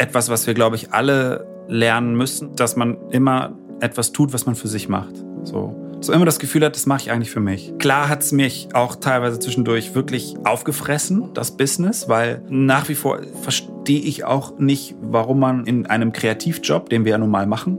[0.00, 4.54] etwas, was wir, glaube ich, alle lernen müssen, dass man immer etwas tut, was man
[4.54, 5.14] für sich macht.
[5.44, 5.76] So.
[6.02, 7.74] So immer das Gefühl hat, das mache ich eigentlich für mich.
[7.78, 13.20] Klar hat es mich auch teilweise zwischendurch wirklich aufgefressen, das Business, weil nach wie vor
[13.42, 17.78] verstehe ich auch nicht, warum man in einem Kreativjob, den wir ja nun mal machen,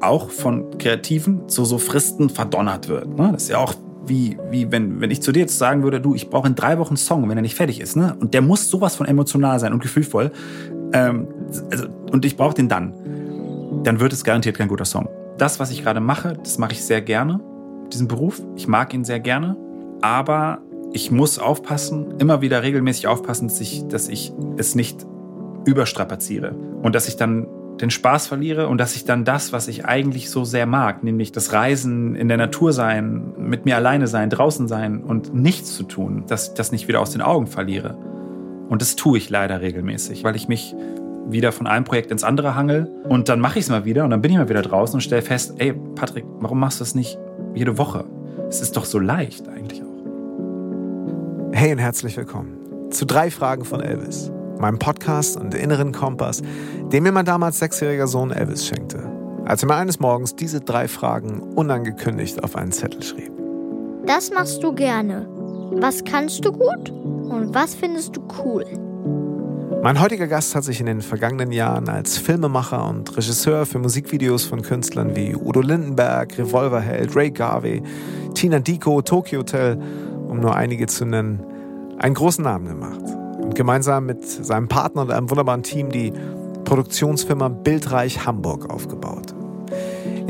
[0.00, 3.16] auch von Kreativen zu so Fristen verdonnert wird.
[3.16, 3.30] Ne?
[3.32, 3.74] Das ist ja auch
[4.04, 6.78] wie, wie wenn, wenn ich zu dir jetzt sagen würde, du, ich brauche in drei
[6.78, 8.16] Wochen einen Song, wenn er nicht fertig ist, ne?
[8.18, 10.32] Und der muss sowas von emotional sein und gefühlvoll.
[10.92, 11.28] Ähm,
[11.70, 12.94] also, und ich brauche den dann.
[13.84, 15.08] Dann wird es garantiert kein guter Song.
[15.38, 17.40] Das, was ich gerade mache, das mache ich sehr gerne
[17.90, 18.40] diesen Beruf.
[18.56, 19.56] Ich mag ihn sehr gerne.
[20.00, 20.58] Aber
[20.92, 25.06] ich muss aufpassen, immer wieder regelmäßig aufpassen, dass ich, dass ich es nicht
[25.66, 26.54] überstrapaziere.
[26.82, 27.46] Und dass ich dann
[27.80, 31.32] den Spaß verliere und dass ich dann das, was ich eigentlich so sehr mag, nämlich
[31.32, 35.84] das Reisen, in der Natur sein, mit mir alleine sein, draußen sein und nichts zu
[35.84, 37.96] tun, dass ich das nicht wieder aus den Augen verliere.
[38.70, 40.76] Und das tue ich leider regelmäßig, weil ich mich
[41.26, 44.10] wieder von einem Projekt ins andere hangel und dann mache ich es mal wieder und
[44.10, 46.94] dann bin ich mal wieder draußen und stelle fest, ey Patrick, warum machst du das
[46.94, 47.18] nicht
[47.52, 48.04] jede Woche.
[48.48, 49.88] Es ist doch so leicht eigentlich auch.
[51.52, 52.58] Hey und herzlich willkommen
[52.90, 56.40] zu drei Fragen von Elvis, meinem Podcast und inneren Kompass,
[56.92, 59.02] den mir mein damals sechsjähriger Sohn Elvis schenkte,
[59.46, 63.32] als er mir eines Morgens diese drei Fragen unangekündigt auf einen Zettel schrieb.
[64.06, 65.26] Das machst du gerne.
[65.72, 66.92] Was kannst du gut
[67.30, 68.64] und was findest du cool?
[69.82, 74.44] Mein heutiger Gast hat sich in den vergangenen Jahren als Filmemacher und Regisseur für Musikvideos
[74.44, 77.82] von Künstlern wie Udo Lindenberg, Revolverheld, Ray Garvey,
[78.34, 79.80] Tina Dico, Tokyo Hotel,
[80.28, 81.40] um nur einige zu nennen,
[81.98, 83.00] einen großen Namen gemacht.
[83.40, 86.12] Und gemeinsam mit seinem Partner und einem wunderbaren Team die
[86.64, 89.34] Produktionsfirma Bildreich Hamburg aufgebaut.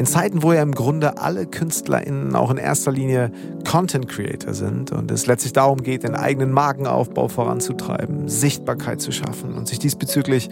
[0.01, 3.31] In Zeiten, wo ja im Grunde alle KünstlerInnen auch in erster Linie
[3.71, 9.53] Content Creator sind und es letztlich darum geht, den eigenen Markenaufbau voranzutreiben, Sichtbarkeit zu schaffen
[9.53, 10.49] und sich diesbezüglich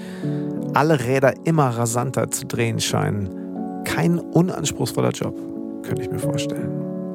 [0.75, 3.85] alle Räder immer rasanter zu drehen scheinen.
[3.85, 5.35] Kein unanspruchsvoller Job,
[5.83, 6.71] könnte ich mir vorstellen.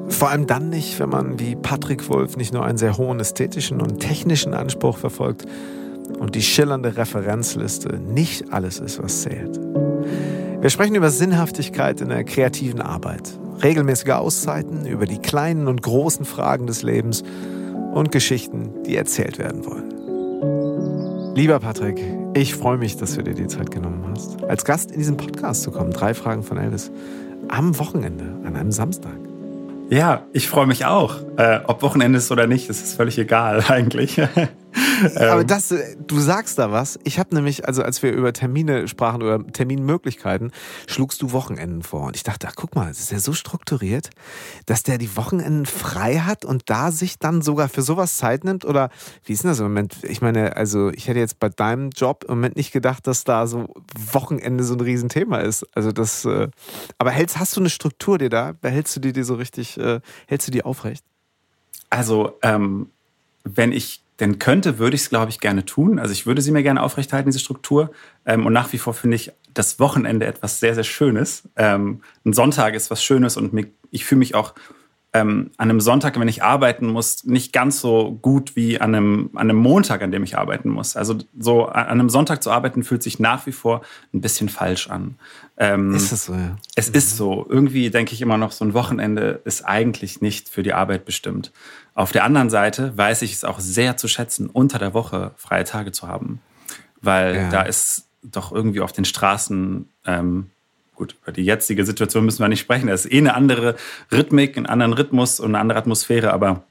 [0.08, 3.80] Vor allem dann nicht, wenn man wie Patrick Wolf nicht nur einen sehr hohen ästhetischen
[3.80, 5.46] und technischen Anspruch verfolgt
[6.18, 9.60] und die schillernde Referenzliste nicht alles ist, was zählt.
[10.64, 16.24] Wir sprechen über Sinnhaftigkeit in der kreativen Arbeit, regelmäßige Auszeiten, über die kleinen und großen
[16.24, 17.22] Fragen des Lebens
[17.92, 21.34] und Geschichten, die erzählt werden wollen.
[21.34, 25.00] Lieber Patrick, ich freue mich, dass du dir die Zeit genommen hast, als Gast in
[25.00, 25.90] diesem Podcast zu kommen.
[25.90, 26.90] Drei Fragen von Elvis.
[27.48, 29.18] Am Wochenende, an einem Samstag.
[29.90, 31.16] Ja, ich freue mich auch.
[31.36, 34.18] Äh, ob Wochenende ist oder nicht, ist völlig egal eigentlich.
[35.16, 35.46] Aber ähm.
[35.46, 36.98] das, äh, du sagst da was.
[37.04, 40.52] Ich habe nämlich, also als wir über Termine sprachen oder Terminmöglichkeiten,
[40.86, 42.02] schlugst du Wochenenden vor.
[42.02, 44.10] Und ich dachte, ach guck mal, es ist ja so strukturiert,
[44.66, 48.64] dass der die Wochenenden frei hat und da sich dann sogar für sowas Zeit nimmt.
[48.64, 48.90] Oder
[49.24, 49.96] wie ist denn das im Moment?
[50.02, 53.46] Ich meine, also ich hätte jetzt bei deinem Job im Moment nicht gedacht, dass da
[53.46, 53.74] so
[54.12, 55.66] Wochenende so ein Riesenthema ist.
[55.74, 56.48] Also das, äh,
[56.98, 58.52] aber hältst, hast du eine Struktur dir da?
[58.60, 61.04] Behältst du dir die so richtig, äh, hältst du die aufrecht?
[61.90, 62.90] Also, ähm,
[63.44, 65.98] wenn ich denn könnte, würde ich es, glaube ich, gerne tun.
[65.98, 67.90] Also ich würde sie mir gerne aufrechthalten, diese Struktur.
[68.24, 71.48] Ähm, und nach wie vor finde ich das Wochenende etwas sehr, sehr Schönes.
[71.56, 74.54] Ähm, ein Sonntag ist was Schönes und ich fühle mich auch
[75.14, 79.30] ähm, an einem Sonntag, wenn ich arbeiten muss, nicht ganz so gut wie an einem,
[79.34, 80.96] an einem Montag, an dem ich arbeiten muss.
[80.96, 83.82] Also so an einem Sonntag zu arbeiten fühlt sich nach wie vor
[84.12, 85.14] ein bisschen falsch an.
[85.56, 86.56] Ähm, ist es so, ja?
[86.74, 86.94] Es mhm.
[86.96, 87.46] ist so.
[87.48, 91.52] Irgendwie denke ich immer noch, so ein Wochenende ist eigentlich nicht für die Arbeit bestimmt.
[91.94, 95.64] Auf der anderen Seite weiß ich es auch sehr zu schätzen, unter der Woche freie
[95.64, 96.40] Tage zu haben.
[97.00, 97.50] Weil ja.
[97.50, 100.50] da ist doch irgendwie auf den Straßen ähm,
[100.96, 102.86] gut, über die jetzige Situation müssen wir nicht sprechen.
[102.86, 103.76] Das ist eh eine andere
[104.12, 106.64] Rhythmik, einen anderen Rhythmus und eine andere Atmosphäre, aber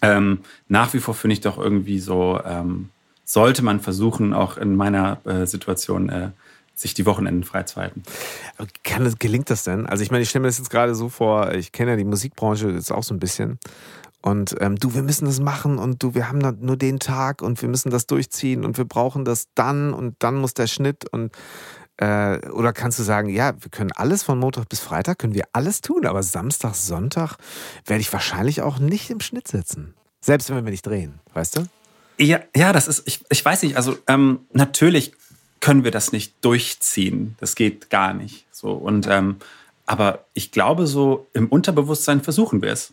[0.00, 2.90] ähm, nach wie vor finde ich doch irgendwie so, ähm,
[3.24, 6.30] sollte man versuchen, auch in meiner äh, Situation äh,
[6.78, 8.02] sich die Wochenenden freizuhalten.
[8.84, 9.86] Kann das, gelingt das denn?
[9.86, 12.04] Also ich meine, ich stelle mir das jetzt gerade so vor, ich kenne ja die
[12.04, 13.58] Musikbranche jetzt auch so ein bisschen.
[14.20, 17.60] Und ähm, du, wir müssen das machen und du, wir haben nur den Tag und
[17.62, 21.32] wir müssen das durchziehen und wir brauchen das dann und dann muss der Schnitt und
[21.98, 25.44] äh, oder kannst du sagen, ja, wir können alles von Montag bis Freitag, können wir
[25.52, 27.36] alles tun, aber Samstag, Sonntag
[27.86, 29.94] werde ich wahrscheinlich auch nicht im Schnitt sitzen.
[30.20, 31.62] Selbst wenn wir nicht drehen, weißt du?
[32.18, 35.12] Ja, ja, das ist, ich, ich weiß nicht, also ähm, natürlich
[35.60, 37.36] können wir das nicht durchziehen.
[37.40, 38.46] Das geht gar nicht.
[38.52, 38.72] So.
[38.72, 39.36] Und ähm,
[39.86, 42.92] aber ich glaube, so im Unterbewusstsein versuchen wir es.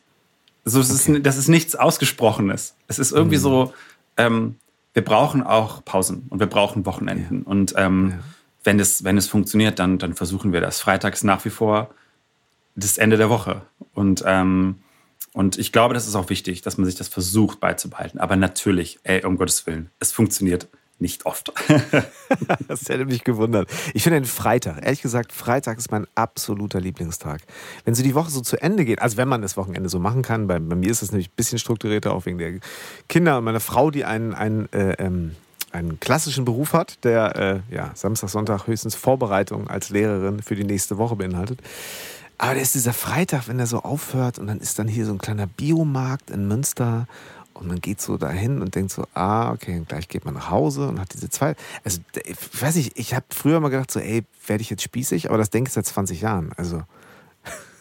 [0.64, 1.18] So, das, okay.
[1.18, 2.76] ist, das ist nichts Ausgesprochenes.
[2.88, 3.42] Es ist irgendwie mhm.
[3.42, 3.74] so,
[4.18, 4.56] ähm,
[4.94, 7.40] wir brauchen auch Pausen und wir brauchen Wochenenden.
[7.40, 7.52] Ja.
[7.52, 8.20] Und ähm, ja
[8.66, 10.80] wenn es, wenn es funktioniert, dann, dann versuchen wir das.
[10.82, 11.94] Freitags nach wie vor
[12.76, 13.62] das Ende der Woche.
[13.94, 14.80] Und, ähm,
[15.34, 18.20] und ich glaube, das ist auch wichtig, dass man sich das versucht beizubehalten.
[18.20, 20.68] Aber natürlich, ey, um Gottes Willen, es funktioniert
[21.00, 21.52] nicht oft.
[22.68, 23.70] das hätte mich gewundert.
[23.94, 27.42] Ich finde den Freitag, ehrlich gesagt, Freitag ist mein absoluter Lieblingstag.
[27.84, 30.22] Wenn so die Woche so zu Ende geht, also wenn man das Wochenende so machen
[30.22, 32.60] kann, bei, bei mir ist es nämlich ein bisschen strukturierter, auch wegen der
[33.10, 35.36] Kinder und meiner Frau, die einen, einen, äh, ähm,
[35.72, 37.36] einen klassischen Beruf hat, der
[37.70, 41.60] äh, ja, Samstag, Sonntag höchstens Vorbereitung als Lehrerin für die nächste Woche beinhaltet.
[42.38, 45.14] Aber der ist dieser Freitag, wenn der so aufhört und dann ist dann hier so
[45.14, 47.08] ein kleiner Biomarkt in Münster
[47.56, 50.88] und man geht so dahin und denkt so, ah, okay, gleich geht man nach Hause
[50.88, 51.56] und hat diese zwei.
[51.84, 55.30] Also, ich weiß nicht, ich habe früher mal gedacht, so, ey, werde ich jetzt spießig?
[55.30, 56.52] Aber das denke ich seit 20 Jahren.
[56.58, 56.84] Also.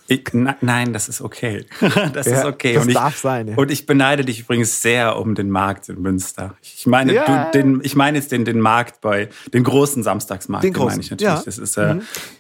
[0.06, 1.64] Ich, na, nein, das ist okay.
[2.12, 2.74] das Ja, ist okay.
[2.74, 3.56] das und ich, darf sein, ja.
[3.56, 6.54] Und ich beneide dich übrigens sehr um den Markt in Münster.
[6.60, 7.46] Ich meine, Ja.
[7.46, 10.64] du, den, ich meine jetzt den, den Markt bei den großen Samstagsmarkt.
[10.64, 11.40] Den großen, meine ich natürlich.
[11.40, 11.44] Mhm.
[11.46, 11.96] Das ist, äh,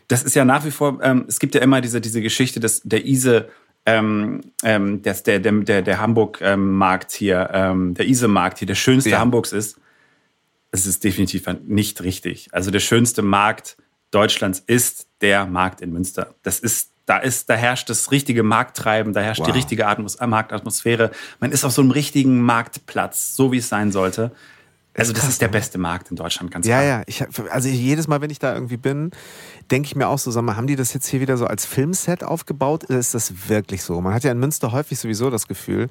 [0.08, 0.98] das ist ja nach wie vor.
[1.02, 3.48] Ähm, es gibt ja immer diese diese Geschichte des der Ise.
[3.86, 9.10] Ähm, ähm, dass der, der, der, der Hamburg-Markt hier, ähm, der Ise-Markt hier, der schönste
[9.10, 9.18] Ja.
[9.18, 9.78] Hamburgs ist.
[10.70, 12.48] Es ist definitiv nicht richtig.
[12.52, 13.76] Also der schönste Markt
[14.10, 16.34] Deutschlands ist der Markt in Münster.
[16.42, 19.48] Das ist, da ist, da herrscht das richtige Markttreiben, da herrscht Wow.
[19.48, 21.10] die richtige Atmos Marktatmosphäre.
[21.40, 24.32] Man ist auf so einem richtigen Marktplatz, so wie es sein sollte.
[24.96, 26.88] Also das krass, ist der beste Markt in Deutschland, ganz Ja, klar.
[26.98, 27.02] ja.
[27.06, 29.10] Ich, hab- also jedes Mal, wenn ich da irgendwie bin,
[29.70, 31.64] denke ich mir auch so, sag mal, haben die das jetzt hier wieder so als
[31.66, 32.84] Filmset aufgebaut?
[32.88, 34.00] Oder ist das wirklich so?
[34.00, 35.88] Man hat ja in Münster häufig sowieso das Gefühl,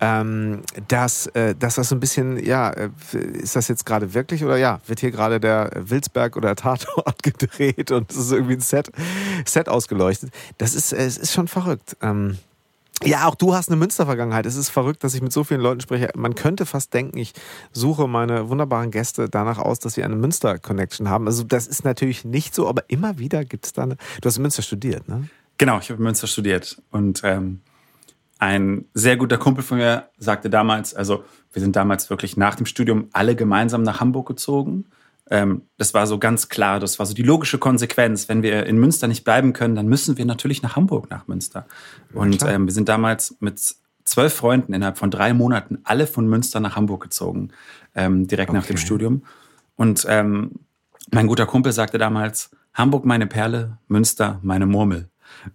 [0.00, 2.90] ähm, dass, äh, dass das so ein bisschen, ja, äh,
[3.34, 7.92] ist das jetzt gerade wirklich oder ja, wird hier gerade der Wilsberg oder Tatort gedreht
[7.92, 8.90] und es ist irgendwie ein Set,
[9.46, 10.30] Set ausgeleuchtet.
[10.58, 11.96] Das ist, äh, es ist schon verrückt.
[12.02, 12.38] Ähm,
[13.04, 14.46] ja, auch du hast eine Münster-Vergangenheit.
[14.46, 16.10] Es ist verrückt, dass ich mit so vielen Leuten spreche.
[16.16, 17.32] Man könnte fast denken, ich
[17.72, 21.26] suche meine wunderbaren Gäste danach aus, dass sie eine Münster-Connection haben.
[21.26, 23.96] Also das ist natürlich nicht so, aber immer wieder gibt es da eine...
[24.20, 25.28] Du hast in Münster studiert, ne?
[25.58, 27.60] Genau, ich habe in Münster studiert und ähm,
[28.38, 32.66] ein sehr guter Kumpel von mir sagte damals, also wir sind damals wirklich nach dem
[32.66, 34.86] Studium alle gemeinsam nach Hamburg gezogen.
[35.32, 38.28] Ähm, das war so ganz klar, das war so die logische Konsequenz.
[38.28, 41.64] Wenn wir in Münster nicht bleiben können, dann müssen wir natürlich nach Hamburg, nach Münster.
[42.12, 43.58] Und ähm, wir sind damals mit
[44.04, 47.48] zwölf Freunden innerhalb von drei Monaten alle von Münster nach Hamburg gezogen,
[47.94, 48.84] ähm, direkt nach dem Okay.
[48.84, 49.22] Studium.
[49.74, 50.50] Und ähm,
[51.10, 55.08] mein guter Kumpel sagte damals, Hamburg meine Perle, Münster meine Murmel.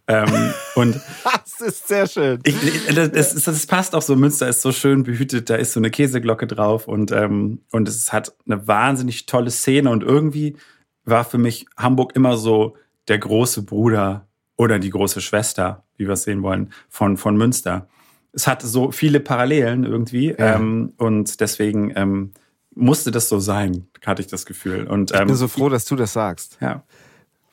[0.07, 0.99] Ähm, und
[1.57, 2.39] Das ist sehr schön.
[2.43, 2.55] ich,
[2.93, 4.15] das, das, passt auch so.
[4.15, 5.49] Münster ist so schön behütet.
[5.49, 9.89] Da ist so eine Käseglocke drauf und, ähm, und es hat eine wahnsinnig tolle Szene.
[9.89, 10.55] Und irgendwie
[11.03, 12.75] war für mich Hamburg immer so
[13.07, 17.87] der große Bruder oder die große Schwester, wie wir es sehen wollen, von, von Münster.
[18.33, 20.35] Es hat so viele Parallelen irgendwie.
[20.37, 20.57] Ja.
[20.57, 22.33] Ähm, und deswegen ähm,
[22.75, 24.85] musste das so sein, hatte ich das Gefühl.
[24.85, 26.59] Und, Ich ähm, bin so froh, dass du das sagst.
[26.61, 26.83] ja.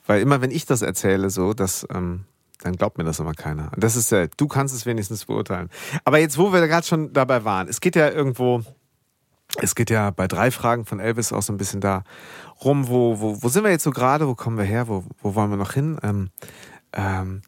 [0.07, 2.25] Weil immer, wenn ich das erzähle, so, dass, ähm,
[2.63, 3.71] dann glaubt mir das immer keiner.
[3.77, 5.71] Das ist, äh, du kannst es wenigstens beurteilen.
[6.05, 8.63] Aber jetzt, wo wir gerade schon dabei waren, es geht ja irgendwo,
[9.61, 12.05] es geht ja bei drei Fragen von Elvis auch so ein bisschen da
[12.65, 15.35] rum, wo, wo, wo sind wir jetzt so gerade, wo kommen wir her, wo, wo
[15.35, 15.99] wollen wir noch hin?
[16.03, 16.31] Ähm,
[16.93, 17.43] ähm,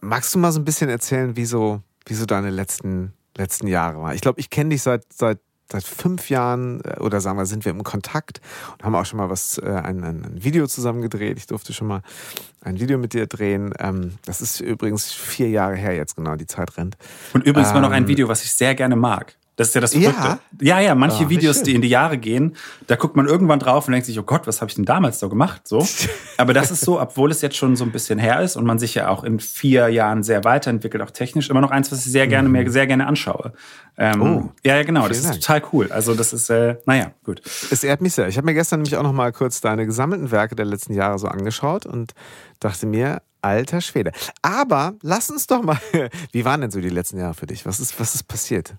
[0.00, 4.00] magst du mal so ein bisschen erzählen, wie so, wie so deine letzten, letzten Jahre
[4.00, 4.14] waren?
[4.14, 5.38] Ich glaube, ich kenne dich seit, seit
[5.70, 8.40] seit fünf Jahren äh, oder sagen wir, sind wir im Kontakt
[8.72, 11.38] und haben auch schon mal was, äh, ein, ein, Video zusammen gedreht.
[11.38, 12.02] Ich durfte schon mal
[12.62, 13.72] ein Video mit dir drehen.
[13.78, 16.96] Ähm, das ist übrigens vier Jahre her jetzt genau, die Zeit rennt.
[17.32, 19.36] Und übrigens war noch ein Ähm, Video, was ich sehr gerne mag.
[19.56, 20.12] Das ist ja das Ja?
[20.12, 20.38] Verrückte.
[20.60, 22.56] Ja, ja, manche Ah, wie Videos, die in die Jahre gehen,
[22.88, 25.18] da guckt man irgendwann drauf und denkt sich, oh Gott, was habe ich denn damals
[25.18, 25.66] so gemacht?
[25.66, 25.86] So.
[26.36, 28.78] Aber das ist so, obwohl es jetzt schon so ein bisschen her ist und man
[28.78, 32.12] sich ja auch in vier Jahren sehr weiterentwickelt, auch technisch, immer noch eins, was ich
[32.12, 33.52] sehr gerne, mir sehr gerne anschaue.
[33.96, 35.40] Ähm, Oh, ja, ja, genau, das ist Dank.
[35.40, 35.90] total cool.
[35.90, 37.40] Also das ist, äh, naja, gut.
[37.70, 38.28] Es ehrt mich sehr.
[38.28, 41.18] Ich habe mir gestern nämlich auch noch mal kurz deine gesammelten Werke der letzten Jahre
[41.18, 42.12] so angeschaut und
[42.60, 44.12] dachte mir, alter Schwede.
[44.42, 45.78] Aber lass uns doch mal,
[46.32, 47.64] wie waren denn so die letzten Jahre für dich?
[47.64, 48.74] Was ist, was ist passiert?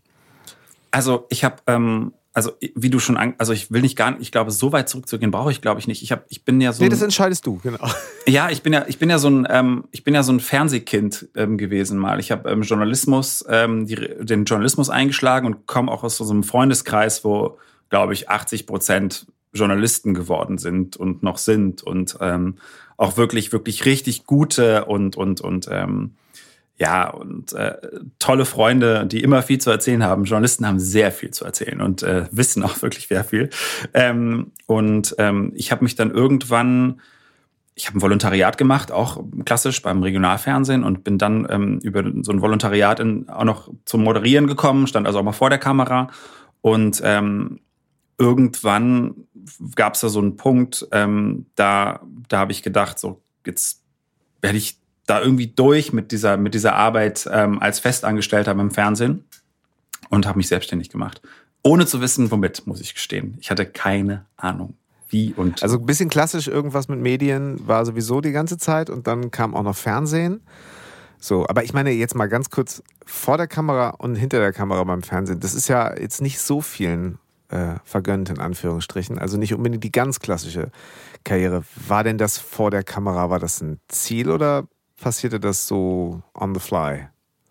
[0.91, 4.21] Also ich habe, ähm, also wie du schon, an, also ich will nicht gar nicht,
[4.21, 6.03] ich glaube, so weit zurückzugehen brauche ich, glaube ich, nicht.
[6.03, 7.79] Ich habe, ich bin ja so Nee, das entscheidest du, genau.
[8.27, 10.39] Ja, ich bin ja, ich bin ja so ein, ähm, ich bin ja so ein
[10.39, 12.19] Fernsehkind ähm, gewesen mal.
[12.19, 16.43] Ich habe ähm, Journalismus, ähm, die, den Journalismus eingeschlagen und komme auch aus so einem
[16.43, 17.57] Freundeskreis, wo,
[17.89, 22.57] glaube ich, 80 Prozent Journalisten geworden sind und noch sind und ähm,
[22.97, 26.15] auch wirklich, wirklich richtig gute und und und ähm,
[26.77, 27.75] ja und äh,
[28.19, 30.25] tolle Freunde, die immer viel zu erzählen haben.
[30.25, 33.49] Journalisten haben sehr viel zu erzählen und äh, wissen auch wirklich sehr viel.
[33.93, 37.01] Ähm, und ähm, ich habe mich dann irgendwann
[37.77, 42.31] ich habe ein Volontariat gemacht, auch klassisch beim Regionalfernsehen und bin dann ähm, über so
[42.31, 46.09] ein Volontariat in, auch noch zum Moderieren gekommen, stand also auch mal vor der Kamera
[46.61, 47.59] und ähm,
[48.17, 49.27] irgendwann
[49.75, 53.83] gab es da so einen Punkt, ähm, da da habe ich gedacht, so jetzt
[54.41, 59.25] werde ich da irgendwie durch mit dieser mit dieser Arbeit ähm, als Festangestellter beim Fernsehen
[60.09, 61.21] und habe mich selbstständig gemacht
[61.63, 63.37] Ohne zu wissen, womit, muss ich gestehen.
[63.39, 64.75] Ich hatte keine Ahnung,
[65.09, 65.63] wie und.
[65.63, 69.55] Also ein bisschen klassisch irgendwas mit Medien war sowieso die ganze Zeit und dann kam
[69.55, 70.41] auch noch Fernsehen.
[71.19, 74.83] So, aber ich meine jetzt mal ganz kurz vor der Kamera und hinter der Kamera
[74.83, 75.39] beim Fernsehen.
[75.39, 77.17] Das ist ja jetzt nicht so vielen
[77.49, 79.17] äh, vergönnt, in Anführungsstrichen.
[79.17, 80.69] Also nicht unbedingt die ganz klassische
[81.23, 81.63] Karriere.
[81.87, 86.53] War denn das vor der Kamera, war das ein Ziel oder passierte das so on
[86.53, 87.07] the fly?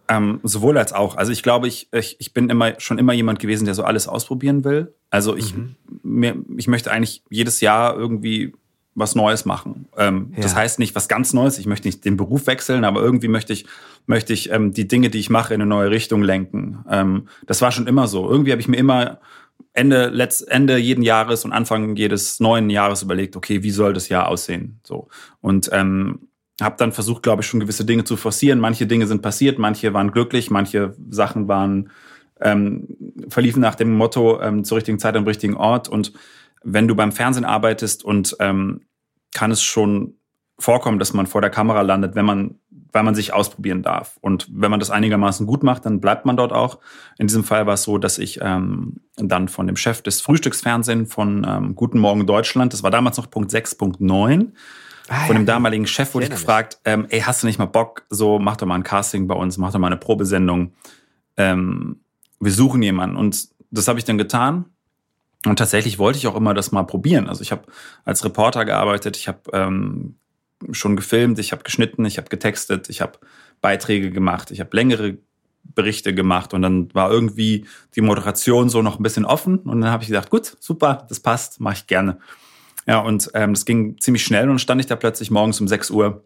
[0.08, 1.16] Ähm, sowohl als auch.
[1.16, 4.06] Also ich glaube, ich, ich, ich bin immer schon immer jemand gewesen, der so alles
[4.06, 4.94] ausprobieren will.
[5.10, 5.74] Also ich, mhm.
[6.02, 8.52] mir, ich möchte eigentlich jedes Jahr irgendwie
[8.94, 9.88] was Neues machen.
[9.96, 10.42] Ähm, ja.
[10.42, 11.58] Das heißt nicht was ganz Neues.
[11.58, 13.66] Ich möchte nicht den Beruf wechseln, aber irgendwie möchte ich
[14.06, 16.84] möchte ich ähm, die Dinge, die ich mache, in eine neue Richtung lenken.
[16.88, 18.28] Ähm, das war schon immer so.
[18.30, 19.18] Irgendwie habe ich mir immer
[19.72, 24.08] Ende, letzt, Ende jeden Jahres und Anfang jedes neuen Jahres überlegt, okay, wie soll das
[24.08, 24.80] Jahr aussehen?
[24.82, 25.08] So.
[25.40, 26.28] Und ähm,
[26.60, 28.60] habe dann versucht, glaube ich, schon gewisse Dinge zu forcieren.
[28.60, 31.90] Manche Dinge sind passiert, manche waren glücklich, manche Sachen waren
[32.40, 32.88] ähm,
[33.28, 35.88] verliefen nach dem Motto ähm, zur richtigen Zeit am richtigen Ort.
[35.88, 36.12] Und
[36.62, 38.82] wenn du beim Fernsehen arbeitest und ähm,
[39.34, 40.14] kann es schon
[40.58, 42.58] vorkommen, dass man vor der Kamera landet, wenn man
[42.96, 44.16] weil man sich ausprobieren darf.
[44.22, 46.78] Und wenn man das einigermaßen gut macht, dann bleibt man dort auch.
[47.18, 51.12] In diesem Fall war es so, dass ich ähm, dann von dem Chef des Frühstücksfernsehens
[51.12, 54.52] von ähm, Guten Morgen Deutschland, das war damals noch Punkt 6.9,
[55.08, 58.04] ah, von dem damaligen Chef wurde ich gefragt, ähm, ey, hast du nicht mal Bock,
[58.10, 60.72] so mach doch mal ein Casting bei uns, mach doch mal eine Probesendung.
[61.36, 62.00] Ähm,
[62.40, 63.16] wir suchen jemanden.
[63.16, 64.66] Und das habe ich dann getan.
[65.44, 67.28] Und tatsächlich wollte ich auch immer das mal probieren.
[67.28, 67.62] Also ich habe
[68.04, 70.16] als Reporter gearbeitet, ich habe ähm,
[70.72, 73.18] schon gefilmt, ich habe geschnitten, ich habe getextet, ich habe
[73.60, 75.18] Beiträge gemacht, ich habe längere
[75.74, 79.90] Berichte gemacht und dann war irgendwie die Moderation so noch ein bisschen offen und dann
[79.90, 82.18] habe ich gedacht, gut, super, das passt, mache ich gerne.
[82.86, 85.68] Ja, und ähm, das ging ziemlich schnell und dann stand ich da plötzlich morgens um
[85.68, 86.24] 6 Uhr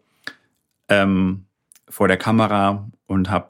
[0.89, 1.45] ähm,
[1.89, 3.47] vor der Kamera und habe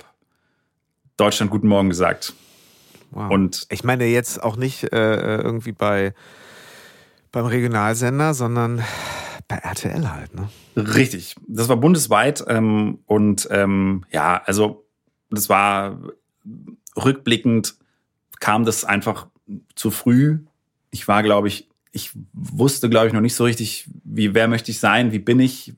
[1.17, 2.33] Deutschland Guten Morgen gesagt.
[3.11, 3.29] Wow.
[3.29, 6.13] Und ich meine jetzt auch nicht äh, irgendwie bei
[7.31, 8.83] beim Regionalsender, sondern
[9.47, 10.49] bei RTL halt, ne?
[10.75, 11.35] Richtig.
[11.47, 14.85] Das war bundesweit ähm, und ähm, ja, also
[15.29, 15.99] das war
[16.95, 17.75] rückblickend
[18.39, 19.27] kam das einfach
[19.75, 20.39] zu früh.
[20.89, 24.71] Ich war, glaube ich, ich wusste, glaube ich, noch nicht so richtig, wie wer möchte
[24.71, 25.73] ich sein, wie bin ich,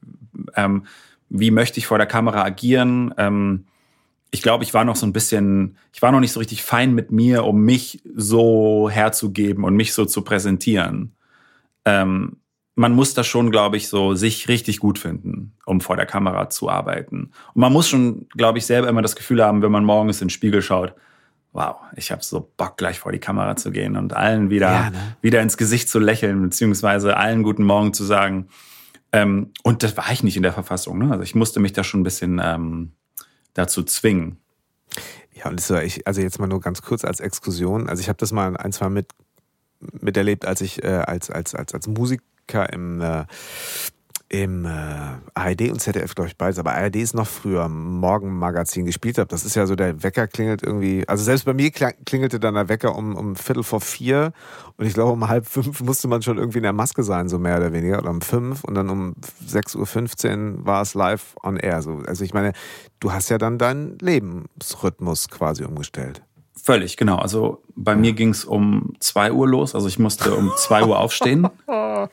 [0.55, 0.85] ähm,
[1.29, 3.13] wie möchte ich vor der Kamera agieren.
[3.17, 3.65] Ähm,
[4.31, 6.93] ich glaube, ich war noch so ein bisschen, ich war noch nicht so richtig fein
[6.93, 11.13] mit mir, um mich so herzugeben und mich so zu präsentieren.
[11.85, 12.37] Ähm,
[12.75, 16.49] man muss da schon, glaube ich, so sich richtig gut finden, um vor der Kamera
[16.49, 17.31] zu arbeiten.
[17.53, 20.27] Und man muss schon, glaube ich, selber immer das Gefühl haben, wenn man morgens in
[20.27, 20.95] den Spiegel schaut,
[21.53, 24.89] wow, ich habe so Bock, gleich vor die Kamera zu gehen und allen wieder, ja,
[24.89, 25.17] ne?
[25.21, 28.47] wieder ins Gesicht zu lächeln, beziehungsweise allen guten Morgen zu sagen.
[29.11, 30.97] Ähm, und das war ich nicht in der Verfassung.
[30.97, 31.11] Ne?
[31.11, 32.93] Also ich musste mich da schon ein bisschen ähm,
[33.53, 34.37] dazu zwingen.
[35.33, 37.87] Ja, und das war ich, also jetzt mal nur ganz kurz als Exkursion.
[37.87, 39.11] Also ich habe das mal ein, zwei mit
[39.79, 43.25] miterlebt, als ich äh, als, als, als, als Musiker im, äh,
[44.33, 44.69] im äh,
[45.35, 49.27] ARD und ZDF, glaube ich, beides, aber ARD ist noch früher Morgenmagazin gespielt habe.
[49.27, 52.67] Das ist ja so, der Wecker klingelt irgendwie, also selbst bei mir klingelte dann der
[52.67, 54.33] Wecker um, um Viertel vor vier
[54.77, 57.37] und ich glaube um halb fünf musste man schon irgendwie in der Maske sein, so
[57.37, 59.13] mehr oder weniger, oder um fünf und dann um
[59.47, 61.83] 6.15 Uhr war es live on air.
[61.83, 62.01] So.
[62.07, 62.53] Also ich meine,
[62.99, 66.23] du hast ja dann deinen Lebensrhythmus quasi umgestellt.
[66.61, 67.17] Völlig, genau.
[67.17, 69.75] Also bei mir ging es um zwei Uhr los.
[69.75, 71.49] Also ich musste um zwei Uhr aufstehen.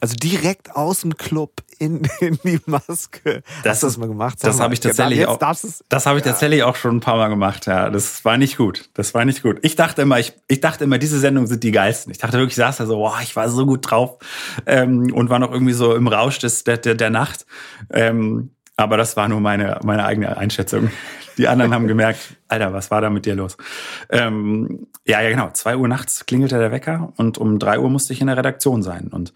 [0.00, 3.42] Also direkt aus dem Club in, in die Maske.
[3.62, 4.38] Das, Hast du das mal gemacht?
[4.42, 5.38] Das habe ich tatsächlich auch.
[5.88, 7.66] Das habe ich tatsächlich auch schon ein paar Mal gemacht.
[7.66, 8.90] Ja, das war nicht gut.
[8.94, 9.58] Das war nicht gut.
[9.62, 12.12] Ich dachte immer, ich, ich dachte immer, diese Sendungen sind die geilsten.
[12.12, 14.18] Ich dachte wirklich, ich saß da so, boah, ich war so gut drauf
[14.66, 17.46] ähm, und war noch irgendwie so im Rausch des der, der, der Nacht.
[17.90, 20.90] Ähm, aber das war nur meine meine eigene Einschätzung.
[21.38, 23.56] Die anderen haben gemerkt, Alter, was war da mit dir los?
[24.10, 25.50] Ähm, ja, ja, genau.
[25.50, 28.82] Zwei Uhr nachts klingelte der Wecker und um drei Uhr musste ich in der Redaktion
[28.82, 29.08] sein.
[29.08, 29.32] Und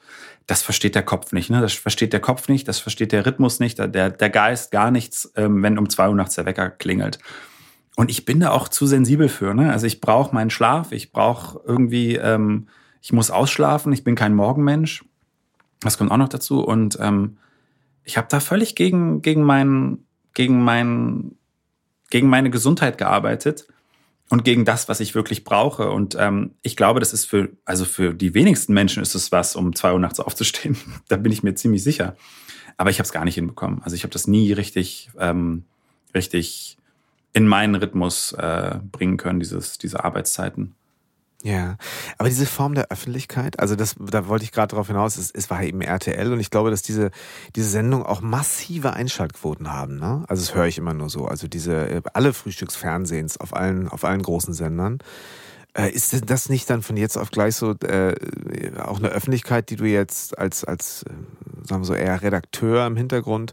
[0.46, 1.50] das versteht der Kopf nicht.
[1.50, 1.60] Ne?
[1.60, 5.32] Das versteht der Kopf nicht, das versteht der Rhythmus nicht, der, der Geist gar nichts,
[5.36, 7.18] ähm, wenn um zwei Uhr nachts der Wecker klingelt.
[7.96, 9.54] Und ich bin da auch zu sensibel für.
[9.54, 9.72] Ne?
[9.72, 12.68] Also ich brauche meinen Schlaf, ich brauche irgendwie, ähm,
[13.00, 15.04] ich muss ausschlafen, ich bin kein Morgenmensch.
[15.80, 16.62] Das kommt auch noch dazu.
[16.62, 17.38] Und ähm,
[18.04, 21.38] ich habe da völlig gegen, gegen meinen, gegen meinen
[22.10, 23.66] gegen meine Gesundheit gearbeitet
[24.28, 25.90] und gegen das, was ich wirklich brauche.
[25.90, 29.56] Und ähm, ich glaube, das ist für, also für die wenigsten Menschen ist es was,
[29.56, 30.76] um zwei Uhr nachts aufzustehen.
[31.08, 32.16] da bin ich mir ziemlich sicher.
[32.76, 33.82] Aber ich habe es gar nicht hinbekommen.
[33.82, 35.64] Also ich habe das nie richtig, ähm,
[36.14, 36.76] richtig
[37.32, 40.75] in meinen Rhythmus äh, bringen können, dieses, diese Arbeitszeiten.
[41.43, 41.76] Ja,
[42.19, 45.50] aber diese Form der Öffentlichkeit, also das, da wollte ich gerade darauf hinaus, es, es
[45.50, 47.11] war eben RTL und ich glaube, dass diese,
[47.55, 49.99] diese Sendung auch massive Einschaltquoten haben.
[49.99, 50.25] Ne?
[50.28, 51.26] Also das höre ich immer nur so.
[51.26, 54.99] Also diese, alle Frühstücksfernsehens auf allen, auf allen großen Sendern.
[55.75, 58.14] Äh, ist das nicht dann von jetzt auf gleich so äh,
[58.78, 61.12] auch eine Öffentlichkeit, die du jetzt als, als äh,
[61.66, 63.52] sagen wir so, eher Redakteur im Hintergrund,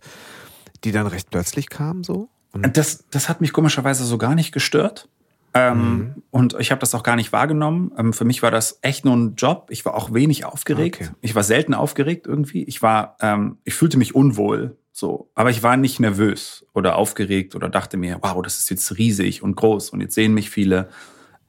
[0.85, 2.29] die dann recht plötzlich kam so?
[2.53, 5.09] Und das, das hat mich komischerweise so gar nicht gestört.
[5.53, 6.23] Ähm, mhm.
[6.31, 7.91] Und ich habe das auch gar nicht wahrgenommen.
[7.97, 9.67] Ähm, für mich war das echt nur ein Job.
[9.69, 11.01] Ich war auch wenig aufgeregt.
[11.01, 11.11] Okay.
[11.21, 12.63] Ich war selten aufgeregt irgendwie.
[12.63, 14.77] Ich war, ähm, ich fühlte mich unwohl.
[14.91, 18.97] So, aber ich war nicht nervös oder aufgeregt oder dachte mir, wow, das ist jetzt
[18.97, 20.89] riesig und groß und jetzt sehen mich viele.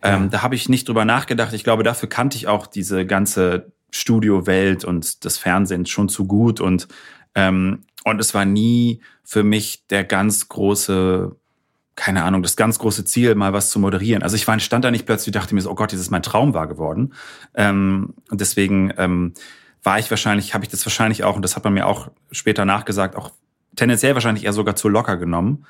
[0.02, 1.52] Ähm, Da habe ich nicht drüber nachgedacht.
[1.52, 6.61] Ich glaube, dafür kannte ich auch diese ganze Studiowelt und das Fernsehen schon zu gut
[6.61, 6.88] und
[7.34, 11.37] ähm, und es war nie für mich der ganz große
[11.96, 14.22] keine Ahnung, das ganz große Ziel, mal was zu moderieren.
[14.22, 16.22] Also ich war, stand da nicht plötzlich dachte mir so, oh Gott, dieses ist mein
[16.22, 17.14] Traum wahr geworden.
[17.54, 19.34] Ähm, und deswegen ähm,
[19.82, 22.64] war ich wahrscheinlich, habe ich das wahrscheinlich auch, und das hat man mir auch später
[22.64, 23.30] nachgesagt, auch
[23.76, 25.66] tendenziell wahrscheinlich eher sogar zu locker genommen.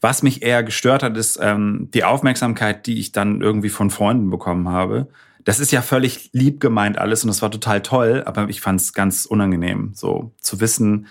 [0.00, 4.30] Was mich eher gestört hat, ist ähm, die Aufmerksamkeit, die ich dann irgendwie von Freunden
[4.30, 5.08] bekommen habe.
[5.44, 8.80] Das ist ja völlig lieb gemeint alles und das war total toll, aber ich fand
[8.80, 11.06] es ganz unangenehm, so zu wissen,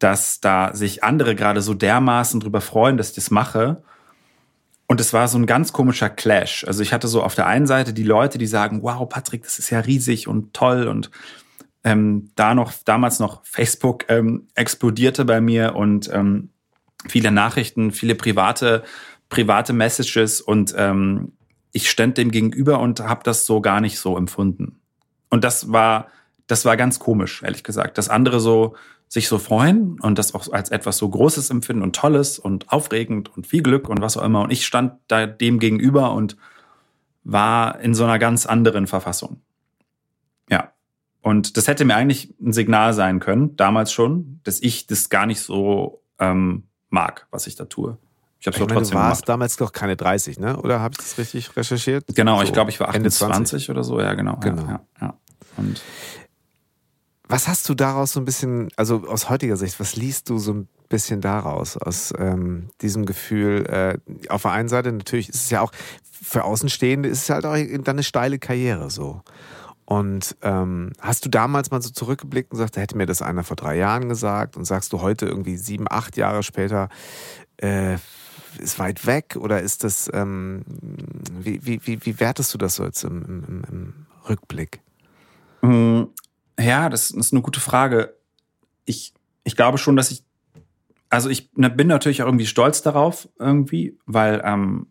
[0.00, 3.82] dass da sich andere gerade so dermaßen drüber freuen, dass ich das mache.
[4.88, 6.64] Und es war so ein ganz komischer Clash.
[6.66, 9.58] Also ich hatte so auf der einen Seite die Leute, die sagen, wow, Patrick, das
[9.60, 11.10] ist ja riesig und toll und
[11.84, 16.50] ähm, da noch damals noch Facebook ähm, explodierte bei mir und ähm,
[17.08, 18.82] viele Nachrichten, viele private
[19.28, 21.32] private Messages und ähm,
[21.72, 24.80] ich stand dem gegenüber und habe das so gar nicht so empfunden.
[25.28, 26.08] Und das war
[26.48, 27.96] das war ganz komisch, ehrlich gesagt.
[27.96, 28.74] Das andere so
[29.10, 33.36] sich so freuen und das auch als etwas so Großes empfinden und Tolles und aufregend
[33.36, 34.42] und viel Glück und was auch immer.
[34.42, 36.36] Und ich stand da dem gegenüber und
[37.24, 39.42] war in so einer ganz anderen Verfassung.
[40.48, 40.72] Ja.
[41.22, 45.26] Und das hätte mir eigentlich ein Signal sein können, damals schon, dass ich das gar
[45.26, 47.98] nicht so ähm, mag, was ich da tue.
[48.38, 49.28] Ich habe es trotzdem Du warst gemacht.
[49.28, 50.56] damals doch keine 30, ne?
[50.56, 52.04] Oder habe ich das richtig recherchiert?
[52.14, 54.00] Genau, so ich glaube, ich war 28 oder so.
[54.00, 54.36] Ja, genau.
[54.36, 54.62] genau.
[54.62, 55.14] Ja, ja.
[55.56, 55.82] Und
[57.30, 60.52] was hast du daraus so ein bisschen, also aus heutiger Sicht, was liest du so
[60.52, 63.66] ein bisschen daraus, aus ähm, diesem Gefühl?
[63.66, 65.72] Äh, auf der einen Seite natürlich ist es ja auch,
[66.22, 69.22] für Außenstehende ist es halt auch dann eine steile Karriere so.
[69.84, 73.42] Und ähm, hast du damals mal so zurückgeblickt und gesagt, da hätte mir das einer
[73.42, 76.88] vor drei Jahren gesagt und sagst du heute irgendwie sieben, acht Jahre später,
[77.56, 77.96] äh,
[78.58, 80.62] ist weit weg oder ist das, ähm,
[81.40, 83.94] wie, wie, wie, wie wertest du das so jetzt im, im, im
[84.28, 84.80] Rückblick?
[86.60, 88.14] Ja, das ist eine gute Frage.
[88.84, 90.22] Ich, ich glaube schon, dass ich,
[91.08, 94.88] also ich bin natürlich auch irgendwie stolz darauf, irgendwie, weil, ähm,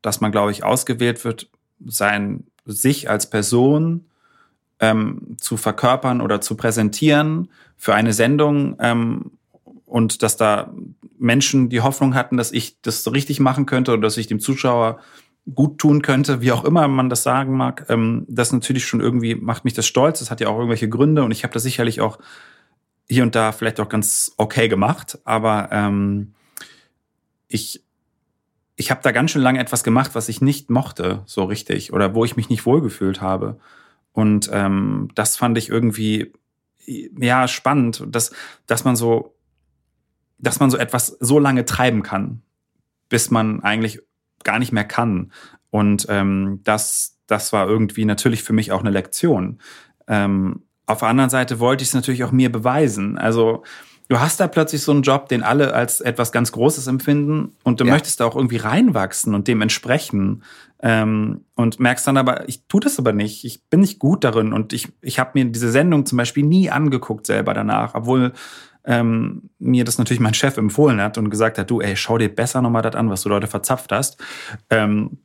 [0.00, 1.50] dass man, glaube ich, ausgewählt wird,
[1.84, 4.06] sein, sich als Person
[4.80, 9.32] ähm, zu verkörpern oder zu präsentieren für eine Sendung ähm,
[9.86, 10.72] und dass da
[11.18, 15.00] Menschen die Hoffnung hatten, dass ich das richtig machen könnte oder dass ich dem Zuschauer
[15.54, 19.34] gut tun könnte, wie auch immer man das sagen mag, ähm, das natürlich schon irgendwie
[19.34, 20.18] macht mich das stolz.
[20.18, 22.18] Das hat ja auch irgendwelche Gründe und ich habe das sicherlich auch
[23.08, 26.34] hier und da vielleicht auch ganz okay gemacht, aber ähm,
[27.48, 27.82] ich
[28.76, 32.14] ich habe da ganz schön lange etwas gemacht, was ich nicht mochte, so richtig, oder
[32.14, 33.58] wo ich mich nicht wohlgefühlt habe.
[34.12, 36.32] Und ähm, das fand ich irgendwie
[36.86, 38.32] ja spannend, dass
[38.66, 39.34] dass man so
[40.38, 42.42] dass man so etwas so lange treiben kann,
[43.08, 44.00] bis man eigentlich
[44.44, 45.32] gar nicht mehr kann.
[45.70, 49.58] Und ähm, das, das war irgendwie natürlich für mich auch eine Lektion.
[50.06, 53.18] Ähm, auf der anderen Seite wollte ich es natürlich auch mir beweisen.
[53.18, 53.62] Also
[54.08, 57.80] du hast da plötzlich so einen Job, den alle als etwas ganz Großes empfinden und
[57.80, 57.92] du ja.
[57.92, 60.42] möchtest da auch irgendwie reinwachsen und dem entsprechen.
[60.80, 63.44] Ähm, und merkst dann aber, ich tue das aber nicht.
[63.44, 66.70] Ich bin nicht gut darin und ich, ich habe mir diese Sendung zum Beispiel nie
[66.70, 68.32] angeguckt selber danach, obwohl
[68.88, 72.34] ähm, mir das natürlich mein Chef empfohlen hat und gesagt hat, du, ey, schau dir
[72.34, 74.16] besser nochmal das an, was du Leute verzapft hast.
[74.70, 75.18] Ähm,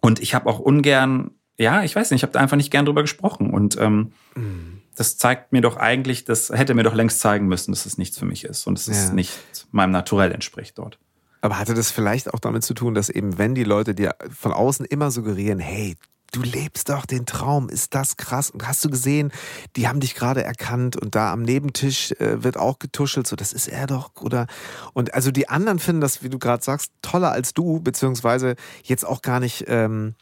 [0.00, 2.86] und ich habe auch ungern, ja, ich weiß nicht, ich habe da einfach nicht gern
[2.86, 3.50] drüber gesprochen.
[3.50, 4.80] Und ähm, mhm.
[4.96, 8.18] das zeigt mir doch eigentlich, das hätte mir doch längst zeigen müssen, dass es nichts
[8.18, 8.94] für mich ist und dass ja.
[8.94, 9.38] es nicht
[9.70, 10.98] meinem Naturell entspricht dort.
[11.42, 14.52] Aber hatte das vielleicht auch damit zu tun, dass eben, wenn die Leute dir von
[14.52, 15.96] außen immer suggerieren, hey,
[16.30, 18.50] du lebst doch den Traum, ist das krass.
[18.50, 19.32] Und hast du gesehen,
[19.76, 23.52] die haben dich gerade erkannt und da am Nebentisch äh, wird auch getuschelt, so das
[23.52, 24.46] ist er doch, oder?
[24.92, 29.04] Und also die anderen finden das, wie du gerade sagst, toller als du, beziehungsweise jetzt
[29.04, 29.64] auch gar nicht.
[29.68, 30.14] Ähm,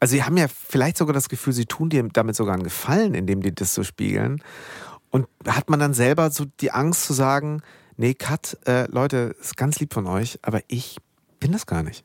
[0.00, 3.14] also sie haben ja vielleicht sogar das Gefühl, sie tun dir damit sogar einen Gefallen,
[3.14, 4.42] indem die das so spiegeln.
[5.10, 7.62] Und hat man dann selber so die Angst zu sagen,
[7.96, 10.96] nee, Cut, äh, Leute, ist ganz lieb von euch, aber ich
[11.38, 12.04] bin das gar nicht.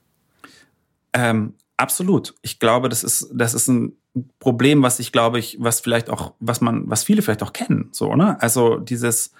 [1.13, 2.35] Ähm, Absolut.
[2.41, 3.97] Ich glaube, das ist, das ist ein
[4.39, 7.89] Problem, was ich glaube ich, was vielleicht auch, was man, was viele vielleicht auch kennen,
[7.91, 8.41] so, ne?
[8.41, 9.33] Also dieses,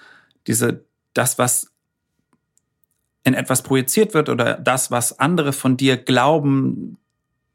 [0.46, 1.72] diese, das, was
[3.24, 6.98] in etwas projiziert wird oder das, was andere von dir glauben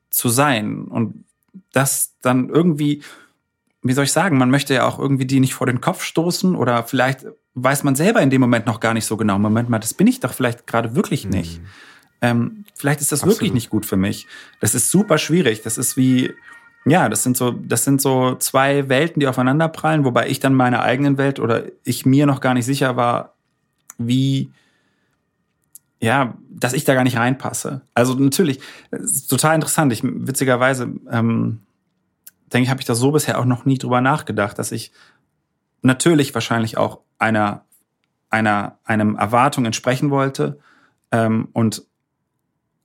[0.09, 1.23] zu sein und
[1.71, 3.03] das dann irgendwie,
[3.81, 6.55] wie soll ich sagen, man möchte ja auch irgendwie die nicht vor den Kopf stoßen
[6.55, 9.79] oder vielleicht weiß man selber in dem Moment noch gar nicht so genau, Moment mal,
[9.79, 11.59] das bin ich doch vielleicht gerade wirklich nicht.
[11.59, 11.65] Mhm.
[12.21, 13.37] Ähm, vielleicht ist das Absolut.
[13.37, 14.27] wirklich nicht gut für mich.
[14.59, 15.61] Das ist super schwierig.
[15.61, 16.33] Das ist wie,
[16.85, 20.55] ja, das sind so, das sind so zwei Welten, die aufeinander prallen, wobei ich dann
[20.55, 23.35] meine eigenen Welt oder ich mir noch gar nicht sicher war,
[23.97, 24.51] wie,
[26.01, 27.81] ja, dass ich da gar nicht reinpasse.
[27.93, 28.59] Also natürlich,
[29.29, 29.93] total interessant.
[29.93, 31.61] Ich witzigerweise ähm,
[32.51, 34.91] denke ich, habe ich da so bisher auch noch nie drüber nachgedacht, dass ich
[35.83, 37.63] natürlich wahrscheinlich auch einer
[38.31, 40.59] einer einem Erwartung entsprechen wollte
[41.11, 41.85] ähm, und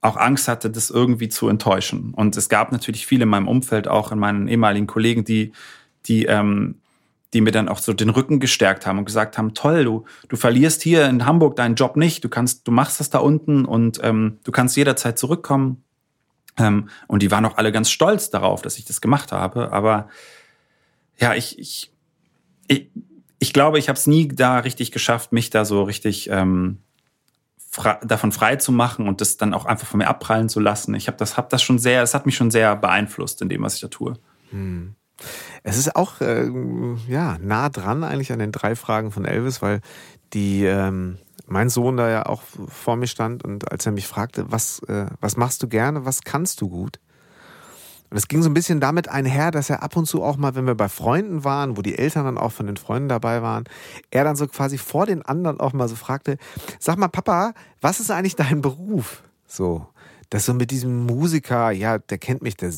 [0.01, 2.13] auch Angst hatte, das irgendwie zu enttäuschen.
[2.13, 5.51] Und es gab natürlich viele in meinem Umfeld, auch in meinen ehemaligen Kollegen, die,
[6.05, 6.75] die, ähm,
[7.33, 10.35] die mir dann auch so den Rücken gestärkt haben und gesagt haben, toll, du, du
[10.35, 13.99] verlierst hier in Hamburg deinen Job nicht, du kannst, du machst das da unten und
[14.03, 15.83] ähm, du kannst jederzeit zurückkommen.
[16.57, 19.71] Ähm, und die waren auch alle ganz stolz darauf, dass ich das gemacht habe.
[19.71, 20.09] Aber
[21.17, 21.91] ja, ich, ich,
[22.67, 22.89] ich,
[23.39, 26.79] ich glaube, ich habe es nie da richtig geschafft, mich da so richtig ähm,
[28.03, 30.95] davon frei zu machen und das dann auch einfach von mir abprallen zu lassen.
[30.95, 33.61] Ich habe das, hab das schon sehr, es hat mich schon sehr beeinflusst in dem,
[33.61, 34.15] was ich da tue.
[34.49, 34.95] Hm.
[35.63, 36.49] Es ist auch äh,
[37.07, 39.81] ja nah dran eigentlich an den drei Fragen von Elvis, weil
[40.33, 44.51] die ähm, mein Sohn da ja auch vor mir stand und als er mich fragte,
[44.51, 46.99] was äh, was machst du gerne, was kannst du gut,
[48.09, 50.55] und es ging so ein bisschen damit einher, dass er ab und zu auch mal,
[50.55, 53.65] wenn wir bei Freunden waren, wo die Eltern dann auch von den Freunden dabei waren,
[54.11, 56.37] er dann so quasi vor den anderen auch mal so fragte,
[56.79, 59.23] sag mal, Papa, was ist eigentlich dein Beruf?
[59.45, 59.87] So,
[60.29, 62.73] das so mit diesem Musiker, ja, der kennt mich, der,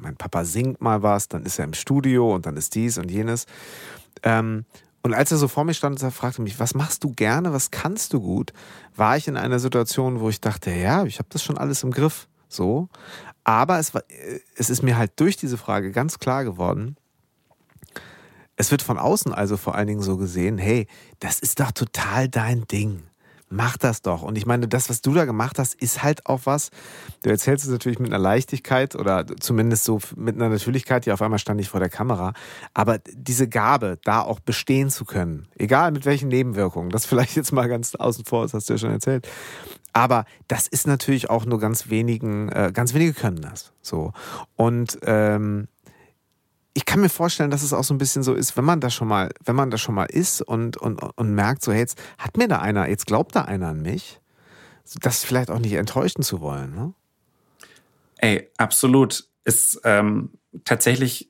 [0.00, 3.10] mein Papa singt mal was, dann ist er im Studio und dann ist dies und
[3.10, 3.46] jenes.
[4.22, 4.64] Ähm,
[5.02, 7.72] und als er so vor mir stand und fragte mich, was machst du gerne, was
[7.72, 8.52] kannst du gut,
[8.94, 11.90] war ich in einer Situation, wo ich dachte, ja, ich habe das schon alles im
[11.90, 12.28] Griff.
[12.48, 12.88] So.
[13.44, 14.04] Aber es, war,
[14.56, 16.96] es ist mir halt durch diese Frage ganz klar geworden,
[18.56, 20.86] es wird von außen also vor allen Dingen so gesehen, hey,
[21.18, 23.02] das ist doch total dein Ding.
[23.54, 24.22] Mach das doch.
[24.22, 26.70] Und ich meine, das, was du da gemacht hast, ist halt auch was.
[27.22, 31.20] Du erzählst es natürlich mit einer Leichtigkeit oder zumindest so mit einer Natürlichkeit, die auf
[31.20, 32.32] einmal stand ich vor der Kamera.
[32.72, 37.52] Aber diese Gabe, da auch bestehen zu können, egal mit welchen Nebenwirkungen, das vielleicht jetzt
[37.52, 39.28] mal ganz außen vor, das hast du ja schon erzählt.
[39.92, 43.72] Aber das ist natürlich auch nur ganz wenigen, äh, ganz wenige können das.
[43.82, 44.14] So.
[44.56, 45.68] Und ähm,
[46.74, 48.90] ich kann mir vorstellen, dass es auch so ein bisschen so ist, wenn man da
[48.90, 52.00] schon mal, wenn man da schon mal ist und, und, und merkt, so, hey, jetzt
[52.18, 54.20] hat mir da einer, jetzt glaubt da einer an mich,
[55.00, 56.74] das vielleicht auch nicht enttäuschen zu wollen.
[56.74, 56.94] Ne?
[58.18, 59.28] Ey, absolut.
[59.44, 60.30] Ist ähm,
[60.64, 61.28] tatsächlich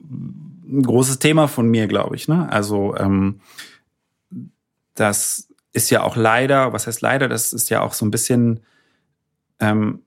[0.00, 2.28] ein großes Thema von mir, glaube ich.
[2.28, 2.50] Ne?
[2.50, 3.40] Also ähm,
[4.94, 8.60] das ist ja auch leider, was heißt leider, das ist ja auch so ein bisschen
[9.58, 10.02] ähm,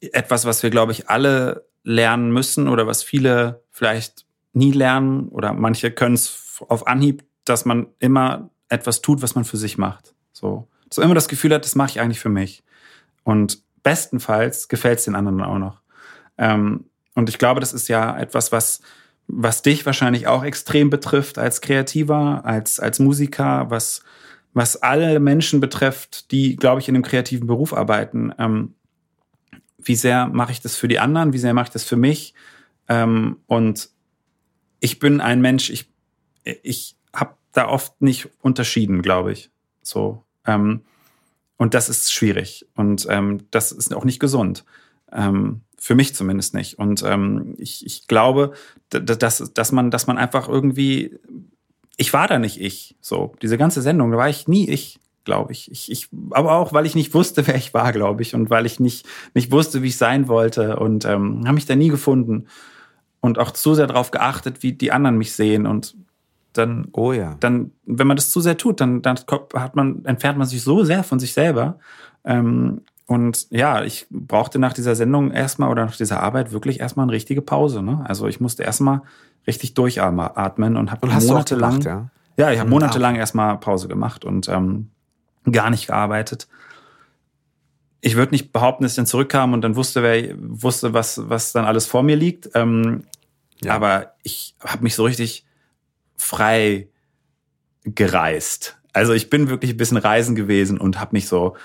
[0.00, 5.52] etwas, was wir, glaube ich, alle lernen müssen oder was viele vielleicht nie lernen oder
[5.52, 10.14] manche können es auf Anhieb, dass man immer etwas tut, was man für sich macht.
[10.32, 12.62] So, dass man immer das Gefühl hat, das mache ich eigentlich für mich.
[13.24, 15.80] Und bestenfalls gefällt es den anderen auch noch.
[16.38, 18.80] Ähm, und ich glaube, das ist ja etwas, was
[19.32, 24.02] was dich wahrscheinlich auch extrem betrifft als Kreativer, als als Musiker, was
[24.52, 28.32] was alle Menschen betrifft, die, glaube ich, in einem kreativen Beruf arbeiten.
[28.38, 28.74] Ähm,
[29.84, 31.32] wie sehr mache ich das für die anderen?
[31.32, 32.34] Wie sehr mache ich das für mich?
[32.88, 33.90] Ähm, und
[34.80, 35.90] ich bin ein Mensch, ich,
[36.44, 39.50] ich habe da oft nicht unterschieden, glaube ich.
[39.82, 40.24] So.
[40.46, 40.82] Ähm,
[41.56, 42.66] und das ist schwierig.
[42.74, 44.64] Und ähm, das ist auch nicht gesund.
[45.12, 46.78] Ähm, für mich zumindest nicht.
[46.78, 48.52] Und ähm, ich, ich glaube,
[48.90, 51.18] dass, dass, man, dass man einfach irgendwie
[52.00, 52.96] ich war da nicht ich.
[53.02, 55.70] So, diese ganze Sendung, da war ich nie ich, glaube ich.
[55.70, 55.90] ich.
[55.90, 58.80] Ich, aber auch, weil ich nicht wusste, wer ich war, glaube ich, und weil ich
[58.80, 62.46] nicht, nicht wusste, wie ich sein wollte und ähm, habe mich da nie gefunden
[63.20, 65.96] und auch zu sehr darauf geachtet, wie die anderen mich sehen und
[66.52, 67.36] dann, oh ja.
[67.40, 69.20] dann, wenn man das zu sehr tut, dann, dann
[69.54, 71.78] hat man, entfernt man sich so sehr von sich selber.
[72.24, 77.04] Ähm, und ja, ich brauchte nach dieser Sendung erstmal oder nach dieser Arbeit wirklich erstmal
[77.04, 77.82] eine richtige Pause.
[77.82, 78.04] Ne?
[78.06, 79.02] Also ich musste erstmal
[79.46, 82.10] richtig durchatmen und habe monatelang, ja?
[82.36, 84.90] ja, ich habe monatelang erstmal Pause gemacht und ähm,
[85.50, 86.48] gar nicht gearbeitet.
[88.00, 91.52] Ich würde nicht behaupten, dass ich dann zurückkam und dann wusste, wer wusste, was was
[91.52, 92.50] dann alles vor mir liegt.
[92.54, 93.04] Ähm,
[93.62, 93.74] ja.
[93.74, 95.44] Aber ich habe mich so richtig
[96.16, 96.88] frei
[97.84, 98.78] gereist.
[98.92, 101.56] Also ich bin wirklich ein bisschen reisen gewesen und habe mich so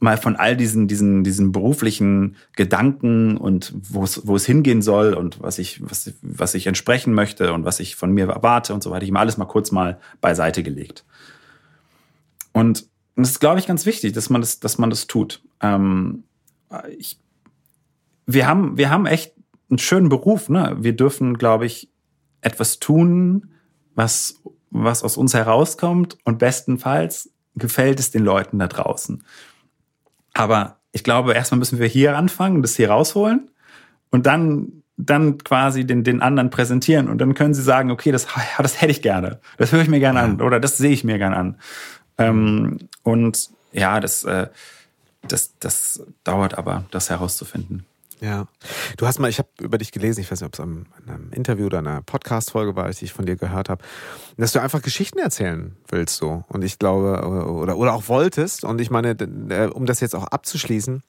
[0.00, 5.14] mal von all diesen, diesen, diesen beruflichen Gedanken und wo es, wo es hingehen soll
[5.14, 8.82] und was ich, was, was ich entsprechen möchte und was ich von mir erwarte und
[8.82, 11.04] so weiter, ich mal alles mal kurz mal beiseite gelegt.
[12.52, 15.42] Und das ist, glaube ich, ganz wichtig, dass man das, dass man das tut.
[15.60, 16.24] Ähm,
[16.98, 17.20] ich,
[18.26, 19.34] wir haben, wir haben echt
[19.70, 20.48] einen schönen Beruf.
[20.48, 20.76] Ne?
[20.80, 21.90] Wir dürfen, glaube ich,
[22.40, 23.50] etwas tun,
[23.94, 29.22] was, was aus uns herauskommt und bestenfalls gefällt es den Leuten da draußen.
[30.32, 33.50] Aber ich glaube, erstmal müssen wir hier anfangen, das hier rausholen
[34.10, 38.26] und dann, dann quasi den, den anderen präsentieren und dann können sie sagen, okay, das,
[38.58, 41.18] das hätte ich gerne, das höre ich mir gerne an oder das sehe ich mir
[41.18, 41.58] gerne an.
[42.18, 44.48] Ähm, und ja, das, äh,
[45.22, 47.84] das, das dauert aber, das herauszufinden.
[48.20, 48.46] Ja.
[48.96, 51.30] Du hast mal, ich habe über dich gelesen, ich weiß nicht, ob es in einem
[51.32, 53.84] Interview oder einer Podcast-Folge war, die ich von dir gehört habe,
[54.36, 56.44] dass du einfach Geschichten erzählen willst so.
[56.48, 58.64] Und ich glaube, oder, oder auch wolltest.
[58.64, 61.02] Und ich meine, äh, um das jetzt auch abzuschließen,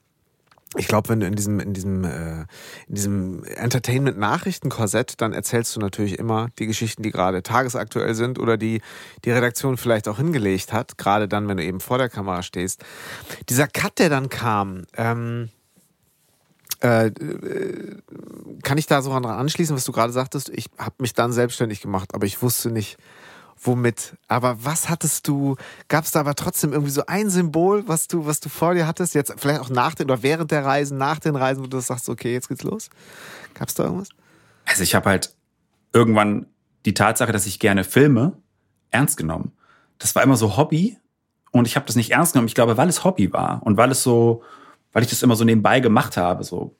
[0.74, 2.40] ich glaube, wenn du in diesem, in diesem, äh,
[2.88, 8.56] in diesem Entertainment-Nachrichten-Korsett, dann erzählst du natürlich immer die Geschichten, die gerade tagesaktuell sind oder
[8.56, 8.80] die
[9.24, 12.84] die Redaktion vielleicht auch hingelegt hat, gerade dann, wenn du eben vor der Kamera stehst.
[13.48, 15.50] Dieser Cut, der dann kam, ähm,
[16.82, 17.96] äh, äh,
[18.62, 20.50] kann ich da so dran anschließen, was du gerade sagtest?
[20.50, 22.98] Ich habe mich dann selbstständig gemacht, aber ich wusste nicht,
[23.60, 24.16] womit.
[24.28, 25.56] Aber was hattest du?
[25.88, 28.86] Gab es da aber trotzdem irgendwie so ein Symbol, was du, was du vor dir
[28.86, 29.14] hattest?
[29.14, 32.08] Jetzt vielleicht auch nach den oder während der Reisen, nach den Reisen, wo du sagst,
[32.08, 32.90] okay, jetzt geht's los.
[33.54, 34.08] Gab es da irgendwas?
[34.64, 35.34] Also ich habe halt
[35.92, 36.46] irgendwann
[36.84, 38.32] die Tatsache, dass ich gerne filme,
[38.90, 39.52] ernst genommen.
[39.98, 40.98] Das war immer so Hobby
[41.50, 42.48] und ich habe das nicht ernst genommen.
[42.48, 44.42] Ich glaube, weil es Hobby war und weil es so
[44.96, 46.74] weil ich das immer so nebenbei gemacht habe, so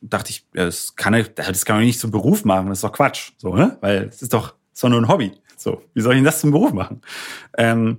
[0.00, 3.32] dachte ich, das kann das kann ich nicht zum Beruf machen, das ist doch Quatsch,
[3.36, 3.76] so, ne?
[3.82, 5.32] Weil es ist doch, ist doch nur ein Hobby.
[5.58, 7.02] So, wie soll ich denn das zum Beruf machen?
[7.56, 7.98] Ähm,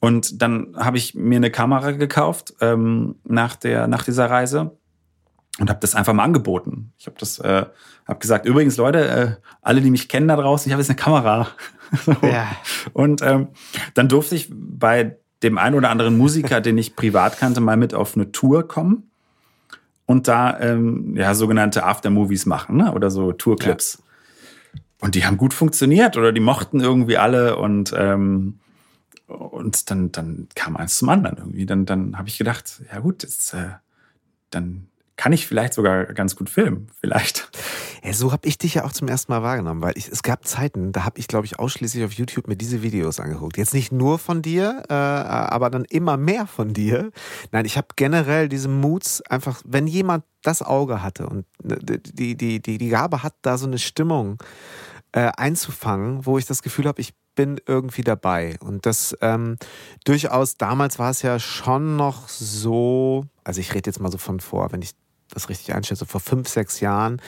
[0.00, 4.76] und dann habe ich mir eine Kamera gekauft ähm, nach der nach dieser Reise
[5.60, 6.92] und habe das einfach mal angeboten.
[6.98, 7.64] Ich habe das, äh,
[8.06, 10.96] habe gesagt, übrigens Leute, äh, alle, die mich kennen da draußen, ich habe jetzt eine
[10.96, 11.48] Kamera.
[12.04, 12.14] so.
[12.22, 12.48] ja.
[12.92, 13.48] Und ähm,
[13.94, 17.94] dann durfte ich bei dem einen oder anderen Musiker, den ich privat kannte, mal mit
[17.94, 19.10] auf eine Tour kommen
[20.06, 22.92] und da ähm, ja sogenannte Aftermovies machen ne?
[22.92, 24.02] oder so Tourclips.
[25.04, 28.58] Und die haben gut funktioniert oder die mochten irgendwie alle und ähm,
[29.26, 31.66] und dann dann kam eins zum anderen irgendwie.
[31.66, 33.72] Dann dann habe ich gedacht, ja gut, jetzt, äh,
[34.48, 34.86] dann
[35.16, 37.50] kann ich vielleicht sogar ganz gut filmen, vielleicht.
[38.02, 40.46] Ja, so habe ich dich ja auch zum ersten Mal wahrgenommen, weil ich, es gab
[40.46, 43.58] Zeiten, da habe ich, glaube ich, ausschließlich auf YouTube mir diese Videos angeguckt.
[43.58, 47.10] Jetzt nicht nur von dir, äh, aber dann immer mehr von dir.
[47.52, 52.36] Nein, ich habe generell diese Moods einfach, wenn jemand das Auge hatte und ne, die,
[52.36, 54.44] die, die, die Gabe hat, da so eine Stimmung äh,
[55.20, 58.56] einzufangen, wo ich das Gefühl habe, ich bin irgendwie dabei.
[58.60, 59.56] Und das ähm,
[60.04, 64.40] durchaus, damals war es ja schon noch so, also ich rede jetzt mal so von
[64.40, 64.92] vor, wenn ich
[65.30, 67.20] das richtig einschätze, vor fünf, sechs Jahren,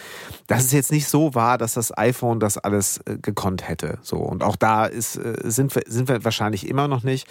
[0.46, 3.98] dass es jetzt nicht so war, dass das iPhone das alles äh, gekonnt hätte.
[4.02, 4.18] So.
[4.18, 7.26] Und auch da ist, äh, sind, wir, sind wir wahrscheinlich immer noch nicht.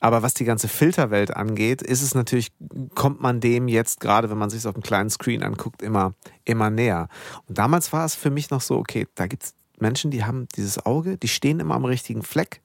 [0.00, 2.52] Aber was die ganze Filterwelt angeht, ist es natürlich,
[2.94, 6.70] kommt man dem jetzt, gerade wenn man sich auf einem kleinen Screen anguckt, immer, immer
[6.70, 7.08] näher.
[7.46, 10.48] Und damals war es für mich noch so, okay, da gibt es Menschen, die haben
[10.56, 12.62] dieses Auge, die stehen immer am richtigen Fleck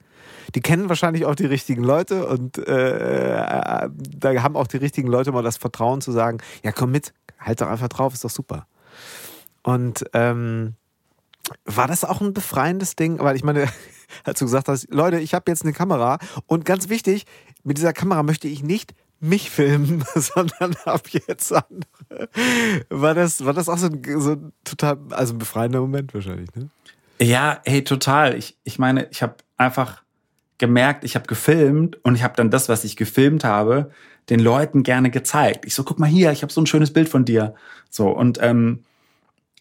[0.56, 5.08] die kennen wahrscheinlich auch die richtigen Leute und äh, äh, da haben auch die richtigen
[5.08, 8.30] Leute mal das Vertrauen zu sagen, ja komm mit, halt doch einfach drauf, ist doch
[8.30, 8.67] super.
[9.63, 10.75] Und ähm,
[11.65, 13.19] war das auch ein befreiendes Ding?
[13.19, 13.67] Weil ich meine,
[14.23, 17.25] als du gesagt hast, Leute, ich habe jetzt eine Kamera und ganz wichtig,
[17.63, 22.30] mit dieser Kamera möchte ich nicht mich filmen, sondern ab jetzt andere.
[22.89, 26.53] War das, war das auch so ein, so ein total, also ein befreiender Moment wahrscheinlich,
[26.56, 26.69] ne?
[27.19, 28.36] Ja, hey, total.
[28.36, 30.03] Ich, ich meine, ich habe einfach
[30.58, 33.91] gemerkt, ich habe gefilmt und ich habe dann das, was ich gefilmt habe,
[34.30, 35.65] den Leuten gerne gezeigt.
[35.65, 37.56] Ich so, guck mal hier, ich habe so ein schönes Bild von dir.
[37.89, 38.84] So und ähm,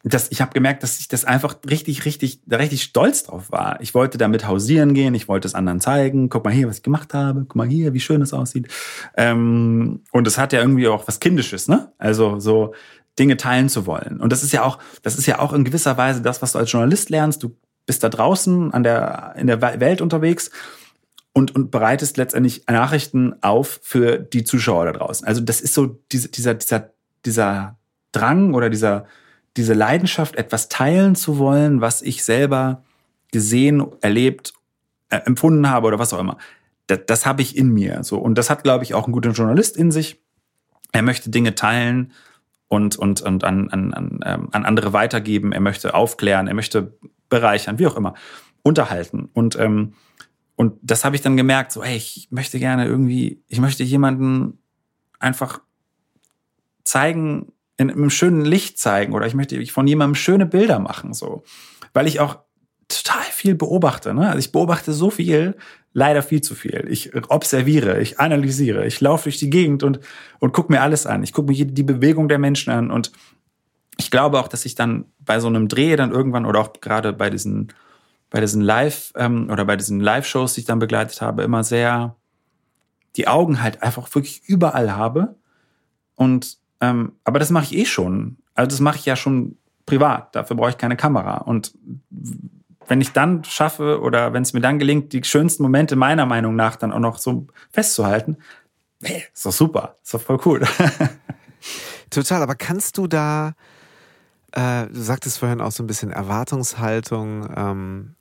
[0.02, 3.80] das, ich habe gemerkt, dass ich das einfach richtig, richtig, richtig stolz drauf war.
[3.80, 6.28] Ich wollte damit hausieren gehen, ich wollte es anderen zeigen.
[6.28, 7.40] Guck mal hier, was ich gemacht habe.
[7.40, 8.68] Guck mal hier, wie schön es aussieht.
[9.16, 11.92] Ähm, und es hat ja irgendwie auch was Kindisches, ne?
[11.98, 12.72] Also so
[13.18, 14.20] Dinge teilen zu wollen.
[14.20, 16.58] Und das ist ja auch, das ist ja auch in gewisser Weise das, was du
[16.58, 17.42] als Journalist lernst.
[17.42, 20.50] Du bist da draußen an der, in der Welt unterwegs
[21.32, 25.26] und, und bereitest letztendlich Nachrichten auf für die Zuschauer da draußen.
[25.26, 26.90] Also das ist so diese, dieser, dieser,
[27.24, 27.78] dieser
[28.12, 29.06] Drang oder dieser,
[29.56, 32.84] diese Leidenschaft, etwas teilen zu wollen, was ich selber
[33.32, 34.54] gesehen, erlebt,
[35.08, 36.38] äh, empfunden habe oder was auch immer.
[36.86, 38.02] Das, das habe ich in mir.
[38.02, 38.18] So.
[38.18, 40.20] Und das hat, glaube ich, auch ein guter Journalist in sich.
[40.92, 42.12] Er möchte Dinge teilen
[42.68, 45.52] und, und, und an, an, an, ähm, an andere weitergeben.
[45.52, 46.98] Er möchte aufklären, er möchte
[47.28, 48.14] bereichern, wie auch immer,
[48.62, 49.28] unterhalten.
[49.32, 49.94] Und ähm,
[50.56, 54.58] und das habe ich dann gemerkt, so, hey, ich möchte gerne irgendwie, ich möchte jemanden
[55.20, 55.60] einfach
[56.82, 61.44] zeigen, in einem schönen Licht zeigen oder ich möchte von jemandem schöne Bilder machen, so.
[61.92, 62.38] Weil ich auch
[62.88, 64.28] total viel beobachte, ne?
[64.28, 65.56] Also ich beobachte so viel,
[65.96, 66.86] leider viel zu viel.
[66.90, 69.98] Ich observiere, ich analysiere, ich laufe durch die Gegend und,
[70.40, 71.22] und gucke mir alles an.
[71.22, 73.12] Ich gucke mir die Bewegung der Menschen an und
[73.96, 77.14] ich glaube auch, dass ich dann bei so einem Dreh dann irgendwann oder auch gerade
[77.14, 77.72] bei diesen,
[78.28, 82.14] bei diesen Live- ähm, oder bei diesen Live-Shows, die ich dann begleitet habe, immer sehr
[83.16, 85.36] die Augen halt einfach wirklich überall habe.
[86.14, 88.36] Und ähm, aber das mache ich eh schon.
[88.54, 89.56] Also das mache ich ja schon
[89.86, 90.36] privat.
[90.36, 91.38] Dafür brauche ich keine Kamera.
[91.38, 91.72] Und
[92.88, 96.56] wenn ich dann schaffe oder wenn es mir dann gelingt, die schönsten Momente meiner Meinung
[96.56, 98.36] nach dann auch noch so festzuhalten,
[99.02, 100.62] hey, ist doch super, ist doch voll cool.
[102.10, 103.54] Total, aber kannst du da,
[104.52, 108.14] äh, du sagtest vorhin auch so ein bisschen Erwartungshaltung, ähm,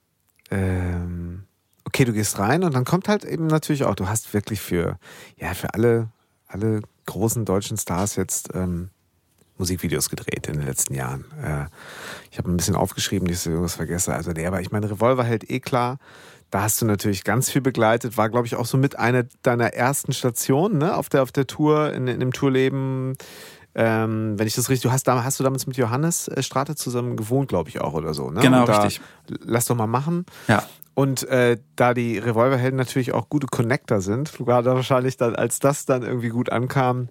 [0.51, 1.43] ähm,
[1.85, 4.97] okay, du gehst rein und dann kommt halt eben natürlich auch, du hast wirklich für,
[5.37, 6.09] ja, für alle,
[6.47, 8.89] alle großen deutschen Stars jetzt ähm,
[9.57, 11.25] Musikvideos gedreht in den letzten Jahren.
[11.41, 11.65] Äh,
[12.31, 14.13] ich habe ein bisschen aufgeschrieben, dass ich irgendwas vergesse.
[14.13, 15.97] Also der, aber ich meine, Revolver hält eh klar.
[16.51, 18.17] Da hast du natürlich ganz viel begleitet.
[18.17, 20.95] War, glaube ich, auch so mit einer deiner ersten Stationen ne?
[20.95, 23.17] auf, der, auf der Tour, in, in dem Tourleben.
[23.73, 27.17] Ähm, wenn ich das richtig, du hast, hast du damals mit Johannes äh, Strate zusammen
[27.17, 28.31] gewohnt, glaube ich auch oder so.
[28.31, 28.39] Ne?
[28.39, 29.01] Genau, richtig.
[29.43, 30.25] Lass doch mal machen.
[30.47, 30.63] Ja.
[30.93, 35.85] Und äh, da die Revolverhelden natürlich auch gute Connector sind, gerade wahrscheinlich dann, als das
[35.85, 37.09] dann irgendwie gut ankam,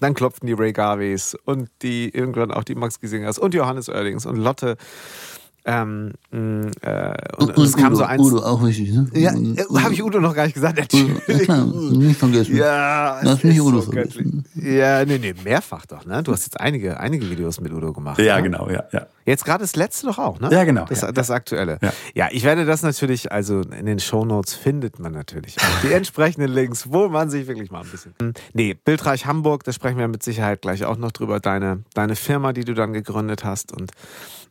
[0.00, 4.26] dann klopften die Ray Garveys und die irgendwann auch die Max Giesingers und Johannes Oerdings
[4.26, 4.76] und Lotte.
[5.66, 8.20] Ähm, mm, äh, und, und, es kam Udo, so eins.
[8.22, 9.06] Udo auch wichtig, ne?
[9.14, 11.48] Ja, äh, habe ich Udo noch gar nicht gesagt, natürlich.
[11.48, 12.56] Ja, nicht vergessen.
[12.56, 14.44] Ja, nicht ist Udo so vergessen.
[14.54, 14.74] göttlich.
[14.74, 16.22] Ja, nee, nee, mehrfach doch, ne?
[16.22, 18.18] Du hast jetzt einige, einige Videos mit Udo gemacht.
[18.18, 18.42] ja, ne?
[18.42, 19.06] genau, ja, ja.
[19.24, 20.50] Jetzt gerade das letzte doch auch, ne?
[20.52, 21.78] Ja, genau, Das, ja, das aktuelle.
[21.80, 21.92] Ja.
[22.14, 22.28] Ja.
[22.30, 26.92] ich werde das natürlich, also in den Shownotes findet man natürlich auch die entsprechenden Links,
[26.92, 28.12] wo man sich wirklich mal ein bisschen.
[28.20, 31.40] Hm, Nee, Bildreich Hamburg, da sprechen wir mit Sicherheit gleich auch noch drüber.
[31.40, 33.92] Deine, deine Firma, die du dann gegründet hast und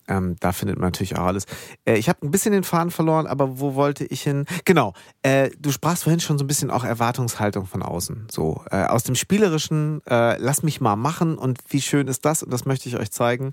[0.08, 1.46] ähm, da findet man natürlich auch alles.
[1.86, 4.46] Äh, ich habe ein bisschen den Faden verloren, aber wo wollte ich hin?
[4.66, 8.28] Genau, äh, du sprachst vorhin schon so ein bisschen auch Erwartungshaltung von außen.
[8.30, 12.44] So äh, aus dem Spielerischen, äh, lass mich mal machen und wie schön ist das
[12.44, 13.52] und das möchte ich euch zeigen,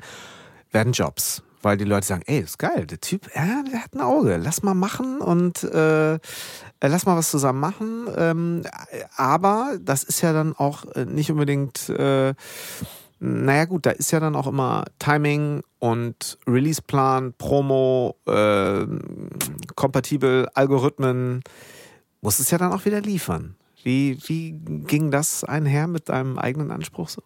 [0.73, 1.43] werden Jobs.
[1.63, 4.73] Weil die Leute sagen, ey, ist geil, der Typ, der hat ein Auge, lass mal
[4.73, 6.19] machen und äh, äh,
[6.81, 8.09] lass mal was zusammen machen.
[8.17, 8.63] Ähm,
[9.15, 11.93] aber das ist ja dann auch nicht unbedingt
[13.21, 18.87] naja gut, da ist ja dann auch immer Timing und Releaseplan, Promo, äh,
[19.77, 21.43] kompatibel, Algorithmen.
[22.23, 23.57] Muss es ja dann auch wieder liefern.
[23.83, 27.23] Wie, wie ging das einher mit deinem eigenen Anspruch so?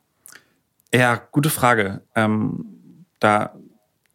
[0.93, 2.03] Ja, gute Frage.
[2.15, 3.55] Ähm, da,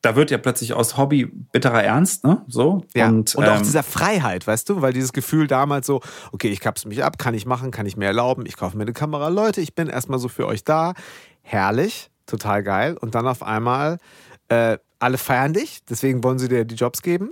[0.01, 2.43] da wird ja plötzlich aus Hobby bitterer Ernst, ne?
[2.47, 2.85] So.
[2.93, 3.09] Ja.
[3.09, 6.89] Und, auch ähm, dieser Freiheit, weißt du, weil dieses Gefühl damals so, okay, ich kapsel
[6.89, 9.59] mich ab, kann ich machen, kann ich mir erlauben, ich kaufe mir eine Kamera, Leute,
[9.59, 10.93] ich bin erstmal so für euch da.
[11.51, 12.95] Herrlich, total geil.
[12.95, 13.97] Und dann auf einmal,
[14.49, 17.31] äh, alle feiern dich, deswegen wollen sie dir die Jobs geben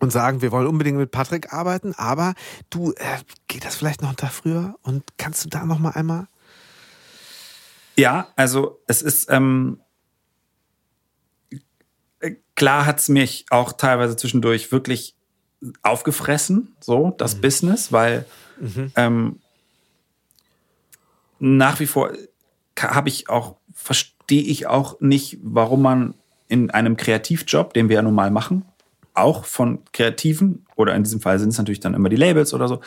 [0.00, 2.34] und sagen, wir wollen unbedingt mit Patrick arbeiten, aber
[2.68, 4.74] du, äh, geht das vielleicht noch unter früher?
[4.82, 6.26] Und kannst du da noch mal einmal?
[7.96, 9.80] Ja, also es ist ähm,
[12.20, 15.14] äh, klar hat's mich auch teilweise zwischendurch wirklich
[15.80, 18.26] aufgefressen, so das Business, weil
[18.94, 19.40] ähm,
[21.38, 22.12] nach wie vor
[22.78, 26.14] habe ich auch verstehe ich auch nicht, warum man
[26.48, 28.64] in einem Kreativjob, den wir ja nun mal machen,
[29.14, 32.68] auch von Kreativen oder in diesem Fall sind es natürlich dann immer die Labels oder
[32.68, 32.80] so,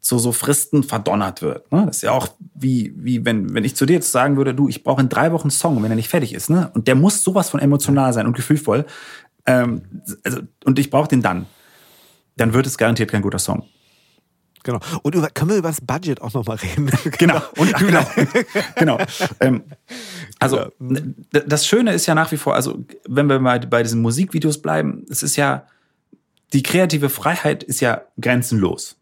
[0.00, 1.70] zu so Fristen verdonnert wird.
[1.72, 1.84] Ne?
[1.86, 4.68] Das ist ja auch wie, wie wenn, wenn ich zu dir jetzt sagen würde, du,
[4.68, 6.70] ich brauche in drei Wochen einen Song, wenn er nicht fertig ist, ne?
[6.74, 8.84] Und der muss sowas von emotional sein und gefühlvoll.
[9.46, 9.82] Ähm,
[10.22, 11.46] also, und ich brauche den dann.
[12.36, 13.64] Dann wird es garantiert kein guter Song.
[14.64, 14.80] Genau.
[15.02, 16.90] Und über, können wir über das Budget auch noch mal reden?
[17.18, 17.40] Genau.
[17.56, 18.06] Und, ach, genau.
[18.76, 18.98] genau.
[19.40, 19.62] Ähm,
[20.40, 21.14] also d-
[21.46, 25.04] das Schöne ist ja nach wie vor, also wenn wir mal bei diesen Musikvideos bleiben,
[25.10, 25.66] es ist ja
[26.52, 28.96] die kreative Freiheit ist ja grenzenlos.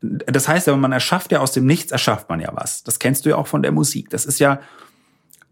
[0.00, 2.82] Das heißt, ja, man erschafft ja aus dem Nichts erschafft man ja was.
[2.82, 4.10] Das kennst du ja auch von der Musik.
[4.10, 4.60] Das ist ja,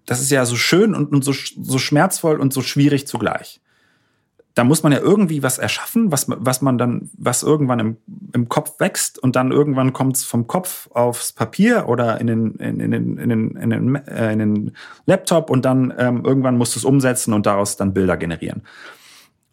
[0.07, 3.61] das ist ja so schön und, und so, so schmerzvoll und so schwierig zugleich.
[4.55, 7.97] Da muss man ja irgendwie was erschaffen, was, was man dann, was irgendwann im,
[8.33, 12.55] im Kopf wächst und dann irgendwann kommt es vom Kopf aufs Papier oder in den,
[12.57, 14.77] in, in, den, in, den, in, den, äh, in den
[15.07, 18.63] Laptop und dann ähm, irgendwann musst du es umsetzen und daraus dann Bilder generieren.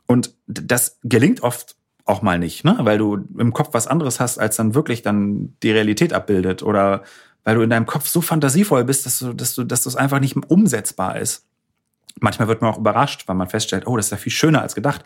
[0.06, 1.76] Und das gelingt oft
[2.06, 2.78] auch mal nicht, ne?
[2.82, 7.04] weil du im Kopf was anderes hast, als dann wirklich dann die Realität abbildet oder
[7.44, 10.20] weil du in deinem Kopf so fantasievoll bist, dass du, dass du, dass das einfach
[10.20, 11.46] nicht umsetzbar ist.
[12.20, 14.76] Manchmal wird man auch überrascht, weil man feststellt, oh, das ist ja viel schöner als
[14.76, 15.04] gedacht.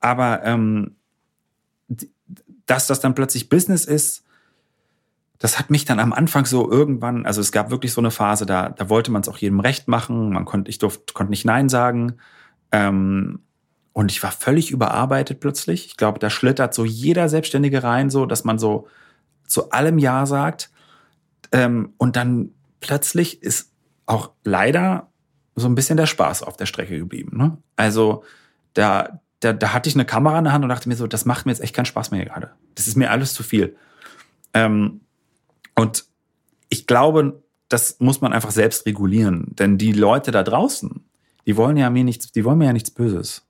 [0.00, 0.96] Aber ähm,
[2.66, 4.24] dass das dann plötzlich Business ist,
[5.38, 8.44] das hat mich dann am Anfang so irgendwann, also es gab wirklich so eine Phase,
[8.44, 10.30] da, da wollte man es auch jedem recht machen.
[10.32, 12.18] Man konnte, ich durfte, konnte nicht Nein sagen.
[12.72, 13.40] Ähm,
[13.92, 15.86] und ich war völlig überarbeitet plötzlich.
[15.86, 18.86] Ich glaube, da schlittert so jeder Selbstständige rein, so, dass man so
[19.46, 20.70] zu allem Ja sagt.
[21.52, 23.72] Ähm, und dann plötzlich ist
[24.06, 25.09] auch leider
[25.56, 27.36] so ein bisschen der Spaß auf der Strecke geblieben.
[27.36, 27.58] Ne?
[27.76, 28.24] Also
[28.74, 31.24] da, da, da hatte ich eine Kamera in der Hand und dachte mir so, das
[31.24, 32.50] macht mir jetzt echt keinen Spaß mehr gerade.
[32.74, 33.76] Das ist mir alles zu viel.
[34.54, 35.00] Ähm,
[35.74, 36.04] und
[36.68, 39.54] ich glaube, das muss man einfach selbst regulieren.
[39.58, 41.04] Denn die Leute da draußen,
[41.46, 43.46] die wollen ja mir nichts, die wollen mir ja nichts Böses.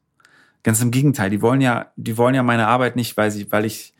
[0.62, 3.64] Ganz im Gegenteil, die wollen ja, die wollen ja meine Arbeit nicht, weil sie, weil
[3.64, 3.94] ich,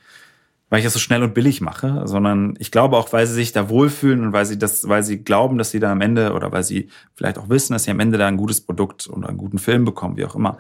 [0.71, 3.53] weil ich das so schnell und billig mache, sondern ich glaube auch, weil sie sich
[3.53, 6.53] da wohlfühlen und weil sie das, weil sie glauben, dass sie da am Ende oder
[6.53, 9.37] weil sie vielleicht auch wissen, dass sie am Ende da ein gutes Produkt oder einen
[9.37, 10.59] guten Film bekommen, wie auch immer.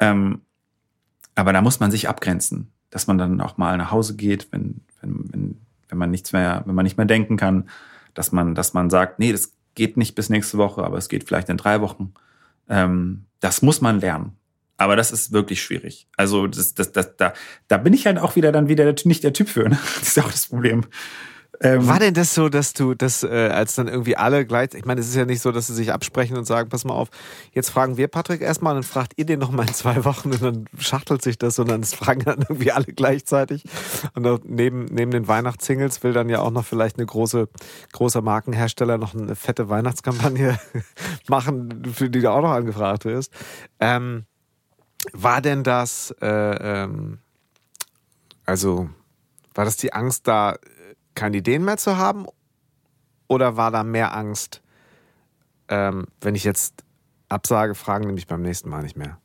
[0.00, 0.40] Ähm,
[1.34, 4.80] aber da muss man sich abgrenzen, dass man dann auch mal nach Hause geht, wenn,
[5.02, 7.68] wenn, wenn, wenn man nichts mehr, wenn man nicht mehr denken kann,
[8.14, 11.24] dass man, dass man sagt, nee, das geht nicht bis nächste Woche, aber es geht
[11.24, 12.14] vielleicht in drei Wochen.
[12.68, 14.36] Ähm, das muss man lernen.
[14.76, 16.08] Aber das ist wirklich schwierig.
[16.16, 17.34] Also das, das, das, da,
[17.68, 19.68] da bin ich halt auch wieder dann wieder nicht der Typ für.
[19.68, 19.78] Ne?
[19.98, 20.86] Das ist ja auch das Problem.
[21.62, 24.84] Ähm, War denn das so, dass du das, äh, als dann irgendwie alle gleich, ich
[24.84, 27.08] meine, es ist ja nicht so, dass sie sich absprechen und sagen, pass mal auf,
[27.52, 30.32] jetzt fragen wir Patrick erstmal und dann fragt ihr den noch mal in zwei Wochen
[30.32, 33.62] und dann schachtelt sich das und dann fragen dann irgendwie alle gleichzeitig.
[34.14, 37.48] Und neben, neben den Weihnachtssingles will dann ja auch noch vielleicht eine große,
[37.92, 40.58] großer Markenhersteller noch eine fette Weihnachtskampagne
[41.28, 43.32] machen, für die du auch noch angefragt wirst.
[43.78, 44.24] Ähm,
[45.12, 47.18] war denn das, äh, ähm,
[48.44, 48.88] also
[49.54, 50.56] war das die Angst, da
[51.14, 52.26] keine Ideen mehr zu haben?
[53.28, 54.62] Oder war da mehr Angst,
[55.68, 56.84] ähm, wenn ich jetzt
[57.28, 59.18] absage, fragen nämlich beim nächsten Mal nicht mehr?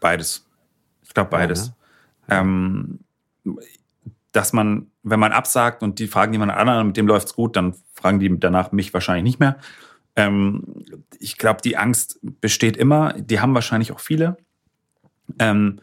[0.00, 0.46] Beides.
[1.02, 1.72] Ich glaube beides.
[2.28, 2.98] Ja, ne?
[3.44, 3.58] ähm,
[4.32, 7.74] dass man, wenn man absagt und die fragen jemand anderen, mit dem läuft's gut, dann
[7.94, 9.58] fragen die danach mich wahrscheinlich nicht mehr.
[10.16, 10.84] Ähm,
[11.18, 13.12] ich glaube, die Angst besteht immer.
[13.14, 14.36] Die haben wahrscheinlich auch viele.
[15.38, 15.80] Ähm,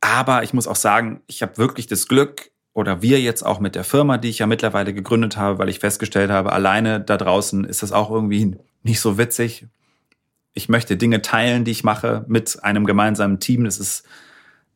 [0.00, 3.74] aber ich muss auch sagen, ich habe wirklich das Glück, oder wir jetzt auch mit
[3.74, 7.64] der Firma, die ich ja mittlerweile gegründet habe, weil ich festgestellt habe, alleine da draußen
[7.64, 9.66] ist das auch irgendwie nicht so witzig.
[10.52, 13.64] Ich möchte Dinge teilen, die ich mache mit einem gemeinsamen Team.
[13.64, 14.04] Das ist,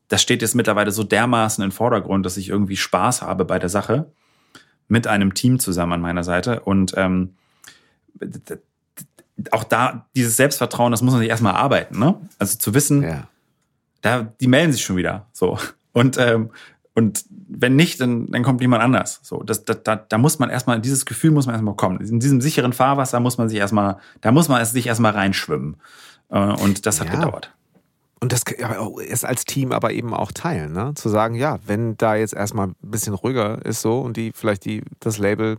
[0.08, 3.68] das steht jetzt mittlerweile so dermaßen im Vordergrund, dass ich irgendwie Spaß habe bei der
[3.68, 4.10] Sache
[4.88, 6.60] mit einem Team zusammen an meiner Seite.
[6.60, 7.34] Und ähm,
[9.50, 12.16] auch da, dieses Selbstvertrauen, das muss man sich erstmal arbeiten, ne?
[12.38, 13.28] Also zu wissen, ja.
[14.02, 15.26] da, die melden sich schon wieder.
[15.32, 15.58] So.
[15.92, 16.50] Und, ähm,
[16.94, 19.20] und wenn nicht, dann, dann kommt jemand anders.
[19.22, 22.00] So, das, das, da, da muss man erstmal, dieses Gefühl muss man erstmal kommen.
[22.00, 25.76] In diesem sicheren Fahrwasser muss man sich erstmal, da muss man sich erstmal reinschwimmen.
[26.28, 27.16] Äh, und das hat ja.
[27.16, 27.52] gedauert.
[28.20, 30.92] Und das erst als Team aber eben auch teilen, ne?
[30.94, 34.66] Zu sagen, ja, wenn da jetzt erstmal ein bisschen ruhiger ist so und die vielleicht
[34.66, 35.56] die, das Label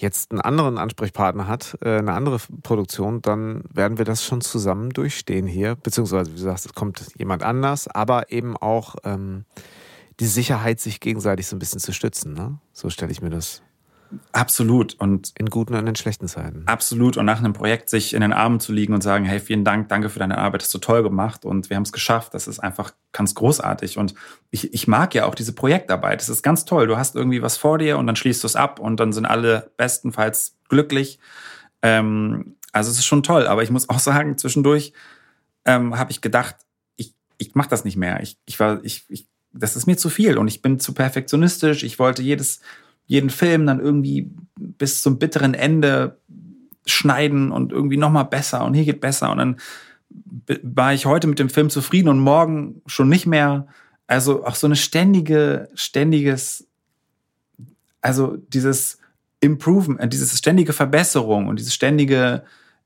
[0.00, 4.90] jetzt einen anderen Ansprechpartner hat, äh, eine andere Produktion, dann werden wir das schon zusammen
[4.90, 5.76] durchstehen hier.
[5.76, 9.44] Beziehungsweise, wie du sagst, es kommt jemand anders, aber eben auch ähm,
[10.20, 12.34] die Sicherheit, sich gegenseitig so ein bisschen zu stützen.
[12.34, 12.58] Ne?
[12.72, 13.62] So stelle ich mir das
[14.32, 14.94] Absolut.
[14.94, 16.64] Und in guten und in schlechten Zeiten.
[16.66, 17.16] Absolut.
[17.16, 19.88] Und nach einem Projekt sich in den Armen zu liegen und sagen, hey, vielen Dank,
[19.88, 22.34] danke für deine Arbeit, hast du toll gemacht und wir haben es geschafft.
[22.34, 23.98] Das ist einfach ganz großartig.
[23.98, 24.14] Und
[24.50, 26.20] ich, ich mag ja auch diese Projektarbeit.
[26.20, 26.86] Das ist ganz toll.
[26.86, 29.26] Du hast irgendwie was vor dir und dann schließt du es ab und dann sind
[29.26, 31.18] alle bestenfalls glücklich.
[31.82, 33.46] Ähm, also es ist schon toll.
[33.46, 34.92] Aber ich muss auch sagen, zwischendurch
[35.64, 36.56] ähm, habe ich gedacht,
[36.96, 38.20] ich, ich mache das nicht mehr.
[38.22, 41.82] Ich, ich war, ich, ich, das ist mir zu viel und ich bin zu perfektionistisch.
[41.82, 42.60] Ich wollte jedes
[43.10, 46.20] jeden Film dann irgendwie bis zum bitteren Ende
[46.86, 49.32] schneiden und irgendwie nochmal besser und hier geht besser.
[49.32, 49.56] Und dann
[50.62, 53.66] war ich heute mit dem Film zufrieden und morgen schon nicht mehr.
[54.06, 56.68] Also auch so eine ständige, ständiges,
[58.00, 58.98] also dieses
[59.40, 62.44] Improvement, äh, diese ständige Verbesserung und dieses ständige,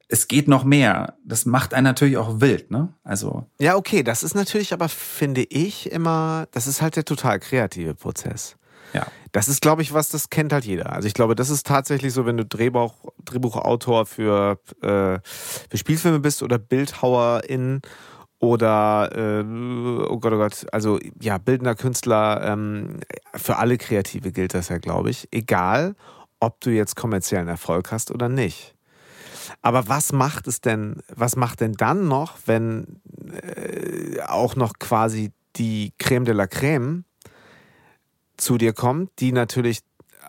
[0.08, 1.18] es geht noch mehr.
[1.22, 2.88] Das macht einen natürlich auch wild, ne?
[3.04, 3.44] Also.
[3.58, 7.94] Ja, okay, das ist natürlich aber, finde ich, immer, das ist halt der total kreative
[7.94, 8.56] Prozess.
[8.94, 9.06] Ja.
[9.34, 10.92] Das ist, glaube ich, was, das kennt halt jeder.
[10.92, 16.20] Also ich glaube, das ist tatsächlich so, wenn du Drehbuch, Drehbuchautor für, äh, für Spielfilme
[16.20, 17.80] bist oder Bildhauerin
[18.38, 19.42] oder äh,
[20.08, 23.00] oh Gott, oh Gott, also ja, bildender Künstler, ähm,
[23.34, 25.26] für alle Kreative gilt das ja, glaube ich.
[25.32, 25.96] Egal,
[26.38, 28.76] ob du jetzt kommerziellen Erfolg hast oder nicht.
[29.62, 33.00] Aber was macht es denn, was macht denn dann noch, wenn
[33.32, 37.04] äh, auch noch quasi die Creme de la Creme
[38.36, 39.80] zu dir kommt, die natürlich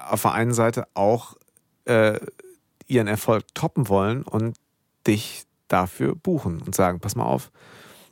[0.09, 1.35] auf der einen Seite auch
[1.85, 2.19] äh,
[2.87, 4.57] ihren Erfolg toppen wollen und
[5.07, 7.51] dich dafür buchen und sagen, pass mal auf,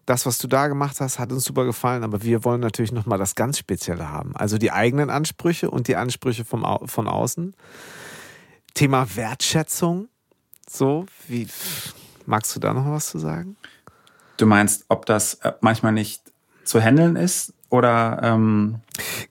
[0.05, 3.17] das, was du da gemacht hast, hat uns super gefallen, aber wir wollen natürlich nochmal
[3.17, 4.35] das ganz Spezielle haben.
[4.35, 7.55] Also die eigenen Ansprüche und die Ansprüche vom, von außen.
[8.73, 10.09] Thema Wertschätzung.
[10.67, 11.47] So, wie
[12.25, 13.55] magst du da noch was zu sagen?
[14.37, 16.22] Du meinst, ob das äh, manchmal nicht
[16.63, 18.81] zu handeln ist oder ähm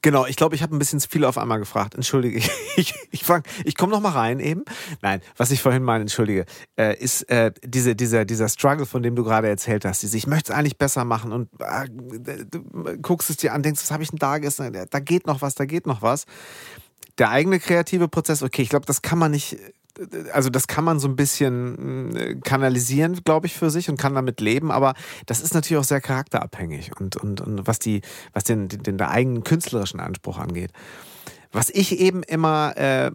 [0.02, 1.94] Genau, ich glaube, ich habe ein bisschen zu viel auf einmal gefragt.
[1.94, 2.38] Entschuldige,
[2.76, 4.64] ich, ich, fang, ich komme noch mal rein eben.
[5.00, 6.44] Nein, was ich vorhin meine, entschuldige,
[6.76, 10.02] äh, ist äh, diese, dieser, dieser Struggle, von dem du gerade erzählt hast.
[10.02, 11.86] Diese, ich möchte es eigentlich besser machen und äh,
[12.50, 12.64] du
[13.00, 14.72] guckst es dir an, denkst, was habe ich denn da gestern?
[14.90, 16.24] Da geht noch was, da geht noch was.
[17.18, 19.56] Der eigene kreative Prozess, okay, ich glaube, das kann man nicht
[20.32, 24.14] also das kann man so ein bisschen äh, kanalisieren, glaube ich, für sich und kann
[24.14, 24.94] damit leben, aber
[25.26, 29.00] das ist natürlich auch sehr charakterabhängig und, und, und was, die, was den, den, den
[29.00, 30.72] eigenen künstlerischen Anspruch angeht.
[31.52, 33.10] Was ich eben immer, äh,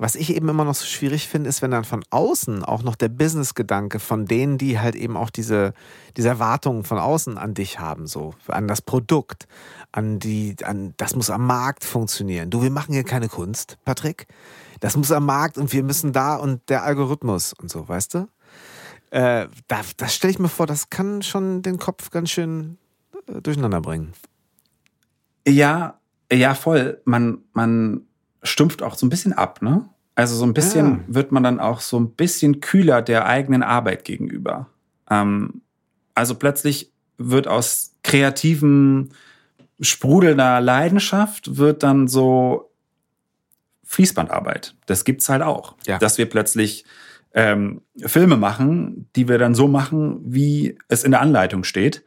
[0.00, 2.96] was ich eben immer noch so schwierig finde, ist, wenn dann von außen auch noch
[2.96, 5.74] der Business-Gedanke von denen, die halt eben auch diese,
[6.16, 9.46] diese Erwartungen von außen an dich haben, so an das Produkt,
[9.92, 12.50] an die, an das muss am Markt funktionieren.
[12.50, 14.26] Du, wir machen hier keine Kunst, Patrick
[14.80, 18.28] das muss am Markt und wir müssen da und der Algorithmus und so, weißt du?
[19.10, 22.78] Äh, da, das stelle ich mir vor, das kann schon den Kopf ganz schön
[23.26, 24.12] äh, durcheinander bringen.
[25.46, 25.98] Ja,
[26.32, 27.00] ja, voll.
[27.04, 28.06] Man, man
[28.42, 29.88] stumpft auch so ein bisschen ab, ne?
[30.14, 31.14] Also so ein bisschen ja.
[31.14, 34.66] wird man dann auch so ein bisschen kühler der eigenen Arbeit gegenüber.
[35.08, 35.62] Ähm,
[36.14, 39.14] also plötzlich wird aus kreativen,
[39.80, 42.70] sprudelnder Leidenschaft wird dann so
[43.84, 44.74] Fließbandarbeit.
[44.86, 45.74] Das gibt's halt auch.
[45.86, 45.98] Ja.
[45.98, 46.84] Dass wir plötzlich
[47.32, 52.04] ähm, Filme machen, die wir dann so machen, wie es in der Anleitung steht.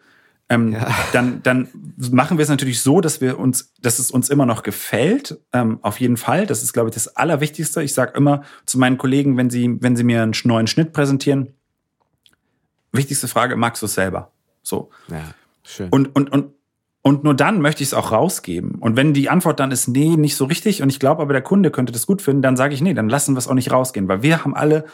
[0.49, 0.87] Ähm, ja.
[1.13, 1.69] dann, dann
[2.11, 5.39] machen wir es natürlich so, dass wir uns, dass es uns immer noch gefällt.
[5.53, 6.45] Ähm, auf jeden Fall.
[6.45, 7.81] Das ist, glaube ich, das Allerwichtigste.
[7.81, 11.53] Ich sage immer zu meinen Kollegen, wenn sie, wenn sie mir einen neuen Schnitt präsentieren,
[12.91, 14.31] wichtigste Frage, magst du es selber?
[14.61, 14.89] So.
[15.07, 15.33] Ja,
[15.63, 15.89] schön.
[15.89, 16.53] Und, und, und
[17.05, 18.75] und nur dann möchte ich es auch rausgeben.
[18.75, 21.41] Und wenn die Antwort dann ist, nee, nicht so richtig, und ich glaube aber, der
[21.41, 23.73] Kunde könnte das gut finden, dann sage ich, nee, dann lassen wir es auch nicht
[23.73, 24.07] rausgehen.
[24.07, 24.85] Weil wir haben alle,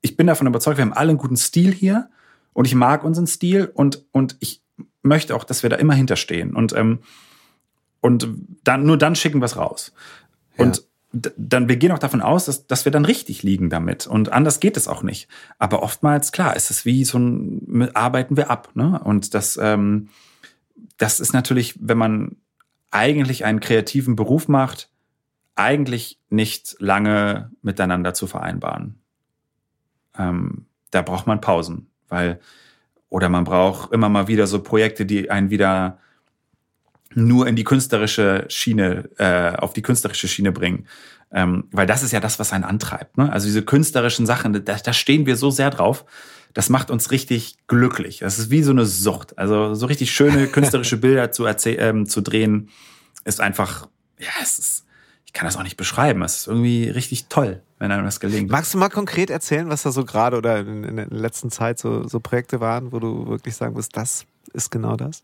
[0.00, 2.08] ich bin davon überzeugt, wir haben alle einen guten Stil hier.
[2.52, 4.62] Und ich mag unseren Stil und, und ich
[5.06, 6.54] möchte auch, dass wir da immer hinterstehen.
[6.54, 7.00] Und, ähm,
[8.00, 8.28] und
[8.64, 9.92] dann, nur dann schicken wir es raus.
[10.56, 10.64] Ja.
[10.64, 14.06] Und dann, wir gehen auch davon aus, dass, dass wir dann richtig liegen damit.
[14.06, 15.28] Und anders geht es auch nicht.
[15.58, 18.70] Aber oftmals, klar, ist es wie so ein, arbeiten wir ab.
[18.74, 19.00] Ne?
[19.02, 20.08] Und das, ähm,
[20.98, 22.36] das ist natürlich, wenn man
[22.90, 24.90] eigentlich einen kreativen Beruf macht,
[25.54, 29.00] eigentlich nicht lange miteinander zu vereinbaren.
[30.18, 32.40] Ähm, da braucht man Pausen, weil
[33.16, 35.98] oder man braucht immer mal wieder so Projekte, die einen wieder
[37.14, 40.86] nur in die künstlerische Schiene, äh, auf die künstlerische Schiene bringen.
[41.32, 43.16] Ähm, weil das ist ja das, was einen antreibt.
[43.16, 43.32] Ne?
[43.32, 46.04] Also diese künstlerischen Sachen, da, da stehen wir so sehr drauf
[46.56, 48.20] das macht uns richtig glücklich.
[48.20, 49.36] Das ist wie so eine Sucht.
[49.38, 52.70] Also so richtig schöne künstlerische Bilder zu, ähm, zu drehen,
[53.26, 53.88] ist einfach,
[54.18, 54.86] ja, es ist,
[55.26, 56.22] ich kann das auch nicht beschreiben.
[56.22, 58.50] Es ist irgendwie richtig toll, wenn einem das gelingt.
[58.50, 61.78] Magst du mal konkret erzählen, was da so gerade oder in, in der letzten Zeit
[61.78, 65.22] so, so Projekte waren, wo du wirklich sagen musst, das ist genau das?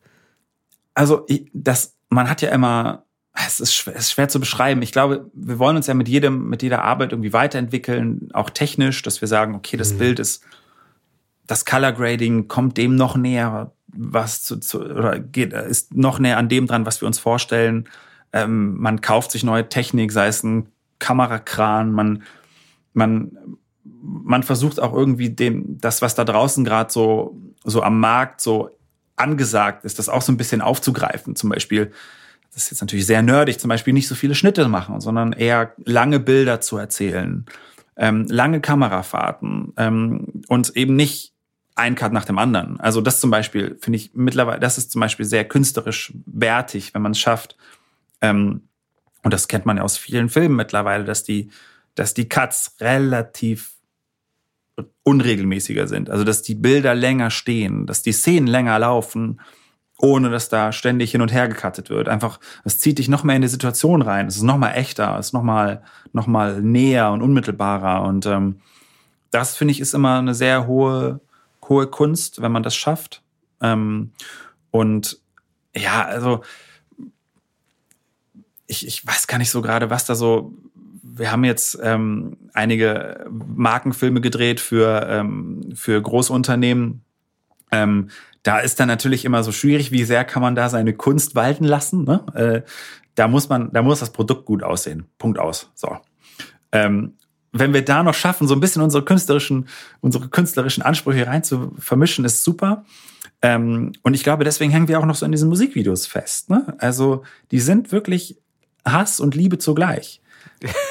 [0.95, 4.83] Also, das, man hat ja immer, es ist, schwer, es ist schwer zu beschreiben.
[4.83, 9.03] Ich glaube, wir wollen uns ja mit jedem, mit jeder Arbeit irgendwie weiterentwickeln, auch technisch,
[9.03, 9.99] dass wir sagen, okay, das mhm.
[9.99, 10.45] Bild ist
[11.47, 16.39] das Color Grading kommt dem noch näher, was zu, zu oder geht, ist noch näher
[16.39, 17.89] an dem dran, was wir uns vorstellen.
[18.33, 22.23] Ähm, man kauft sich neue Technik, sei es ein Kamerakran, man,
[22.93, 28.41] man, man versucht auch irgendwie dem, das, was da draußen gerade so, so am Markt
[28.41, 28.71] so
[29.17, 31.37] angesagt ist, das auch so ein bisschen aufzugreifen.
[31.37, 31.93] Zum Beispiel,
[32.53, 35.75] das ist jetzt natürlich sehr nerdig, zum Beispiel nicht so viele Schnitte machen, sondern eher
[35.85, 37.47] lange Bilder zu erzählen,
[37.97, 41.33] ähm, lange Kamerafahrten ähm, und eben nicht
[41.75, 42.79] ein Cut nach dem anderen.
[42.81, 47.03] Also das zum Beispiel finde ich mittlerweile, das ist zum Beispiel sehr künstlerisch wertig, wenn
[47.03, 47.57] man es schafft.
[48.21, 48.63] Ähm,
[49.23, 51.51] und das kennt man ja aus vielen Filmen mittlerweile, dass die,
[51.95, 53.77] dass die Cuts relativ
[55.03, 56.11] unregelmäßiger sind.
[56.11, 59.41] Also dass die Bilder länger stehen, dass die Szenen länger laufen,
[59.99, 62.09] ohne dass da ständig hin und her gecuttet wird.
[62.09, 64.27] Einfach, es zieht dich noch mehr in die Situation rein.
[64.27, 65.83] Es ist noch mal echter, es ist noch mal,
[66.13, 68.03] noch mal näher und unmittelbarer.
[68.03, 68.61] Und ähm,
[69.31, 71.21] das finde ich ist immer eine sehr hohe
[71.69, 73.23] hohe Kunst, wenn man das schafft.
[73.61, 74.13] Ähm,
[74.71, 75.21] und
[75.75, 76.43] ja, also
[78.67, 80.53] ich, ich weiß gar nicht so gerade, was da so.
[81.03, 87.03] Wir haben jetzt ähm, einige Markenfilme gedreht für, ähm, für Großunternehmen.
[87.73, 88.09] Ähm,
[88.43, 91.65] da ist dann natürlich immer so schwierig, wie sehr kann man da seine Kunst walten
[91.65, 92.05] lassen.
[92.05, 92.25] Ne?
[92.35, 92.63] Äh,
[93.15, 95.07] da muss man, da muss das Produkt gut aussehen.
[95.19, 95.71] Punkt aus.
[95.75, 95.97] So.
[96.73, 97.15] Ähm,
[97.53, 99.69] wenn wir da noch schaffen, so ein bisschen unsere künstlerischen,
[100.01, 102.85] unsere künstlerischen Ansprüche rein zu vermischen, ist super.
[103.43, 106.49] Ähm, und ich glaube, deswegen hängen wir auch noch so in diesen Musikvideos fest.
[106.49, 106.75] Ne?
[106.79, 108.39] Also die sind wirklich
[108.85, 110.22] Hass und Liebe zugleich.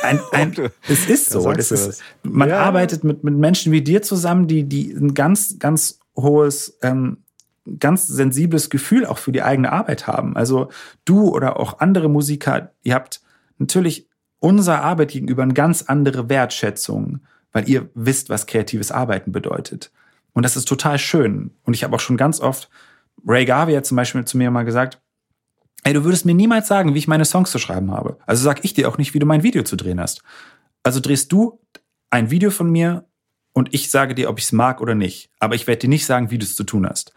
[0.01, 1.51] Ein, ein, es ist so.
[1.51, 2.59] Das ist, man ja.
[2.59, 7.17] arbeitet mit, mit Menschen wie dir zusammen, die, die ein ganz, ganz hohes ähm,
[7.79, 10.35] ganz sensibles Gefühl auch für die eigene Arbeit haben.
[10.35, 10.69] Also
[11.05, 13.21] du oder auch andere Musiker, ihr habt
[13.57, 14.09] natürlich
[14.39, 19.91] unserer Arbeit gegenüber eine ganz andere Wertschätzung, weil ihr wisst, was kreatives Arbeiten bedeutet.
[20.33, 21.51] Und das ist total schön.
[21.63, 22.69] Und ich habe auch schon ganz oft,
[23.27, 25.00] Ray Garvey hat zum Beispiel zu mir mal gesagt,
[25.83, 28.17] ey, du würdest mir niemals sagen, wie ich meine Songs zu schreiben habe.
[28.25, 30.21] Also sag ich dir auch nicht, wie du mein Video zu drehen hast.
[30.83, 31.59] Also drehst du
[32.09, 33.05] ein Video von mir
[33.53, 35.29] und ich sage dir, ob ich es mag oder nicht.
[35.39, 37.13] Aber ich werde dir nicht sagen, wie du es zu tun hast.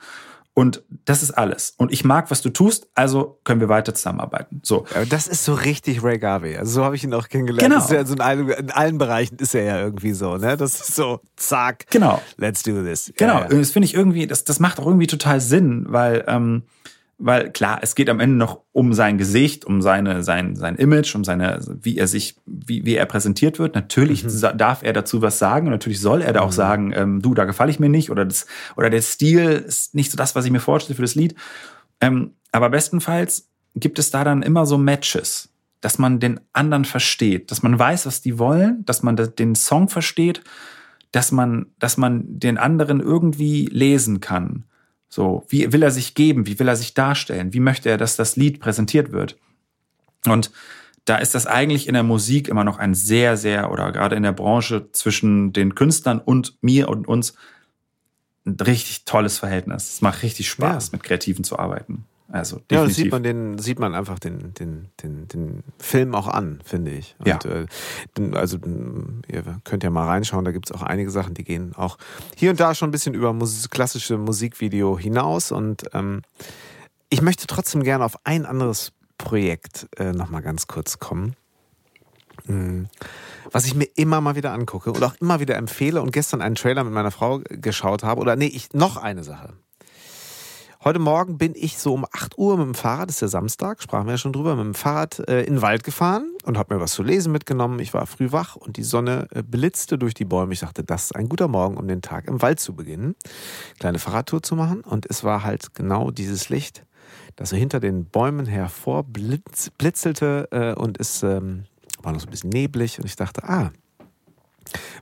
[0.57, 1.75] Und das ist alles.
[1.79, 4.61] Und ich mag, was du tust, also können wir weiter zusammenarbeiten.
[4.62, 4.87] So.
[4.95, 6.57] Aber das ist so richtig Ray Garvey.
[6.57, 7.69] Also so habe ich ihn auch kennengelernt.
[7.73, 7.85] Genau.
[7.93, 10.57] Ja so in, allen, in allen Bereichen ist er ja irgendwie so, ne?
[10.57, 12.23] Das ist so, zack, Genau.
[12.37, 13.12] let's do this.
[13.17, 13.35] Genau.
[13.41, 13.59] Ja, ja.
[13.59, 16.62] Das finde ich irgendwie, das, das macht auch irgendwie total Sinn, weil, ähm,
[17.19, 21.15] weil klar, es geht am Ende noch um sein Gesicht, um seine, sein, sein Image,
[21.15, 23.75] um seine, wie er sich, wie, wie er präsentiert wird.
[23.75, 27.23] Natürlich sa- darf er dazu was sagen und natürlich soll er da auch sagen, ähm,
[27.23, 28.47] du, da gefalle ich mir nicht oder das,
[28.77, 31.35] oder der Stil ist nicht so das, was ich mir vorstelle für das Lied.
[32.01, 35.49] Ähm, aber bestenfalls gibt es da dann immer so Matches,
[35.81, 39.89] dass man den anderen versteht, dass man weiß, was die wollen, dass man den Song
[39.89, 40.43] versteht,
[41.12, 44.65] dass man, dass man den anderen irgendwie lesen kann.
[45.15, 46.45] So, wie will er sich geben?
[46.49, 47.53] Wie will er sich darstellen?
[47.53, 49.39] Wie möchte er, dass das Lied präsentiert wird?
[50.27, 50.51] Und
[51.05, 54.25] da ist das eigentlich in der Musik immer noch ein sehr, sehr, oder gerade in
[54.25, 57.35] der Branche zwischen den Künstlern und mir und uns
[58.45, 59.89] ein richtig tolles Verhältnis.
[59.89, 60.91] Es macht richtig Spaß, Ja.
[60.95, 62.07] mit Kreativen zu arbeiten.
[62.35, 62.97] Also Ja, das definitiv.
[62.97, 67.14] sieht man, den, sieht man einfach den, den, den, den Film auch an, finde ich.
[67.20, 67.39] Und, Ja.
[67.45, 67.66] Äh,
[68.32, 68.59] also
[69.28, 71.97] ihr könnt ja mal reinschauen, da gibt es auch einige Sachen, die gehen auch
[72.37, 75.53] hier und da schon ein bisschen über Mus klassische Musikvideo hinaus.
[75.53, 76.22] Und ähm,
[77.09, 81.37] ich möchte trotzdem gerne auf ein anderes Projekt äh, nochmal ganz kurz kommen.
[82.47, 82.87] Mm,
[83.53, 86.57] Was ich mir immer mal wieder angucke und auch immer wieder empfehle und gestern einen
[86.57, 88.20] Trailer mit meiner Frau geschaut habe.
[88.20, 89.53] Oder nee, ich, noch eine Sache.
[90.85, 93.82] Heute Morgen bin ich so um 8 Uhr mit dem Fahrrad, das ist ja Samstag,
[93.82, 96.74] sprachen wir ja schon drüber, mit dem Fahrrad äh, in den Wald gefahren und habe
[96.74, 97.78] mir was zu lesen mitgenommen.
[97.78, 100.53] Ich war früh wach und die Sonne äh, blitzte durch die Bäume.
[100.53, 103.14] Ich dachte, das ist ein guter Morgen, um den Tag im Wald zu beginnen,
[103.78, 104.82] kleine Fahrradtour zu machen.
[104.82, 106.85] Und es war halt genau dieses Licht,
[107.37, 111.64] das so hinter den Bäumen hervor blitz, blitzelte äh, und es ähm,
[112.03, 112.99] war noch so ein bisschen neblig.
[112.99, 113.70] Und ich dachte, ah,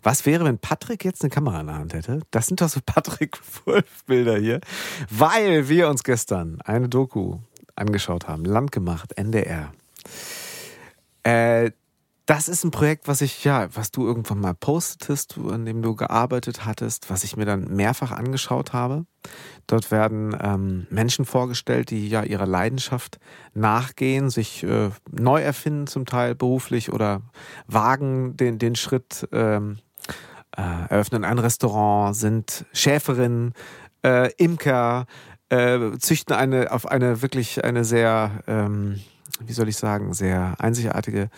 [0.03, 2.21] was wäre, wenn Patrick jetzt eine Kamera in der Hand hätte?
[2.31, 4.61] Das sind doch so Patrick Wolf-Bilder hier.
[5.11, 7.39] Weil wir uns gestern eine Doku
[7.75, 8.45] angeschaut haben.
[8.45, 9.73] Landgemacht, NDR.
[11.25, 11.71] Äh,
[12.27, 15.97] das ist ein Projekt, was ich, ja, was du irgendwann mal postetest, an dem du
[15.97, 19.07] gearbeitet hattest, was ich mir dann mehrfach angeschaut habe.
[19.66, 23.18] Dort werden ähm, Menschen vorgestellt, die ja ihrer Leidenschaft
[23.55, 27.23] nachgehen, sich äh, neu erfinden, zum Teil beruflich oder
[27.66, 29.79] wagen den, den Schritt, ähm,
[30.57, 33.53] äh, eröffnen ein Restaurant, sind Schäferinnen,
[34.05, 35.07] äh, Imker,
[35.49, 39.01] äh, züchten eine auf eine wirklich eine sehr, ähm,
[39.41, 41.31] wie soll ich sagen, sehr einzigartige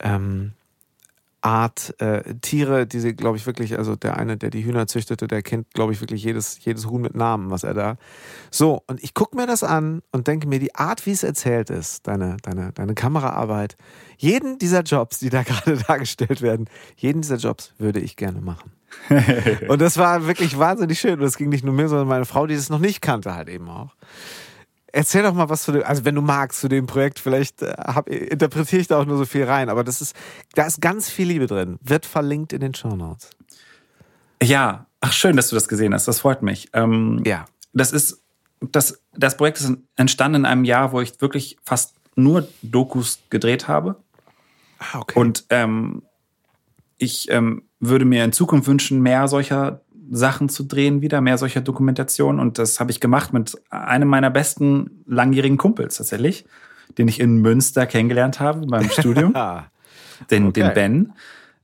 [0.00, 0.52] ähm,
[1.44, 5.26] Art äh, Tiere, die sie, glaube ich, wirklich, also der eine, der die Hühner züchtete,
[5.26, 7.96] der kennt, glaube ich, wirklich jedes, jedes Huhn mit Namen, was er da.
[8.50, 11.68] So, und ich gucke mir das an und denke mir, die Art, wie es erzählt
[11.68, 13.76] ist, deine, deine, deine Kameraarbeit,
[14.16, 16.66] jeden dieser Jobs, die da gerade dargestellt werden,
[16.96, 18.72] jeden dieser Jobs würde ich gerne machen.
[19.68, 21.14] und das war wirklich wahnsinnig schön.
[21.14, 23.50] Und das ging nicht nur mir, sondern meine Frau, die es noch nicht kannte, halt
[23.50, 23.94] eben auch.
[24.96, 27.74] Erzähl doch mal was zu dem, also wenn du magst, zu dem Projekt, vielleicht äh,
[27.76, 30.14] hab, interpretiere ich da auch nur so viel rein, aber das ist,
[30.54, 31.78] da ist ganz viel Liebe drin.
[31.82, 33.30] Wird verlinkt in den Show Notes.
[34.40, 36.06] Ja, ach schön, dass du das gesehen hast.
[36.06, 36.68] Das freut mich.
[36.72, 37.46] Ähm, Ja.
[37.72, 38.22] Das ist
[38.60, 43.66] das, das Projekt ist entstanden in einem Jahr, wo ich wirklich fast nur Dokus gedreht
[43.66, 43.96] habe.
[44.78, 45.18] Ah, okay.
[45.18, 46.02] Und ähm,
[46.98, 49.80] ich ähm, würde mir in Zukunft wünschen, mehr solcher
[50.10, 52.40] Sachen zu drehen, wieder mehr solcher Dokumentationen.
[52.40, 56.44] Und das habe ich gemacht mit einem meiner besten langjährigen Kumpels tatsächlich,
[56.98, 59.32] den ich in Münster kennengelernt habe beim Studium,
[60.30, 60.52] den, Okay.
[60.52, 61.12] den Ben.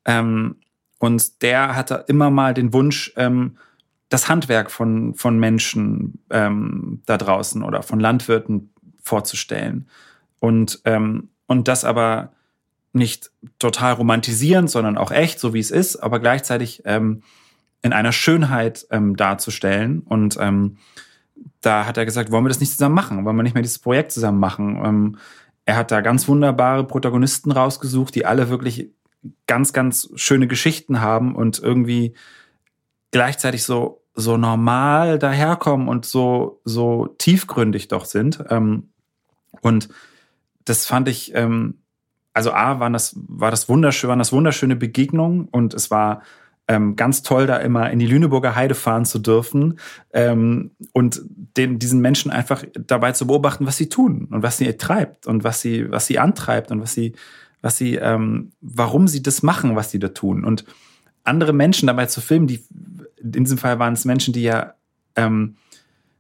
[0.05, 0.57] Ähm,
[0.99, 3.57] und der hatte immer mal den Wunsch, ähm,
[4.09, 9.89] das Handwerk von, von Menschen ähm, da draußen oder von Landwirten vorzustellen.
[10.41, 12.33] Und, ähm, und das aber
[12.93, 17.23] nicht total romantisierend, sondern auch echt, so wie es ist, aber gleichzeitig ähm,
[17.83, 20.01] in einer Schönheit ähm, darzustellen.
[20.01, 20.77] Und ähm,
[21.61, 23.25] da hat er gesagt, wollen wir das nicht zusammen machen?
[23.25, 24.81] Wollen wir nicht mehr dieses Projekt zusammen machen?
[24.85, 25.19] Ähm,
[25.65, 28.91] er hat da ganz wunderbare Protagonisten rausgesucht, die alle wirklich
[29.47, 32.15] ganz, ganz schöne Geschichten haben und irgendwie
[33.11, 38.43] gleichzeitig so, so normal daherkommen und so, so tiefgründig doch sind.
[38.49, 38.91] Ähm,
[39.61, 39.89] und
[40.65, 41.83] das fand ich, ähm,
[42.33, 46.23] also A, waren das, war das wunderschön, waren das wunderschöne Begegnungen und es war
[46.71, 49.81] ähm, ganz toll, da immer in die Lüneburger Heide fahren zu dürfen
[50.13, 54.73] ähm, und den, diesen Menschen einfach dabei zu beobachten, was sie tun und was sie
[54.75, 57.15] treibt und was sie, was sie antreibt und was sie,
[57.61, 60.45] was sie, ähm, warum sie das machen, was sie da tun.
[60.45, 60.65] Und
[61.25, 62.65] andere Menschen dabei zu filmen, die
[63.21, 64.75] in diesem Fall waren es Menschen, die ja
[65.17, 65.57] ähm,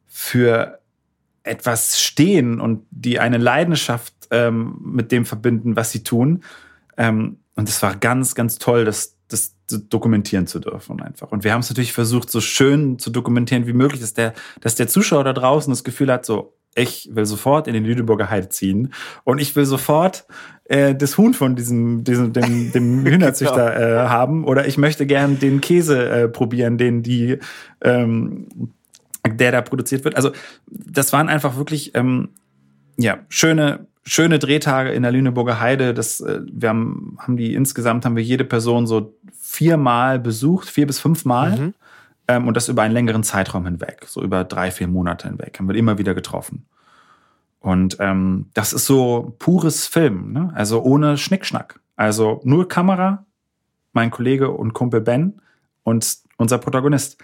[0.08, 0.80] für
[1.44, 6.42] etwas stehen und die eine Leidenschaft ähm, mit dem verbinden, was sie tun.
[6.96, 9.16] Ähm, und es war ganz, ganz toll, das,
[9.78, 11.32] dokumentieren zu dürfen einfach.
[11.32, 14.74] Und wir haben es natürlich versucht, so schön zu dokumentieren wie möglich, dass der, dass
[14.74, 18.48] der Zuschauer da draußen das Gefühl hat, so, ich will sofort in den Lüneburger Heide
[18.48, 18.92] ziehen
[19.24, 20.26] und ich will sofort
[20.64, 24.04] äh, das Huhn von diesem, diesem dem, dem Hühnerzüchter genau.
[24.04, 27.38] äh, haben oder ich möchte gern den Käse äh, probieren, den die
[27.80, 28.46] ähm,
[29.28, 30.16] der da produziert wird.
[30.16, 30.30] Also
[30.66, 32.30] das waren einfach wirklich ähm,
[32.96, 35.92] ja schöne schöne Drehtage in der Lüneburger Heide.
[35.92, 39.14] Das äh, wir haben haben die insgesamt haben wir jede Person so
[39.50, 41.56] viermal besucht, vier bis fünfmal.
[41.56, 41.74] Mhm.
[42.28, 45.68] Ähm, und das über einen längeren Zeitraum hinweg, so über drei, vier Monate hinweg, haben
[45.68, 46.66] wir immer wieder getroffen.
[47.58, 50.52] Und ähm, das ist so pures Film, ne?
[50.54, 51.80] also ohne Schnickschnack.
[51.96, 53.26] Also nur Kamera,
[53.92, 55.42] mein Kollege und Kumpel Ben
[55.82, 57.18] und unser Protagonist.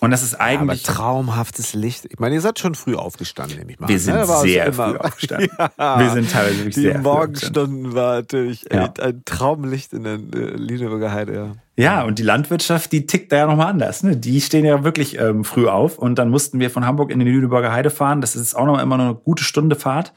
[0.00, 0.84] Und das ist eigentlich.
[0.84, 2.06] Ja, aber traumhaftes Licht.
[2.10, 3.88] Ich meine, ihr seid schon früh aufgestanden, nehme ich mal.
[3.88, 4.26] Wir sind ne?
[4.26, 5.50] sehr früh aufgestanden.
[5.78, 8.92] ja, wir sind teilweise wirklich die sehr Die Morgenstunden war natürlich ja.
[9.00, 11.56] ein Traumlicht in der äh, Lüneburger Heide, ja.
[11.78, 14.02] Ja, und die Landwirtschaft, die tickt da ja nochmal anders.
[14.02, 14.16] Ne?
[14.16, 15.98] Die stehen ja wirklich ähm, früh auf.
[15.98, 18.22] Und dann mussten wir von Hamburg in die Lüneburger Heide fahren.
[18.22, 20.14] Das ist auch noch immer noch eine gute Stunde Fahrt.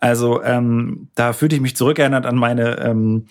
[0.00, 3.26] Also ähm, da fühlte ich mich zurückerinnert an meine ähm,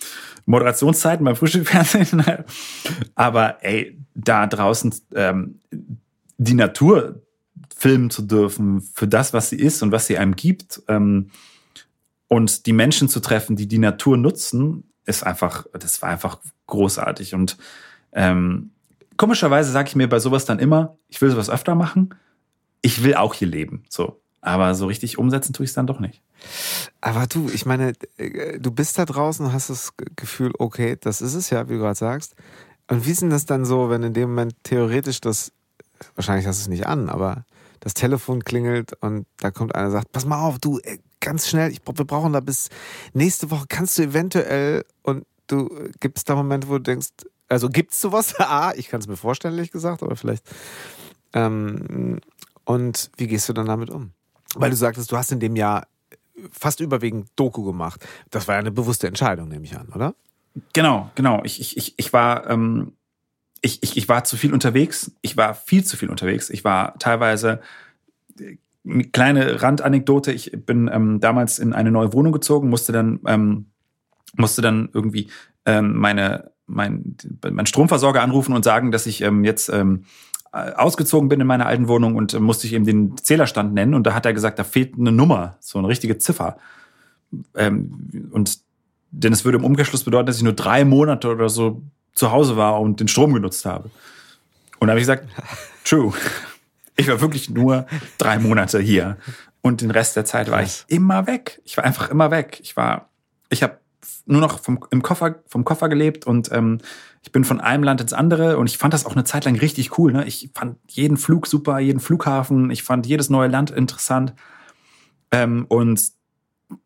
[0.46, 2.24] Moderationszeiten beim Frühstückfernsehen.
[3.14, 5.58] Aber ey, da draußen ähm,
[6.38, 7.22] die Natur
[7.76, 11.30] filmen zu dürfen für das, was sie ist und was sie einem gibt ähm,
[12.28, 17.34] und die Menschen zu treffen, die die Natur nutzen, ist einfach, das war einfach großartig.
[17.34, 17.56] Und
[18.12, 18.70] ähm,
[19.16, 22.14] komischerweise sage ich mir bei sowas dann immer, ich will sowas öfter machen.
[22.82, 23.84] Ich will auch hier leben.
[23.88, 24.20] So.
[24.42, 26.22] Aber so richtig umsetzen tue ich es dann doch nicht.
[27.00, 31.20] Aber du, ich meine, äh, du bist da draußen und hast das Gefühl, okay, das
[31.20, 32.34] ist es ja, wie du gerade sagst.
[32.88, 35.52] Und wie ist denn das dann so, wenn in dem Moment theoretisch das,
[36.14, 37.44] wahrscheinlich hast du es nicht an, aber
[37.80, 40.80] das Telefon klingelt und da kommt einer und sagt, pass mal auf, du,
[41.20, 42.68] ganz schnell, ich, wir brauchen da bis
[43.12, 45.68] nächste Woche, kannst du eventuell und du
[46.00, 47.08] gibst da Momente, wo du denkst,
[47.48, 48.34] also gibt es sowas?
[48.40, 50.44] A, ich kann es mir vorstellen, ehrlich gesagt, aber vielleicht.
[51.32, 52.20] Ähm,
[52.64, 54.12] und wie gehst du dann damit um?
[54.56, 55.86] Weil du sagtest, du hast in dem Jahr
[56.50, 58.06] fast überwiegend Doku gemacht.
[58.30, 60.14] Das war ja eine bewusste Entscheidung, nehme ich an, oder?
[60.72, 61.42] Genau, genau.
[61.44, 62.94] Ich, ich, ich, ich war, ähm,
[63.60, 65.12] ich, ich, ich war zu viel unterwegs.
[65.22, 66.50] Ich war viel zu viel unterwegs.
[66.50, 67.60] Ich war teilweise
[68.38, 68.56] äh,
[69.12, 70.32] kleine Randanekdote.
[70.32, 73.66] Ich bin ähm, damals in eine neue Wohnung gezogen, musste dann, ähm,
[74.36, 75.30] musste dann irgendwie
[75.66, 77.16] ähm, meine, mein,
[77.50, 80.04] mein Stromversorger anrufen und sagen, dass ich ähm, jetzt ähm,
[80.52, 83.94] ausgezogen bin in meiner alten Wohnung und äh, musste ich eben den Zählerstand nennen.
[83.94, 86.56] Und da hat er gesagt, da fehlt eine Nummer, so eine richtige Ziffer.
[87.54, 88.58] Ähm, und
[89.12, 91.82] denn es würde im Umkehrschluss bedeuten, dass ich nur drei Monate oder so
[92.14, 93.90] zu Hause war und den Strom genutzt habe.
[94.78, 95.28] Und da habe ich gesagt,
[95.84, 96.12] true.
[96.96, 97.86] Ich war wirklich nur
[98.18, 99.16] drei Monate hier.
[99.62, 101.60] Und den Rest der Zeit war ich immer weg.
[101.64, 102.58] Ich war einfach immer weg.
[102.62, 103.08] Ich war,
[103.50, 103.78] ich habe
[104.26, 106.78] nur noch vom, im Koffer, vom Koffer gelebt und ähm,
[107.22, 109.56] ich bin von einem Land ins andere und ich fand das auch eine Zeit lang
[109.56, 110.12] richtig cool.
[110.12, 110.26] Ne?
[110.26, 114.34] Ich fand jeden Flug super, jeden Flughafen, ich fand jedes neue Land interessant.
[115.30, 116.02] Ähm, und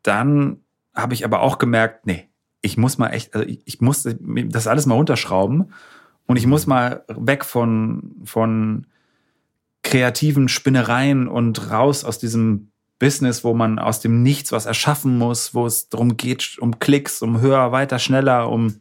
[0.02, 0.58] dann
[0.94, 2.28] habe ich aber auch gemerkt, nee,
[2.62, 5.72] ich muss mal echt, also ich, ich muss das alles mal runterschrauben
[6.26, 8.86] und ich muss mal weg von, von
[9.82, 15.54] kreativen Spinnereien und raus aus diesem Business, wo man aus dem Nichts was erschaffen muss,
[15.54, 18.80] wo es darum geht, um Klicks, um höher, weiter, schneller, um,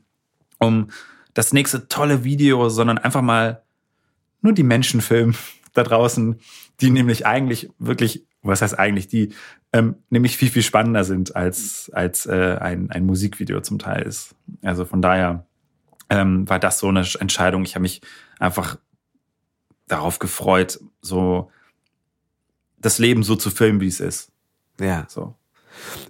[0.60, 0.88] um
[1.34, 3.64] das nächste tolle Video, sondern einfach mal
[4.42, 5.36] nur die Menschen filmen
[5.74, 6.40] da draußen,
[6.82, 9.34] die nämlich eigentlich wirklich, was heißt eigentlich, die
[9.72, 14.36] ähm, nämlich viel, viel spannender sind, als, als äh, ein, ein Musikvideo zum Teil ist.
[14.62, 15.46] Also von daher
[16.10, 17.64] ähm, war das so eine Entscheidung.
[17.64, 18.02] Ich habe mich
[18.40, 18.78] einfach
[19.88, 21.50] darauf gefreut, so
[22.78, 24.32] das Leben so zu filmen, wie es ist.
[24.80, 25.06] Ja.
[25.08, 25.36] So.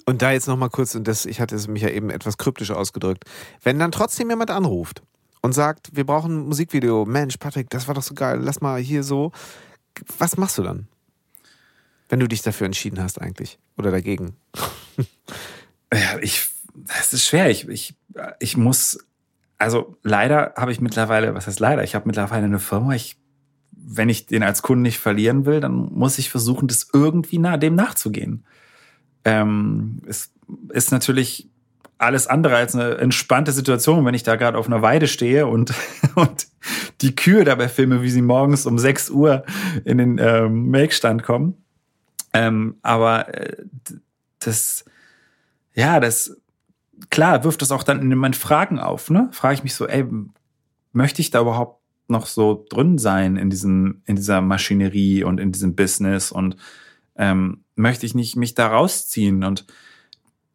[0.05, 2.71] Und da jetzt nochmal kurz, und das, ich hatte es mich ja eben etwas kryptisch
[2.71, 3.23] ausgedrückt,
[3.61, 5.03] wenn dann trotzdem jemand anruft
[5.43, 8.79] und sagt, wir brauchen ein Musikvideo, Mensch, Patrick, das war doch so geil, lass mal
[8.81, 9.31] hier so,
[10.17, 10.87] was machst du dann?
[12.09, 14.35] Wenn du dich dafür entschieden hast eigentlich oder dagegen?
[15.93, 16.47] ja, ich,
[16.99, 17.49] es ist schwer.
[17.49, 17.95] Ich, ich,
[18.39, 18.99] ich muss,
[19.57, 21.83] also leider habe ich mittlerweile, was heißt leider?
[21.83, 22.93] Ich habe mittlerweile eine Firma.
[22.93, 23.17] Ich,
[23.71, 27.57] wenn ich den als Kunden nicht verlieren will, dann muss ich versuchen, das irgendwie nah,
[27.57, 28.45] dem nachzugehen.
[29.25, 30.31] Ähm, es
[30.69, 31.49] ist natürlich
[31.97, 35.73] alles andere als eine entspannte Situation, wenn ich da gerade auf einer Weide stehe und,
[36.15, 36.47] und
[37.01, 39.43] die Kühe dabei filme, wie sie morgens um 6 Uhr
[39.85, 41.63] in den ähm, Melkstand kommen.
[42.33, 43.63] Ähm, aber äh,
[44.39, 44.85] das,
[45.73, 46.37] ja, das,
[47.09, 49.29] klar, wirft das auch dann in meinen Fragen auf, ne?
[49.31, 50.05] Frage ich mich so, ey,
[50.91, 55.51] möchte ich da überhaupt noch so drin sein in diesem, in dieser Maschinerie und in
[55.51, 56.57] diesem Business und
[57.15, 59.65] ähm, möchte ich nicht mich da rausziehen und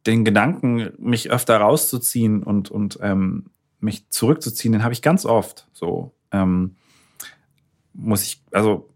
[0.08, 5.68] den Gedanken, mich öfter rauszuziehen und, und ähm, mich zurückzuziehen, den habe ich ganz oft
[5.72, 6.14] so.
[6.32, 6.76] Ähm,
[7.92, 8.88] muss ich, also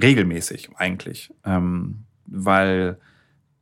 [0.00, 2.98] regelmäßig eigentlich, ähm, weil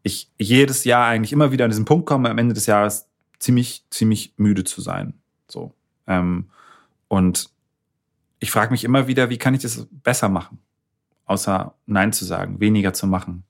[0.02, 3.06] ich jedes Jahr eigentlich immer wieder an diesen Punkt komme, am Ende des Jahres
[3.38, 5.12] ziemlich, ziemlich müde zu sein.
[5.48, 5.74] So.
[6.06, 6.46] Ähm,
[7.08, 7.50] und
[8.38, 10.58] ich frage mich immer wieder, wie kann ich das besser machen?
[11.26, 13.44] Außer Nein zu sagen, weniger zu machen.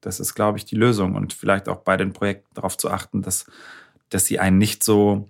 [0.00, 1.14] Das ist, glaube ich, die Lösung.
[1.14, 3.46] Und vielleicht auch bei den Projekten darauf zu achten, dass,
[4.08, 5.28] dass sie einen nicht so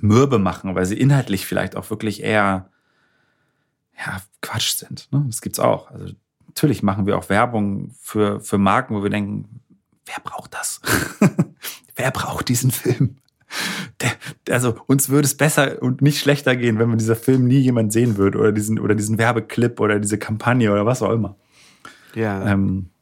[0.00, 2.70] mürbe machen, weil sie inhaltlich vielleicht auch wirklich eher
[3.98, 5.08] ja, Quatsch sind.
[5.12, 5.24] Ne?
[5.26, 5.90] Das gibt's auch.
[5.90, 6.14] Also
[6.46, 9.60] natürlich machen wir auch Werbung für, für Marken, wo wir denken,
[10.06, 10.80] wer braucht das?
[11.96, 13.16] wer braucht diesen Film?
[14.00, 14.10] Der,
[14.54, 17.92] also uns würde es besser und nicht schlechter gehen, wenn man dieser Film nie jemand
[17.92, 21.36] sehen würde oder diesen oder diesen Werbeclip oder diese Kampagne oder was auch immer.
[22.14, 22.46] Ja.
[22.46, 22.97] Ähm, ja.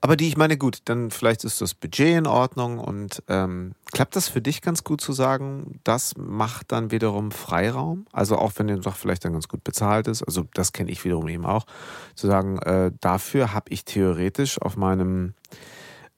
[0.00, 4.14] Aber die, ich meine, gut, dann vielleicht ist das Budget in Ordnung und ähm, klappt
[4.14, 8.06] das für dich ganz gut zu sagen, das macht dann wiederum Freiraum?
[8.12, 11.04] Also auch wenn der doch vielleicht dann ganz gut bezahlt ist, also das kenne ich
[11.04, 11.66] wiederum eben auch,
[12.14, 15.34] zu sagen, äh, dafür habe ich theoretisch auf meinem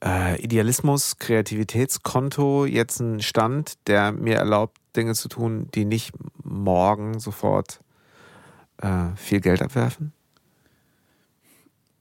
[0.04, 6.12] äh, Idealismus, Kreativitätskonto jetzt einen Stand, der mir erlaubt, Dinge zu tun, die nicht
[6.42, 7.80] morgen sofort
[8.82, 10.12] äh, viel Geld abwerfen?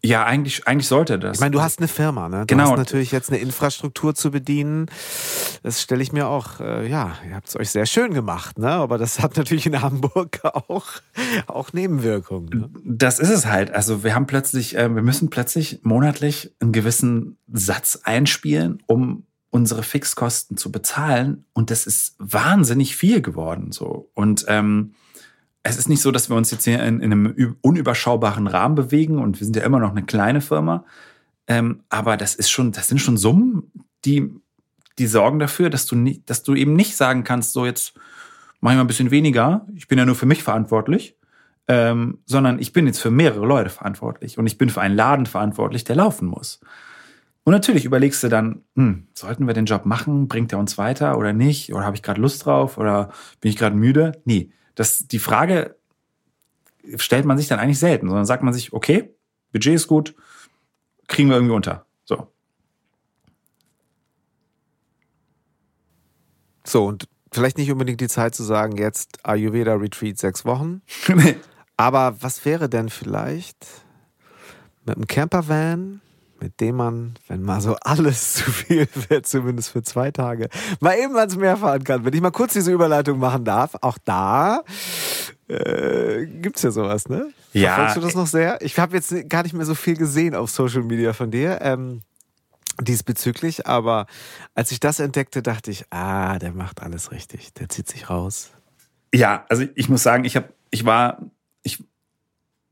[0.02, 1.38] Ja, eigentlich, eigentlich sollte das.
[1.38, 2.42] Ich meine, du hast eine Firma, ne?
[2.42, 2.72] Du Genau.
[2.72, 4.86] hast natürlich jetzt eine Infrastruktur zu bedienen.
[5.62, 8.70] Das stelle ich mir auch, äh, ja, ihr habt es euch sehr schön gemacht, ne?
[8.70, 10.88] Aber das hat natürlich in Hamburg auch,
[11.48, 12.50] auch Nebenwirkungen.
[12.50, 12.70] Ne?
[12.86, 13.72] Das ist es halt.
[13.72, 19.84] Also wir haben plötzlich, äh, wir müssen plötzlich monatlich einen gewissen Satz einspielen, um unsere
[19.84, 21.44] Fixkosten zu bezahlen.
[21.54, 23.72] Und das ist wahnsinnig viel geworden.
[23.74, 24.10] So.
[24.14, 24.94] Und ähm,
[25.64, 29.20] es ist nicht so, dass wir uns jetzt hier in, in einem unüberschaubaren Rahmen bewegen
[29.20, 30.86] und wir sind ja immer noch eine kleine Firma.
[31.48, 33.72] Ähm, aber das ist schon, das sind schon Summen,
[34.06, 34.30] die,
[34.98, 37.94] die sorgen dafür, dass du nicht, dass du eben nicht sagen kannst, so jetzt
[38.62, 39.66] mach ich mal ein bisschen weniger.
[39.76, 41.16] Ich bin ja nur für mich verantwortlich
[41.70, 45.28] ähm, sondern ich bin jetzt für mehrere Leute verantwortlich und ich bin für einen Laden
[45.28, 46.60] verantwortlich, der laufen muss.
[47.44, 50.28] Und natürlich überlegst du dann, hm, sollten wir den Job machen?
[50.28, 51.72] Bringt er uns weiter oder nicht?
[51.72, 52.80] Oder habe ich gerade Lust drauf?
[52.80, 54.20] Oder bin ich gerade müde?
[54.26, 55.76] Nee, das, die Frage
[56.96, 59.14] stellt man sich dann eigentlich selten, sondern sagt man sich, okay,
[59.52, 60.16] Budget ist gut,
[61.08, 61.86] kriegen wir irgendwie unter.
[62.06, 62.32] So.
[66.66, 70.82] So, und vielleicht nicht unbedingt die Zeit zu sagen, jetzt Ayurveda Retreat sechs Wochen.
[71.76, 73.68] Aber was wäre denn vielleicht
[74.86, 76.00] mit einem Campervan,
[76.42, 80.98] mit dem man, wenn mal so alles zu viel wird, zumindest für zwei Tage, mal
[80.98, 82.06] eben ans Meer fahren kann?
[82.06, 84.64] Wenn ich mal kurz diese Überleitung machen darf, auch da
[85.48, 87.32] äh, gibt's ja sowas, ne?
[87.54, 87.76] Ja.
[87.76, 88.62] Verfolgst du das noch sehr?
[88.62, 91.60] Ich habe jetzt gar nicht mehr so viel gesehen auf Social Media von dir.
[91.62, 92.02] Ähm,
[92.82, 94.06] diesbezüglich, aber
[94.56, 98.52] als ich das entdeckte, dachte ich, ah, der macht alles richtig, der zieht sich raus.
[99.14, 101.20] Ja, also ich muss sagen, ich habe, ich war,
[101.64, 101.84] ich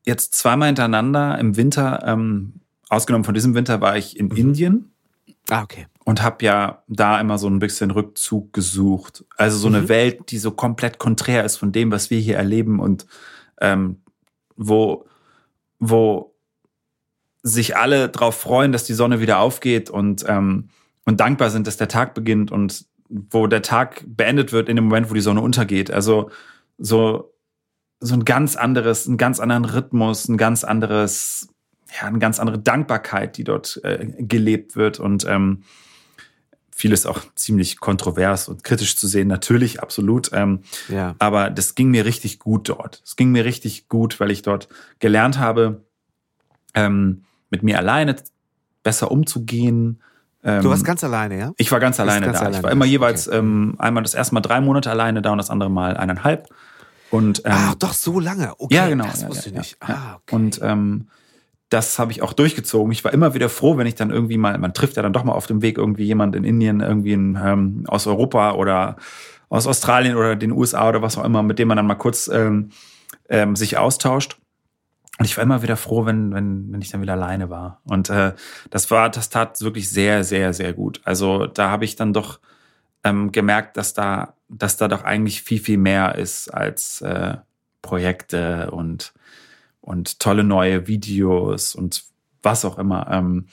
[0.05, 4.92] jetzt zweimal hintereinander im Winter, ähm, ausgenommen von diesem Winter, war ich in Indien
[5.50, 5.88] Ah, okay.
[6.04, 9.26] und habe ja da immer so ein bisschen Rückzug gesucht.
[9.38, 12.80] Also so eine Welt, die so komplett konträr ist von dem, was wir hier erleben
[12.80, 13.06] und
[13.62, 14.02] ähm,
[14.56, 15.06] wo,
[15.80, 16.34] wo
[17.44, 20.70] sich alle drauf freuen, dass die Sonne wieder aufgeht und, ähm,
[21.06, 24.86] und dankbar sind, dass der Tag beginnt und wo der Tag beendet wird in dem
[24.86, 25.92] Moment, wo die Sonne untergeht.
[25.92, 26.30] Also
[26.78, 27.34] so,
[28.00, 31.48] so ein ganz anderes, einen ganz anderen Rhythmus, ein ganz anderes,
[32.00, 35.64] ja, eine ganz andere Dankbarkeit, die dort äh, gelebt wird und ähm,
[36.72, 40.30] vieles auch ziemlich kontrovers und kritisch zu sehen, natürlich, absolut.
[40.34, 41.16] Ähm, Ja.
[41.18, 43.02] aber das ging mir richtig gut dort.
[43.04, 44.68] Es ging mir richtig gut, weil ich dort
[45.00, 45.84] gelernt habe,
[46.76, 48.16] ähm, mit mir alleine
[48.84, 50.04] besser umzugehen.
[50.44, 51.52] Ähm, Du warst ganz alleine, ja?
[51.58, 52.46] ich war ganz alleine ganz da.
[52.46, 52.92] alleine, ich war immer okay.
[52.92, 56.48] jeweils ähm, einmal das erste Mal drei Monate alleine da und das andere Mal eineinhalb.
[57.10, 58.54] Und ähm, Ach, doch so lange.
[58.60, 59.06] Okay, ja, genau.
[59.06, 59.78] Das ja, wusste ja, ich nicht.
[59.88, 59.96] ja.
[59.96, 60.36] Ah, okay.
[60.36, 61.08] Und ähm,
[61.70, 62.91] das habe ich auch durchgezogen.
[62.91, 65.24] Ich war immer wieder froh, wenn ich dann irgendwie mal, man trifft ja dann doch
[65.24, 68.95] mal auf dem Weg irgendwie jemand in Indien, irgendwie in, ähm, aus Europa oder
[69.49, 72.28] aus Australien oder den USA oder was auch immer, mit dem man dann mal kurz
[72.28, 72.70] ähm,
[73.30, 74.38] ähm, sich austauscht.
[75.20, 77.82] Und ich war immer wieder froh, wenn, wenn, wenn ich dann wieder alleine war.
[77.86, 78.34] Und äh,
[78.70, 81.01] das war, das tat wirklich sehr, sehr, sehr gut.
[81.05, 82.39] Also da habe ich dann doch
[83.03, 87.38] ähm, gemerkt, dass da, dass da doch eigentlich viel, viel mehr ist als äh,
[87.82, 89.13] Projekte und,
[89.88, 92.04] und tolle neue Videos und
[92.44, 93.08] was auch immer.
[93.10, 93.48] Ähm,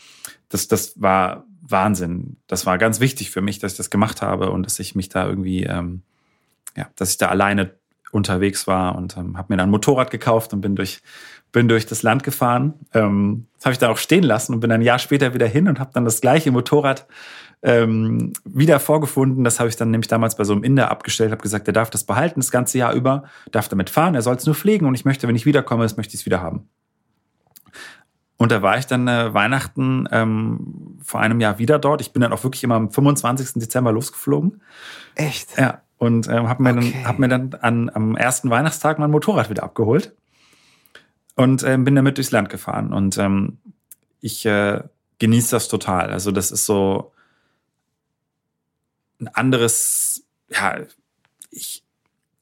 [0.49, 2.39] das, das war Wahnsinn.
[2.49, 5.09] Das war ganz wichtig für mich, dass ich das gemacht habe und dass ich mich
[5.09, 6.03] da irgendwie, ähm,
[6.77, 7.75] ja, dass ich da alleine
[8.11, 11.03] unterwegs war und ähm, habe mir dann ein Motorrad gekauft und bin durch
[11.53, 12.75] bin durch das Land gefahren.
[12.93, 15.69] Ähm, das habe ich dann auch stehen lassen und bin ein Jahr später wieder hin
[15.69, 17.07] und habe dann das gleiche Motorrad
[17.65, 19.43] ähm, wieder vorgefunden.
[19.43, 21.89] Das habe ich dann nämlich damals bei so einem Inder abgestellt, habe gesagt, er darf
[21.89, 24.95] das behalten das ganze Jahr über, darf damit fahren, er soll es nur pflegen und
[24.95, 26.69] ich möchte, wenn ich wiederkomme, das möchte ich es wieder haben.
[28.37, 32.03] Und da war ich dann äh, Weihnachten ähm, vor einem Jahr wieder dort.
[32.03, 33.55] Ich bin dann auch wirklich immer am 25.
[33.55, 34.61] Dezember losgeflogen.
[35.15, 35.57] Echt?
[35.57, 35.81] Ja.
[35.97, 36.93] Und ähm, habe mir, Okay.
[36.93, 40.13] dann, hab mir dann an, am ersten Weihnachtstag mein Motorrad wieder abgeholt
[41.37, 42.93] und ähm, bin damit durchs Land gefahren.
[42.93, 43.59] Und ähm,
[44.21, 44.81] ich äh,
[45.21, 46.11] genieße das total.
[46.11, 47.13] Also das ist so
[49.21, 50.79] ein anderes, ja,
[51.51, 51.83] ich,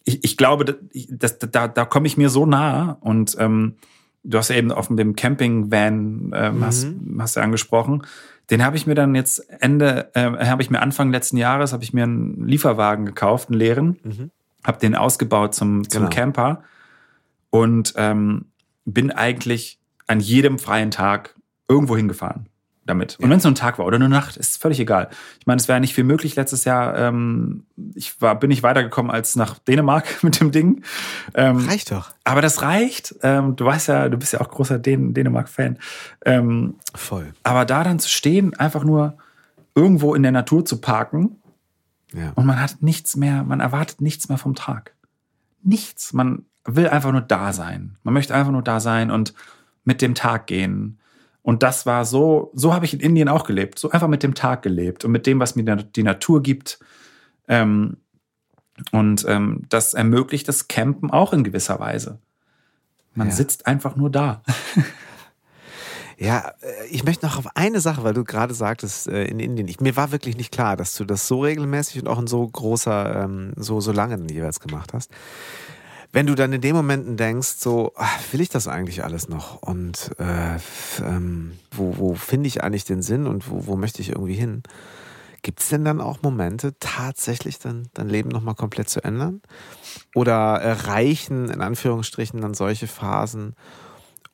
[0.04, 0.72] ich, ich glaube, da,
[1.10, 3.76] das, da, da komme ich mir so nah und ähm,
[4.24, 6.64] du hast ja eben auf dem Camping-Van ähm, Mhm.
[6.64, 6.86] hast,
[7.18, 8.02] hast du angesprochen.
[8.50, 11.84] Den habe ich mir dann jetzt Ende, äh, habe ich mir Anfang letzten Jahres, habe
[11.84, 14.30] ich mir einen Lieferwagen gekauft, einen leeren, Mhm.
[14.64, 16.14] habe den ausgebaut zum, zum Genau.
[16.14, 16.62] Camper
[17.50, 18.46] und ähm,
[18.84, 21.36] bin eigentlich an jedem freien Tag
[21.68, 22.46] irgendwo hingefahren
[22.92, 23.16] damit.
[23.18, 23.30] Und Ja.
[23.30, 25.08] wenn es nur ein Tag war oder nur eine Nacht, ist völlig egal.
[25.40, 26.96] Ich meine, es wäre nicht viel möglich letztes Jahr.
[26.96, 27.64] Ähm,
[27.94, 30.82] ich war, bin nicht weitergekommen als nach Dänemark mit dem Ding.
[31.34, 32.10] Ähm, Reicht doch.
[32.24, 33.14] aber das reicht.
[33.22, 35.78] Ähm, du weißt ja, du bist ja auch großer Dän Dänemark-Fan.
[36.24, 37.32] Ähm, Voll.
[37.42, 39.16] aber da dann zu stehen, einfach nur
[39.74, 41.36] irgendwo in der Natur zu parken
[42.12, 42.32] Ja.
[42.34, 44.94] und man hat nichts mehr, man erwartet nichts mehr vom Tag.
[45.62, 46.12] Nichts.
[46.12, 47.96] Man will einfach nur da sein.
[48.02, 49.32] Man möchte einfach nur da sein und
[49.84, 50.98] mit dem Tag gehen.
[51.42, 53.78] Und das war so, so habe ich in Indien auch gelebt.
[53.78, 56.78] So einfach mit dem Tag gelebt und mit dem, was mir die Natur gibt.
[57.48, 57.96] Ähm,
[58.92, 62.18] und ähm, das ermöglicht das Campen auch in gewisser Weise.
[63.14, 63.34] Man Ja.
[63.34, 64.42] sitzt einfach nur da.
[66.18, 69.66] Ja, äh, ich möchte noch auf eine Sache, weil du gerade sagtest, äh, in Indien,
[69.66, 72.46] ich, mir war wirklich nicht klar, dass du das so regelmäßig und auch in so
[72.46, 75.10] großer, ähm, so, so lange jeweils gemacht hast.
[76.12, 79.62] Wenn du dann in den Momenten denkst, so, ach, will ich das eigentlich alles noch?
[79.62, 80.58] Und äh,
[81.02, 84.62] ähm, wo, wo finde ich eigentlich den Sinn und wo, wo möchte ich irgendwie hin?
[85.40, 89.40] Gibt es denn dann auch Momente, tatsächlich dann dein Leben nochmal komplett zu ändern?
[90.14, 93.56] Oder reichen in Anführungsstrichen dann solche Phasen,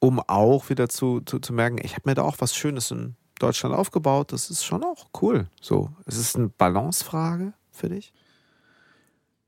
[0.01, 3.15] um auch wieder zu, zu, zu merken, ich habe mir da auch was Schönes in
[3.39, 5.47] Deutschland aufgebaut, das ist schon auch cool.
[5.61, 8.13] So, es ist eine Balancefrage für dich.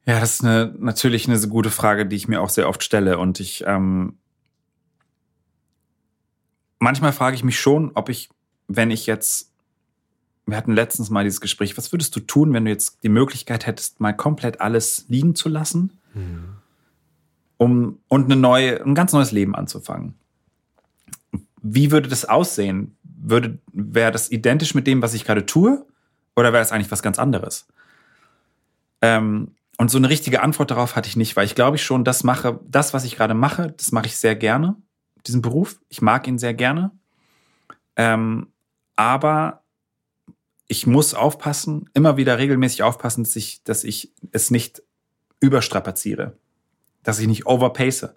[0.06, 3.18] Ja, das ist eine, natürlich eine gute Frage, die ich mir auch sehr oft stelle.
[3.18, 4.18] Und ich ähm,
[6.80, 8.28] manchmal frage ich mich schon, ob ich,
[8.66, 9.52] wenn ich jetzt,
[10.46, 13.66] wir hatten letztens mal dieses Gespräch, was würdest du tun, wenn du jetzt die Möglichkeit
[13.66, 16.00] hättest, mal komplett alles liegen zu lassen,
[17.58, 20.14] um und eine neue, ein ganz neues Leben anzufangen?
[21.62, 22.96] Wie würde das aussehen?
[23.04, 25.84] Würde, wäre das identisch mit dem, was ich gerade tue?
[26.34, 27.66] Oder wäre das eigentlich was ganz anderes?
[29.02, 32.04] Ähm, und so eine richtige Antwort darauf hatte ich nicht, weil ich glaube ich schon,
[32.04, 34.76] das mache, das, was ich gerade mache, das mache ich sehr gerne,
[35.26, 35.80] diesen Beruf.
[35.88, 36.90] Ich mag ihn sehr gerne.
[37.96, 38.48] Ähm,
[38.94, 39.62] aber
[40.68, 44.82] ich muss aufpassen, immer wieder regelmäßig aufpassen, dass ich, dass ich es nicht
[45.40, 46.36] überstrapaziere,
[47.02, 48.10] dass ich nicht overpace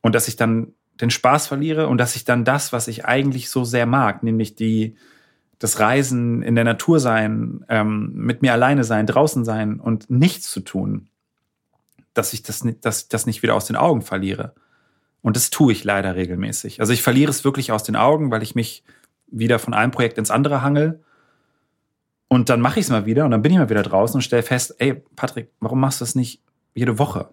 [0.00, 3.50] und dass ich dann den Spaß verliere und dass ich dann das, was ich eigentlich
[3.50, 4.96] so sehr mag, nämlich die,
[5.58, 10.50] das Reisen in der Natur sein, ähm, mit mir alleine sein, draußen sein und nichts
[10.50, 11.08] zu tun,
[12.14, 14.54] dass ich das, nicht- dass ich das nicht wieder aus den Augen verliere.
[15.22, 16.80] Und das tue ich leider regelmäßig.
[16.80, 18.84] Also ich verliere es wirklich aus den Augen, weil ich mich
[19.26, 21.02] wieder von einem Projekt ins andere hangel.
[22.28, 24.22] Und dann mache ich es mal wieder und dann bin ich mal wieder draußen und
[24.22, 26.42] stelle fest, ey, Patrick, warum machst du das nicht
[26.74, 27.30] jede Woche?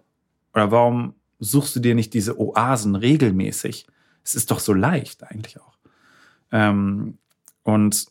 [0.54, 3.86] Oder warum suchst du dir nicht diese Oasen regelmäßig?
[4.22, 5.76] Es ist doch so leicht eigentlich auch.
[6.52, 7.18] Ähm,
[7.62, 8.06] und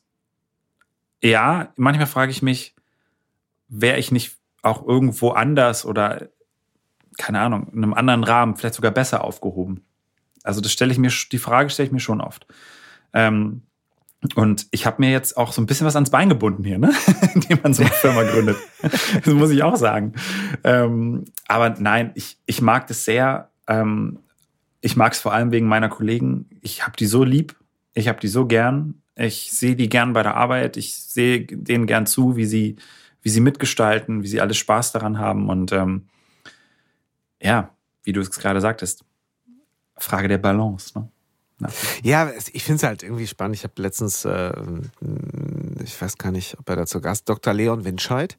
[1.24, 2.76] ja, manchmal frage ich mich,
[3.68, 6.30] wäre ich nicht auch irgendwo anders oder
[7.18, 9.86] keine Ahnung, in einem anderen Rahmen vielleicht sogar besser aufgehoben?
[10.44, 12.48] Also das stelle ich mir, die Frage stelle ich mir schon oft.
[13.14, 13.64] Ähm,
[14.36, 16.94] und ich habe mir jetzt auch so ein bisschen was ans Bein gebunden hier, ne?
[17.34, 18.58] indem man so eine Firma gründet.
[18.82, 20.14] das muss ich auch sagen.
[20.64, 23.52] Ähm, aber nein, ich, ich mag das sehr.
[23.68, 24.20] Ähm,
[24.82, 26.50] ich mag es vor allem wegen meiner Kollegen.
[26.62, 27.56] Ich habe die so lieb.
[27.94, 29.03] Ich habe die so gern.
[29.16, 30.78] Ich sehe die gern bei der Arbeit.
[30.78, 32.78] Ich sehe denen gern zu, wie sie,
[33.22, 35.50] wie sie mitgestalten, wie sie alles Spaß daran haben.
[35.50, 36.08] Und ähm,
[37.42, 37.70] ja,
[38.04, 39.06] wie du es gerade sagtest,
[39.98, 40.98] Frage der Balance.
[40.98, 41.10] Ne?
[42.04, 43.56] Ja, ich finde es halt irgendwie spannend.
[43.56, 44.52] Ich habe letztens, äh,
[45.84, 47.54] ich weiß gar nicht, ob er dazu Gast, Dr.
[47.54, 48.38] Leon Winscheid,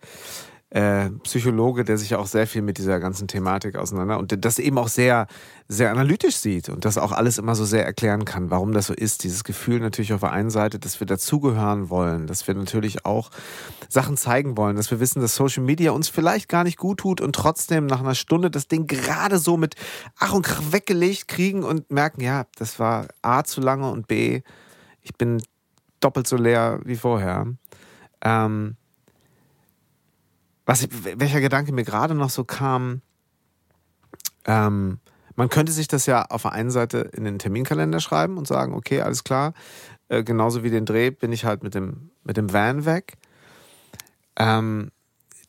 [0.74, 4.76] äh, Psychologe, der sich auch sehr viel mit dieser ganzen Thematik auseinander und das eben
[4.76, 5.28] auch sehr,
[5.68, 8.92] sehr analytisch sieht und das auch alles immer so sehr erklären kann, warum das so
[8.92, 9.22] ist.
[9.22, 13.30] Dieses Gefühl natürlich auf der einen Seite, dass wir dazugehören wollen, dass wir natürlich auch
[13.88, 17.20] Sachen zeigen wollen, dass wir wissen, dass Social Media uns vielleicht gar nicht gut tut
[17.20, 19.76] und trotzdem nach einer Stunde das Ding gerade so mit
[20.18, 24.42] Ach und Krach weggelegt kriegen und merken, ja, das war A zu lange und B,
[25.02, 25.40] ich bin
[26.00, 27.46] doppelt so leer wie vorher.
[28.22, 28.76] Ähm,
[30.66, 33.02] was welcher Gedanke mir gerade noch so kam,
[34.46, 34.98] ähm,
[35.36, 38.74] man könnte sich das ja auf der einen Seite in den Terminkalender schreiben und sagen,
[38.74, 39.52] okay, alles klar,
[40.08, 43.14] äh, genauso wie den Dreh bin ich halt mit dem, mit dem Van weg.
[44.36, 44.90] Ähm,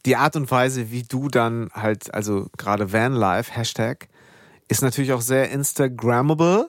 [0.06, 4.08] die Art und Weise, wie du dann halt, also gerade Vanlife, Hashtag,
[4.68, 6.68] ist natürlich auch sehr Instagrammable.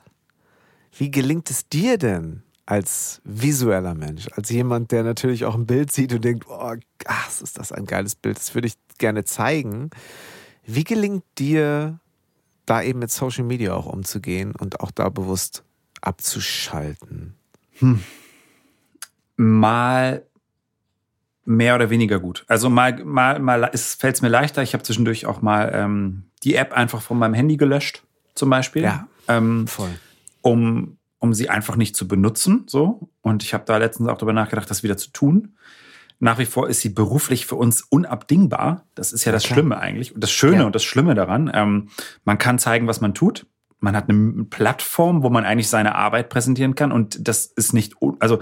[0.96, 5.92] Wie gelingt es dir denn, als visueller Mensch, als jemand, der natürlich auch ein Bild
[5.92, 6.74] sieht und denkt, oh,
[7.06, 9.90] ach, ist das ein geiles Bild, das würde ich gerne zeigen.
[10.64, 12.00] Wie gelingt dir,
[12.66, 15.62] da eben mit Social Media auch umzugehen und auch da bewusst
[16.00, 17.36] abzuschalten?
[17.78, 18.02] Hm.
[19.36, 20.26] Mal
[21.44, 22.44] mehr oder weniger gut.
[22.48, 24.62] Also mal, mal, mal fällt es mir leichter.
[24.62, 28.02] Ich habe zwischendurch auch mal ähm, die App einfach von meinem Handy gelöscht,
[28.34, 28.82] zum Beispiel.
[28.82, 30.00] Ja, ähm, voll.
[30.42, 32.64] Um um sie einfach nicht zu benutzen.
[32.68, 33.10] So.
[33.22, 35.56] Und ich habe da letztens auch darüber nachgedacht, das wieder zu tun.
[36.18, 38.86] Nach wie vor ist sie beruflich für uns unabdingbar.
[38.94, 39.56] Das ist ja, das klar.
[39.56, 40.14] Schlimme eigentlich.
[40.14, 40.64] Und das Schöne ja.
[40.64, 41.88] und das Schlimme daran, ähm,
[42.24, 43.46] man kann zeigen, was man tut.
[43.80, 46.92] Man hat eine Plattform, wo man eigentlich seine Arbeit präsentieren kann.
[46.92, 48.40] Und das ist nicht, also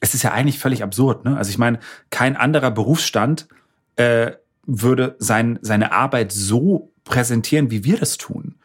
[0.00, 1.24] es ist ja eigentlich völlig absurd.
[1.24, 1.36] Ne?
[1.36, 1.78] Also ich meine,
[2.10, 3.48] kein anderer Berufsstand
[3.96, 4.32] äh,
[4.66, 8.56] würde sein, seine Arbeit so präsentieren, wie wir das tun.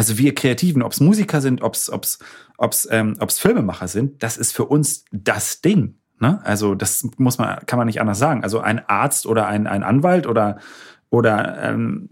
[0.00, 2.20] Also wir Kreativen, ob es Musiker sind, ob es ob's,
[2.56, 5.96] ob's, ähm, ob's Filmemacher sind, das ist für uns das Ding.
[6.18, 6.40] Ne?
[6.42, 8.42] Also das muss man, kann man nicht anders sagen.
[8.42, 10.56] Also ein Arzt oder ein, ein Anwalt oder
[11.10, 12.08] oder ähm,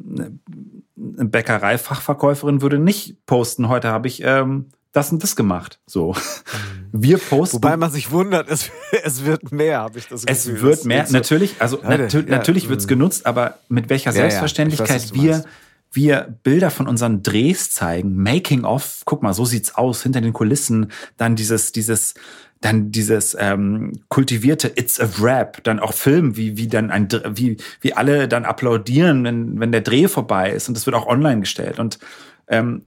[0.99, 5.81] eine Bäckereifachverkäuferin würde nicht posten, heute habe ich ähm, das und das gemacht.
[5.87, 6.13] So.
[6.13, 7.03] Mhm.
[7.03, 7.57] Wir posten.
[7.57, 8.71] Wobei man sich wundert, es,
[9.03, 10.55] es wird mehr, habe ich das Gefühl.
[10.57, 14.13] Es wird mehr, natürlich, also ja, natür ja, natürlich wird es genutzt, aber mit welcher
[14.13, 15.45] Selbstverständlichkeit weiß, wir
[15.93, 20.33] wir Bilder von unseren Drehs zeigen, Making of, guck mal, so sieht's aus hinter den
[20.33, 22.15] Kulissen, dann dieses dieses
[22.61, 27.57] dann dieses ähm, kultivierte It's a Rap, dann auch Film, wie wie dann ein wie
[27.81, 31.41] wie alle dann applaudieren, wenn wenn der Dreh vorbei ist und das wird auch online
[31.41, 31.79] gestellt.
[31.79, 31.99] Und
[32.49, 32.85] ähm,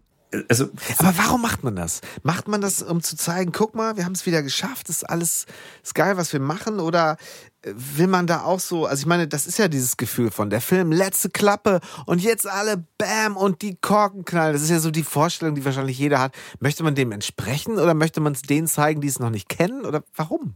[0.47, 2.01] also, aber warum macht man das?
[2.23, 5.09] Macht man das, um zu zeigen, guck mal, wir haben es wieder geschafft, das ist
[5.09, 5.45] alles
[5.83, 6.79] ist geil, was wir machen?
[6.79, 7.17] Oder
[7.63, 10.49] äh, will man da auch so, also ich meine, das ist ja dieses Gefühl von
[10.49, 14.53] der Film, letzte Klappe und jetzt alle Bam und die Korken knallen.
[14.53, 16.33] Das ist ja so die Vorstellung, die wahrscheinlich jeder hat.
[16.59, 19.85] Möchte man dem entsprechen oder möchte man es denen zeigen, die es noch nicht kennen?
[19.85, 20.55] Oder warum?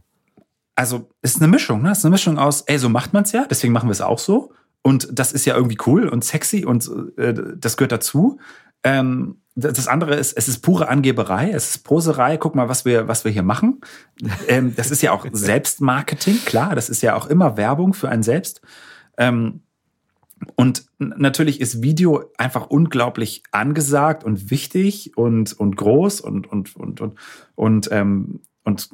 [0.74, 1.90] Also, es ist eine Mischung, ne?
[1.90, 4.02] Es ist eine Mischung aus, ey, so macht man es ja, deswegen machen wir es
[4.02, 4.52] auch so.
[4.82, 8.38] Und das ist ja irgendwie cool und sexy und äh, das gehört dazu.
[8.84, 12.36] Ähm, das andere ist, es ist pure Angeberei, es ist Poserei.
[12.36, 13.80] Guck mal, was wir, was wir hier machen.
[14.48, 16.74] Ähm, das ist ja auch Selbstmarketing, klar.
[16.74, 18.60] Das ist ja auch immer Werbung für einen selbst.
[19.18, 19.62] Ähm,
[20.54, 27.00] und natürlich ist Video einfach unglaublich angesagt und wichtig und, und groß und, und, und,
[27.00, 27.14] und,
[27.54, 28.90] und, ähm, und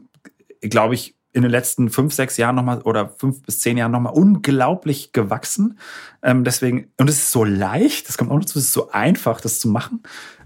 [0.60, 4.12] glaube ich, in den letzten fünf, sechs Jahren nochmal oder fünf bis zehn Jahren nochmal
[4.12, 5.78] unglaublich gewachsen.
[6.22, 9.40] Ähm, deswegen, und es ist so leicht, das kommt auch dazu, es ist so einfach,
[9.40, 10.02] das zu machen.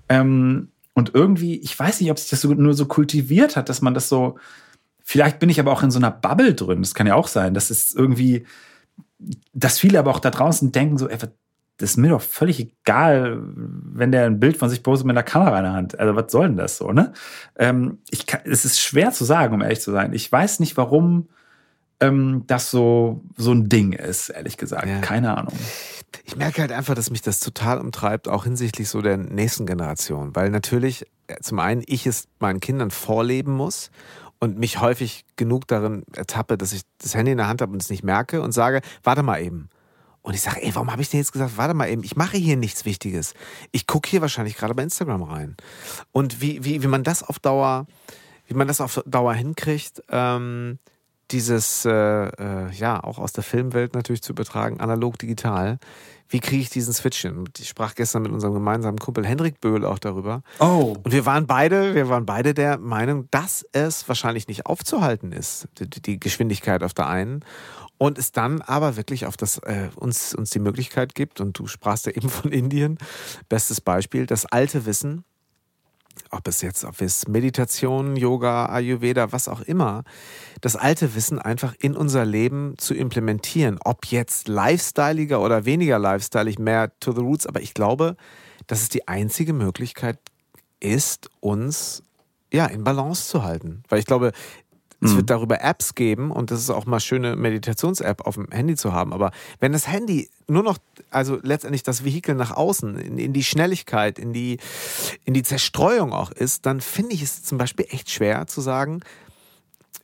[0.08, 3.82] Ähm, und irgendwie, ich weiß nicht, ob sich das so, nur so kultiviert hat, dass
[3.82, 4.38] man das so,
[5.02, 7.52] vielleicht bin ich aber auch in so einer Bubble drin, das kann ja auch sein,
[7.52, 8.46] das ist irgendwie,
[9.52, 11.18] dass viele aber auch da draußen denken so, ey,
[11.78, 15.22] das ist mir doch völlig egal, wenn der ein Bild von sich postet mit einer
[15.22, 16.00] Kamera in der Hand.
[16.00, 17.12] Also was soll denn das so, ne?
[17.56, 20.14] Ähm, ich kann, es ist schwer zu sagen, um ehrlich zu sein.
[20.14, 21.28] Ich weiß nicht, warum
[22.00, 24.86] ähm, das so, so ein Ding ist, ehrlich gesagt.
[24.86, 25.00] Ja.
[25.00, 25.52] Keine Ahnung
[26.24, 30.34] ich merke halt einfach, dass mich das total umtreibt, auch hinsichtlich so der nächsten Generation.
[30.34, 33.90] Weil natürlich äh, zum einen ich es meinen Kindern vorleben muss
[34.38, 37.82] und mich häufig genug darin ertappe, dass ich das Handy in der Hand habe und
[37.82, 39.68] es nicht merke und sage, warte mal eben.
[40.22, 42.36] Und ich sage, ey, warum habe ich denn jetzt gesagt, warte mal eben, ich mache
[42.36, 43.34] hier nichts Wichtiges.
[43.70, 45.56] Ich gucke hier wahrscheinlich gerade bei Instagram rein.
[46.10, 47.86] Und wie, wie, wie man das auf Dauer,
[48.46, 50.80] wie man das auf Dauer hinkriegt, ähm,
[51.30, 55.78] dieses, äh, äh, ja, auch aus der Filmwelt natürlich zu übertragen, analog, digital.
[56.28, 57.44] Wie kriege ich diesen Switch hin?
[57.58, 60.42] Ich sprach gestern mit unserem gemeinsamen Kumpel Hendrik Böhl auch darüber.
[60.58, 60.96] Oh.
[61.02, 65.68] Und wir waren beide, wir waren beide der Meinung, dass es wahrscheinlich nicht aufzuhalten ist,
[65.78, 67.44] die, die Geschwindigkeit auf der einen.
[67.98, 71.66] Und es dann aber wirklich auf das, äh, uns, uns die Möglichkeit gibt, und du
[71.66, 72.98] sprachst ja eben von Indien,
[73.48, 75.24] bestes Beispiel, das alte Wissen,
[76.30, 80.04] ob es jetzt, ob es Meditation, Yoga, Ayurveda, was auch immer,
[80.60, 83.78] das alte Wissen einfach in unser Leben zu implementieren.
[83.84, 88.16] Ob jetzt lifestyleiger oder weniger lifestyleig, mehr to the roots, aber ich glaube,
[88.66, 90.18] dass es die einzige Möglichkeit
[90.80, 92.02] ist, uns
[92.52, 93.82] ja in Balance zu halten.
[93.88, 94.32] Weil ich glaube,
[95.06, 95.16] es Mhm.
[95.18, 98.92] wird darüber Apps geben und das ist auch mal schöne Meditations-App auf dem Handy zu
[98.92, 99.12] haben.
[99.12, 99.30] Aber
[99.60, 100.78] wenn das Handy nur noch,
[101.10, 104.58] also letztendlich das Vehikel nach außen, in, in die Schnelligkeit, in die,
[105.24, 109.00] in die Zerstreuung auch ist, dann finde ich es zum Beispiel echt schwer zu sagen,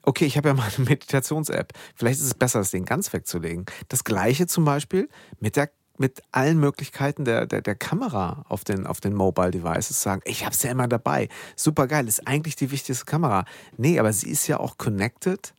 [0.05, 1.73] okay, ich habe ja mal eine Meditations-App.
[1.95, 3.66] Vielleicht ist es besser, das Ding ganz wegzulegen.
[3.89, 5.09] Das gleiche zum Beispiel
[5.39, 10.02] mit der mit allen Möglichkeiten der, der, der Kamera auf den, auf den Mobile Devices
[10.02, 11.28] sagen, ich habe es ja immer dabei.
[11.56, 13.44] Super geil, ist eigentlich die wichtigste Kamera.
[13.77, 15.55] Nee, aber sie ist ja auch connected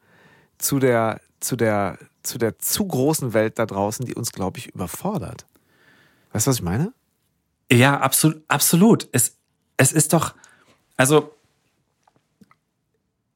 [0.58, 4.68] zu der, zu der, zu der zu großen Welt da draußen, die uns, glaube ich,
[4.68, 5.46] überfordert.
[6.32, 6.94] Weißt du, was ich meine?
[7.72, 9.08] Ja, absolut, absolut.
[9.12, 9.38] Es,
[9.78, 10.34] es ist doch,
[10.98, 11.34] also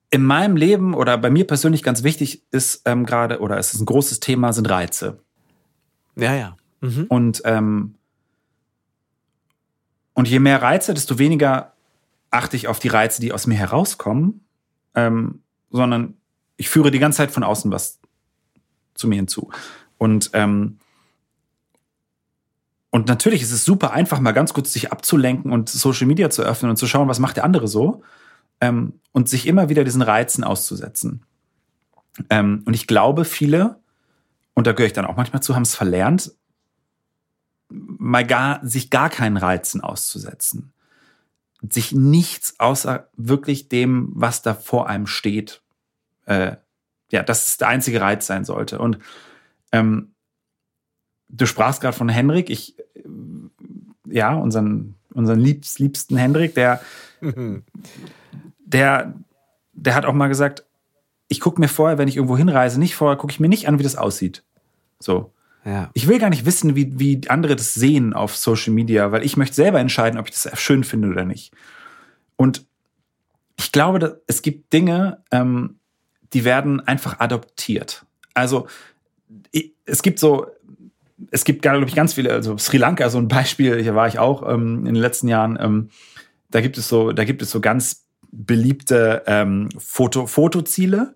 [0.09, 3.81] in meinem Leben oder bei mir persönlich ganz wichtig ist ähm, gerade, oder es ist
[3.81, 5.19] ein großes Thema, sind Reize.
[6.15, 6.57] Ja, ja.
[6.81, 7.05] Mhm.
[7.09, 7.95] Und, ähm,
[10.13, 11.73] und je mehr Reize, desto weniger
[12.29, 14.41] achte ich auf die Reize, die aus mir herauskommen,
[14.95, 16.15] ähm, sondern
[16.57, 17.99] ich führe die ganze Zeit von außen was
[18.95, 19.49] zu mir hinzu.
[19.97, 20.79] Und, ähm,
[22.89, 26.41] und natürlich ist es super einfach, mal ganz kurz sich abzulenken und Social Media zu
[26.41, 28.01] öffnen und zu schauen, was macht der andere so.
[28.59, 31.23] Ähm, und sich immer wieder diesen Reizen auszusetzen.
[32.29, 33.79] Ähm, und ich glaube, viele,
[34.55, 36.31] und da gehöre ich dann auch manchmal zu, haben es verlernt,
[37.69, 40.73] mal gar, sich gar keinen Reizen auszusetzen.
[41.61, 45.61] Sich nichts außer wirklich dem, was da vor einem steht,
[46.25, 46.55] äh,
[47.11, 48.79] ja, dass es der einzige Reiz sein sollte.
[48.79, 48.99] Und
[49.71, 50.13] ähm,
[51.29, 52.75] du sprachst gerade von Henrik, ich,
[54.05, 56.81] ja, unseren, unseren liebst, liebsten Henrik, der,
[58.59, 59.13] der,
[59.73, 60.63] der hat auch mal gesagt,
[61.27, 63.79] ich gucke mir vorher, wenn ich irgendwo hinreise, nicht vorher, gucke ich mir nicht an,
[63.79, 64.43] wie das aussieht.
[64.99, 65.33] So.
[65.93, 69.35] Ich will gar nicht wissen, wie, wie andere das sehen auf Social Media, weil ich
[69.35, 71.51] möchte selber entscheiden, ob ich das schön finde oder nicht.
[72.37, 72.65] Und
[73.59, 75.79] ich glaube, es gibt Dinge, ähm,
[76.31, 78.05] die werden einfach adoptiert.
[78.33, 78.67] Also
[79.85, 80.47] es gibt so,
[81.31, 84.19] es gibt, glaube ich, ganz viele, also Sri Lanka, so ein Beispiel, hier war ich
[84.19, 85.89] auch ähm, in den letzten Jahren, ähm,
[86.49, 91.15] da gibt es so, da gibt es so ganz beliebte ähm, Foto, Fotoziele.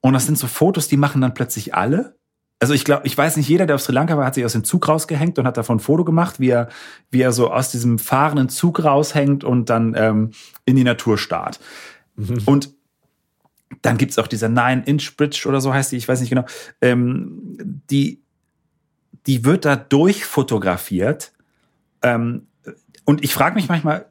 [0.00, 2.16] Und das sind so Fotos, die machen dann plötzlich alle.
[2.60, 4.52] Also ich glaube, ich weiß nicht, jeder, der auf Sri Lanka war, hat sich aus
[4.52, 6.68] dem Zug rausgehängt und hat davon ein Foto gemacht, wie er,
[7.10, 10.32] wie er so aus diesem fahrenden Zug raushängt und dann ähm,
[10.66, 11.58] in die Natur starrt.
[12.44, 12.74] Und
[13.82, 16.44] dann gibt's auch diese Nine-Inch-Bridge oder so heißt die, ich weiß nicht genau,
[16.82, 17.56] ähm,
[17.90, 18.22] die,
[19.26, 21.32] die wird da durchfotografiert.
[22.02, 22.46] Ähm,
[23.04, 24.09] und ich frage mich manchmal,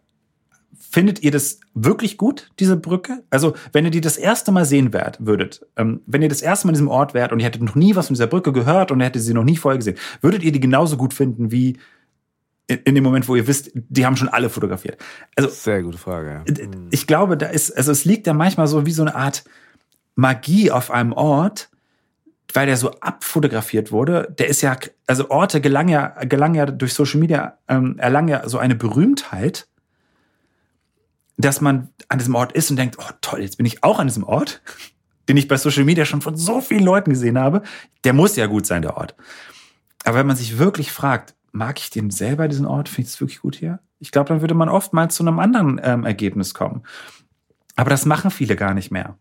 [0.80, 3.24] findet ihr das wirklich gut, diese Brücke?
[3.30, 6.68] Also, wenn ihr die das erste Mal sehen wärt, würdet, ähm, wenn ihr das erste
[6.68, 8.92] Mal in diesem Ort wärt und ihr hättet noch nie was von dieser Brücke gehört
[8.92, 11.78] und ihr hättet sie noch nie vorher gesehen, würdet ihr die genauso gut finden wie
[12.68, 14.98] in, in dem Moment, wo ihr wisst, die haben schon alle fotografiert?
[15.36, 16.44] Also, Sehr gute Frage.
[16.48, 16.68] Ja.
[16.92, 19.44] ich glaube, da ist, also es liegt da manchmal so wie so eine Art
[20.16, 21.70] Magie auf einem Ort,
[22.54, 24.34] weil der so abfotografiert wurde.
[24.38, 24.78] Der ist ja,
[25.08, 29.68] also Orte gelangen ja, gelangen ja durch Social Media, ähm, erlangen ja so eine Berühmtheit,
[31.40, 34.08] dass man an diesem Ort ist und denkt, oh toll, jetzt bin ich auch an
[34.08, 34.62] diesem Ort,
[35.30, 37.64] den ich bei Social Media schon von so vielen Leuten gesehen habe.
[38.04, 39.16] Der muss ja gut sein, der Ort.
[40.04, 42.90] Aber wenn man sich wirklich fragt, mag ich den selber, diesen Ort?
[42.90, 43.80] Finde ich es wirklich gut hier?
[44.00, 46.84] Ich glaube, dann würde man oftmals zu einem anderen ähm, Ergebnis kommen.
[47.76, 49.18] Aber das machen viele gar nicht mehr.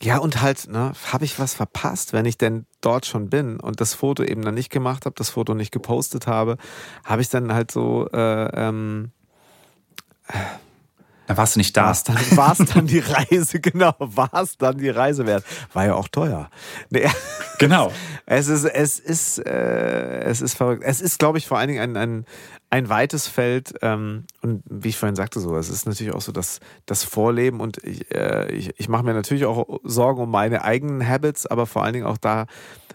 [0.00, 3.80] Ja, und halt, ne, habe ich was verpasst, wenn ich denn dort schon bin und
[3.80, 6.56] das Foto eben dann nicht gemacht habe, das Foto nicht gepostet habe,
[7.04, 9.10] habe ich dann halt so, äh, ähm,
[11.28, 11.84] Da warst du nicht da.
[11.84, 15.44] war es dann, war's dann die Reise, genau, war es dann die Reise wert.
[15.74, 16.48] War ja auch teuer.
[16.88, 17.06] Nee,
[17.58, 17.92] Genau.
[18.24, 20.82] es ist, es ist, äh, es ist verrückt.
[20.86, 22.24] Es ist, glaube ich, vor allen Dingen ein, ein,
[22.70, 23.74] ein weites Feld.
[23.82, 27.60] Ähm, und wie ich vorhin sagte, so, es ist natürlich auch so das, das Vorleben.
[27.60, 31.66] Und ich, äh, ich, ich mache mir natürlich auch Sorgen um meine eigenen Habits, aber
[31.66, 32.46] vor allen Dingen auch da,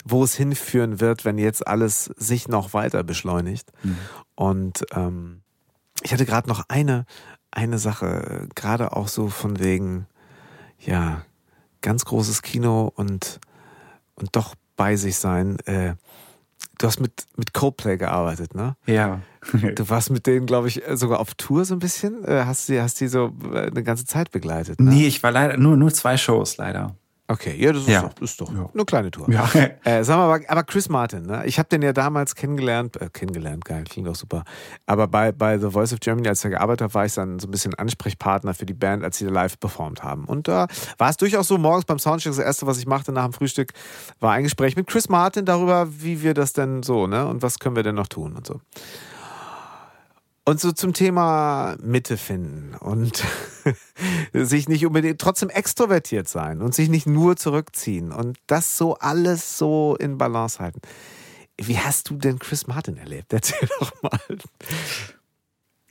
[0.06, 3.72] wo es hinführen wird, wenn jetzt alles sich noch weiter beschleunigt.
[4.34, 5.43] Und ähm,
[6.02, 7.06] ich hatte gerade noch eine,
[7.52, 10.08] eine Sache, gerade auch so von wegen,
[10.80, 11.24] ja,
[11.82, 13.40] ganz großes Kino und,
[14.16, 15.60] und doch bei sich sein.
[15.66, 15.96] Äh,
[16.80, 18.76] du hast mit, mit Coldplay gearbeitet, ne?
[18.86, 19.22] Ja.
[19.76, 22.24] Du warst mit denen, glaube ich, sogar auf Tour so ein bisschen.
[22.24, 24.80] Äh, hast die, hast die so äh, eine ganze Zeit begleitet.
[24.80, 24.92] Ne?
[24.92, 26.96] Nee, ich war leider nur, nur zwei Shows, leider.
[27.34, 28.02] Okay, ja, das ist Ja.
[28.04, 28.70] doch, das ist doch Ja.
[28.72, 29.28] eine kleine Tour.
[29.32, 29.50] Ja.
[29.84, 31.44] Äh, sag mal, aber, aber Chris Martin, ne?
[31.46, 34.44] ich habe den ja damals kennengelernt, äh, kennengelernt, geil, klingt auch super.
[34.86, 37.48] Aber bei, bei The Voice of Germany, als er gearbeitet hat, war ich dann so
[37.48, 40.26] ein bisschen Ansprechpartner für die Band, als sie da live performt haben.
[40.26, 43.24] Und da war es durchaus so, morgens beim Soundcheck, das erste, was ich machte nach
[43.26, 43.72] dem Frühstück,
[44.20, 47.28] war ein Gespräch mit Chris Martin darüber, wie wir das denn so, ne?
[47.28, 48.62] Und was können wir denn noch tun und so.
[50.46, 53.24] Und so zum Thema Mitte finden und
[54.34, 59.58] sich nicht unbedingt trotzdem extrovertiert sein und sich nicht nur zurückziehen und das so alles
[59.58, 60.82] so in Balance halten.
[61.58, 63.32] Wie hast du denn Chris Martin erlebt?
[63.34, 64.20] Erzähl doch mal.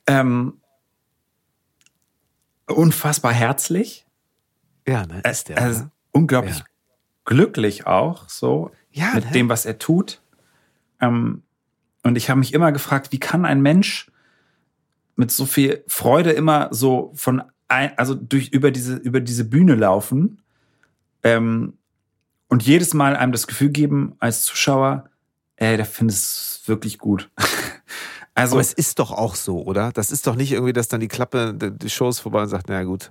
[0.07, 0.61] Ähm,
[2.67, 4.05] unfassbar herzlich.
[4.87, 5.23] Ja, ne?
[5.29, 5.59] Ist der.
[5.59, 5.91] also, ne?
[6.11, 6.65] unglaublich Ja.
[7.25, 9.31] glücklich auch, so Ja, mit ne?
[9.31, 10.21] dem, was er tut.
[11.01, 11.43] Ähm,
[12.03, 14.11] und ich habe mich immer gefragt, wie kann ein Mensch
[15.17, 19.75] mit so viel Freude immer so von ein, also durch über diese über diese Bühne
[19.75, 20.43] laufen
[21.23, 21.75] ähm,
[22.49, 25.09] und jedes Mal einem das Gefühl geben als Zuschauer,
[25.57, 27.31] ey, der findet es wirklich gut.
[28.35, 29.91] also Aber es ist doch auch so, oder?
[29.93, 32.67] Das ist doch nicht irgendwie, dass dann die Klappe, die Show ist vorbei und sagt,
[32.69, 33.11] na gut,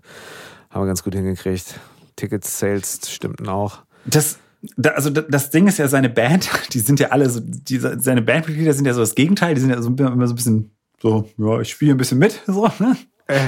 [0.69, 1.79] haben wir ganz gut hingekriegt.
[2.15, 3.79] Tickets, Sales stimmten auch.
[4.05, 4.37] Das,
[4.77, 7.79] da, also da- das Ding ist ja seine Band, die sind ja alle so, die,
[7.79, 10.75] seine Bandmitglieder sind ja so das Gegenteil, die sind ja so immer so ein bisschen
[11.01, 12.95] so, ja, ich spiele ein bisschen mit, so, ne?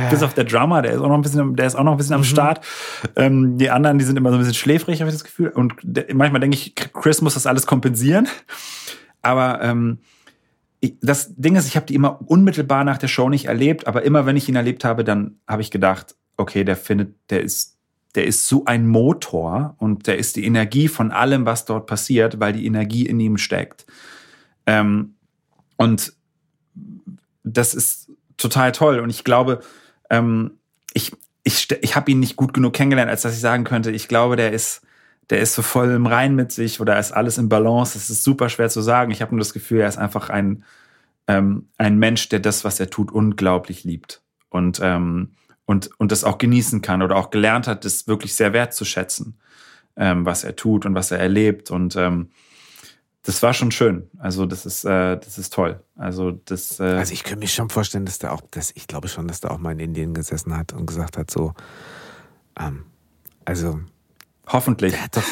[0.09, 1.97] Bis auf der Drummer, der ist auch noch ein bisschen, der ist auch noch ein
[1.97, 2.65] bisschen am Start.
[3.17, 5.49] Ähm, die anderen, die sind immer so ein bisschen schläfrig, habe ich das Gefühl.
[5.49, 8.30] Und der, manchmal denke ich, Chris muss das alles kompensieren.
[9.21, 9.99] Aber ähm,
[10.80, 14.03] ich, das Ding ist, ich habe die immer unmittelbar nach der Show nicht erlebt, aber
[14.03, 17.77] immer wenn ich ihn erlebt habe, dann habe ich gedacht, okay, der findet, der ist,
[18.15, 22.41] der ist so ein Motor und der ist die Energie von allem, was dort passiert,
[22.41, 23.85] weil die Energie in ihm steckt.
[24.65, 25.15] Ähm,
[25.77, 26.13] und
[27.44, 28.99] das ist total toll.
[28.99, 29.61] Und ich glaube,
[30.10, 30.60] ähm,
[30.94, 31.11] ich,
[31.44, 34.36] ich, ich habe ihn nicht gut genug kennengelernt, als dass ich sagen könnte, ich glaube,
[34.36, 34.82] der ist,
[35.30, 37.94] der ist so voll im Rein mit sich oder ist alles im Balance.
[37.94, 39.11] Das ist super schwer zu sagen.
[39.11, 40.64] Ich habe nur das Gefühl, er ist einfach ein,
[41.28, 44.22] ähm, ein Mensch, der das, was er tut, unglaublich liebt.
[44.49, 45.32] Und, ähm,
[45.65, 49.40] und, und das auch genießen kann oder auch gelernt hat, das wirklich sehr wertzuschätzen,
[49.95, 51.72] ähm, was er tut und was er erlebt.
[51.72, 52.30] Und ähm,
[53.23, 54.09] das war schon schön.
[54.19, 55.81] Also das ist, äh, das ist toll.
[55.95, 56.79] Also das.
[56.79, 59.39] Äh, Also ich könnte mir schon vorstellen, dass der auch, dass, ich glaube schon, dass
[59.39, 61.53] der auch mal in Indien gesessen hat und gesagt hat, so,
[62.59, 62.85] ähm,
[63.45, 63.79] also,
[64.47, 64.93] hoffentlich.
[65.11, 65.23] doch,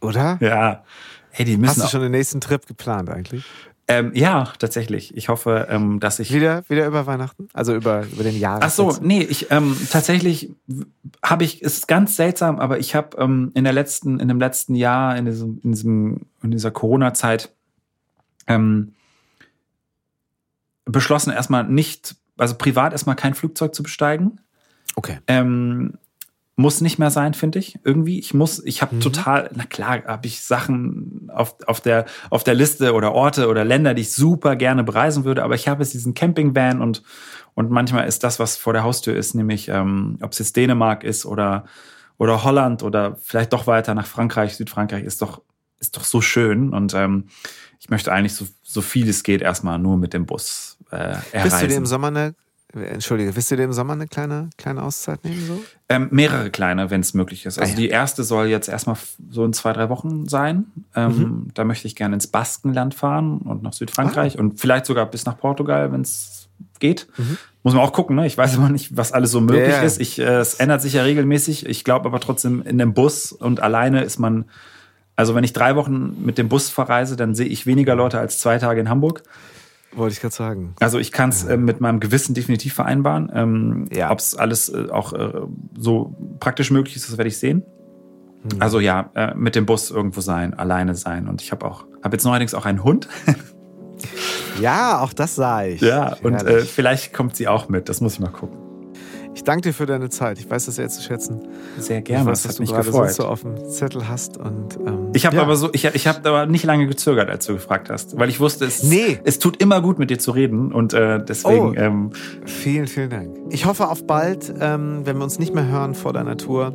[0.00, 0.38] oder?
[0.40, 0.84] Ja.
[1.30, 3.44] Hey, die müssen Hast du schon den nächsten Trip geplant eigentlich?
[3.86, 5.14] Ähm, ja, tatsächlich.
[5.16, 6.32] Ich hoffe, ähm, dass ich.
[6.32, 7.48] Wieder, wieder über Weihnachten?
[7.52, 8.64] Also über, über den Jahres.
[8.64, 10.50] Ach so, nee, ich ähm, tatsächlich
[11.22, 14.40] habe ich, es ist ganz seltsam, aber ich habe ähm, in der letzten, in dem
[14.40, 17.52] letzten Jahr, in diesem, in diesem, in dieser Corona-Zeit
[18.46, 18.94] ähm,
[20.86, 24.40] beschlossen, erstmal nicht, also privat erstmal kein Flugzeug zu besteigen.
[24.96, 25.18] Okay.
[25.26, 25.98] Ähm,
[26.56, 27.78] muss nicht mehr sein, finde ich.
[27.84, 28.18] Irgendwie.
[28.18, 28.86] Ich muss, ich Mhm.
[28.86, 33.48] habe total, na klar, habe ich Sachen auf, auf, der, auf der Liste oder Orte
[33.48, 37.02] oder Länder, die ich super gerne bereisen würde, aber ich habe jetzt diesen Campingvan und,
[37.54, 41.02] und manchmal ist das, was vor der Haustür ist, nämlich ähm, ob es jetzt Dänemark
[41.02, 41.64] ist oder,
[42.18, 45.42] oder Holland oder vielleicht doch weiter nach Frankreich, Südfrankreich, ist doch,
[45.80, 46.72] ist doch so schön.
[46.72, 47.24] Und ähm,
[47.80, 51.42] ich möchte eigentlich so, so viel es geht erstmal nur mit dem Bus äh, erreisen.
[51.42, 52.34] Bist du dir im Sommer eine,
[52.74, 55.62] entschuldige, willst du dir im Sommer eine kleine, kleine Auszeit nehmen so?
[55.88, 57.58] Ähm, mehrere kleine, wenn es möglich ist.
[57.58, 57.76] Also Ah, ja.
[57.80, 58.96] die erste soll jetzt erstmal
[59.30, 60.66] so in zwei, drei Wochen sein.
[60.94, 61.48] Ähm, Mhm.
[61.54, 63.74] Da möchte ich gerne ins Baskenland fahren und nach Ah.
[63.74, 66.48] Südfrankreich und vielleicht sogar bis nach Portugal, wenn es
[66.80, 67.06] geht.
[67.16, 67.38] Mhm.
[67.62, 68.16] Muss man auch gucken.
[68.16, 68.26] Ne?
[68.26, 69.82] Ich weiß immer nicht, was alles so möglich ja.
[69.82, 70.00] ist.
[70.00, 71.66] Ich, äh, es ändert sich ja regelmäßig.
[71.66, 74.44] Ich glaube aber trotzdem, in dem Bus und alleine ist man.
[75.16, 78.40] Also wenn ich drei Wochen mit dem Bus verreise, dann sehe ich weniger Leute als
[78.40, 79.22] zwei Tage in Hamburg.
[79.96, 80.74] Wollte ich gerade sagen.
[80.80, 83.30] Also ich kann es äh, mit meinem Gewissen definitiv vereinbaren.
[83.34, 84.10] Ähm, Ja.
[84.10, 85.32] Ob es alles äh, auch äh,
[85.78, 87.62] so praktisch möglich ist, das werde ich sehen.
[88.42, 88.60] Hm.
[88.60, 91.28] Also ja, äh, mit dem Bus irgendwo sein, alleine sein.
[91.28, 93.08] Und ich habe auch, habe jetzt neuerdings auch einen Hund.
[94.60, 95.80] Ja, auch das sah ich.
[95.80, 97.88] Ja, und äh, vielleicht kommt sie auch mit.
[97.88, 98.58] Das muss ich mal gucken.
[99.44, 100.38] Ich danke dir für deine Zeit.
[100.38, 101.40] Ich weiß das sehr zu schätzen.
[101.78, 102.24] Sehr ich gerne.
[102.26, 103.10] weiß, Das dass hat du mich gerade gefreut.
[103.12, 104.38] so auf dem Zettel hast.
[104.38, 105.42] Und, ähm, Ich habe ja.
[105.42, 108.40] aber so, ich, ich habe aber nicht lange gezögert, als du gefragt hast, weil ich
[108.40, 109.20] wusste, es, Nee.
[109.24, 111.70] es tut immer gut, mit dir zu reden und äh, deswegen.
[111.70, 111.74] Oh.
[111.76, 112.10] Ähm,
[112.46, 113.36] Vielen, vielen Dank.
[113.50, 116.72] Ich hoffe auf bald, ähm, wenn wir uns nicht mehr hören vor deiner Tour.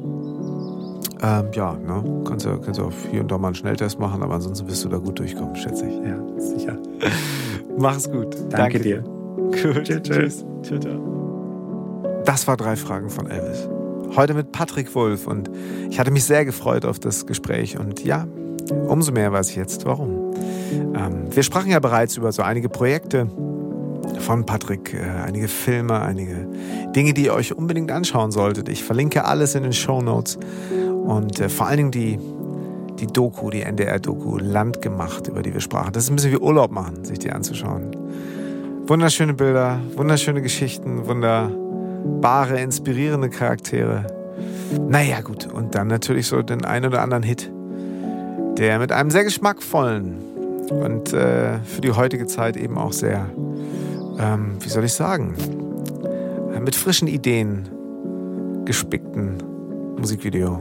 [1.21, 2.23] Ähm, ja, ne?
[2.27, 4.89] Kannst du, kannst auch hier und da mal einen Schnelltest machen, aber ansonsten wirst du
[4.89, 5.95] da gut durchkommen, schätze ich.
[5.95, 6.77] ja, sicher.
[7.77, 8.37] Mach's gut.
[8.51, 9.01] Danke, dir.
[9.01, 9.83] Gut.
[9.83, 10.01] Tschüss.
[10.03, 10.45] Tschüss.
[10.61, 11.18] Tschüss.
[12.29, 13.67] Das war drei Fragen von Elvis.
[14.15, 15.49] Heute mit Patrick Wolf und
[15.89, 18.27] ich hatte mich sehr gefreut auf das Gespräch und ja,
[18.87, 20.35] umso mehr weiß ich jetzt warum.
[20.93, 23.25] Ähm, wir sprachen ja bereits über so einige Projekte
[24.19, 26.47] von Patrick, äh, einige Filme, einige
[26.95, 28.69] Dinge, die ihr euch unbedingt anschauen solltet.
[28.69, 30.37] Ich verlinke alles in den Show Notes
[30.69, 32.19] Und äh, vor allen Dingen die,
[32.99, 35.93] die Doku, die NDR-Doku, Landgemacht, über die wir sprachen.
[35.93, 37.89] Das ist ein bisschen wie Urlaub machen, sich die anzuschauen.
[38.85, 41.07] Wunderschöne Bilder, wunderschöne Geschichten,
[42.03, 44.05] wunderbare, inspirierende Charaktere.
[44.87, 45.47] Naja, gut.
[45.47, 47.51] Und dann natürlich so den einen oder anderen Hit,
[48.57, 50.17] der mit einem sehr geschmackvollen
[50.69, 53.25] und äh, für die heutige Zeit eben auch sehr,
[54.19, 55.35] ähm, wie soll ich sagen,
[56.61, 57.69] mit frischen Ideen
[58.65, 59.41] gespickten
[59.97, 60.59] Musikvideo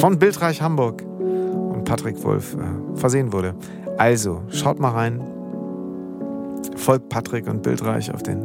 [0.00, 3.54] von Bildreich Hamburg und Patrick Wolf äh, versehen wurde.
[3.96, 5.20] Also, schaut mal rein.
[6.76, 8.42] Folgt Patrick und Bildreich auf den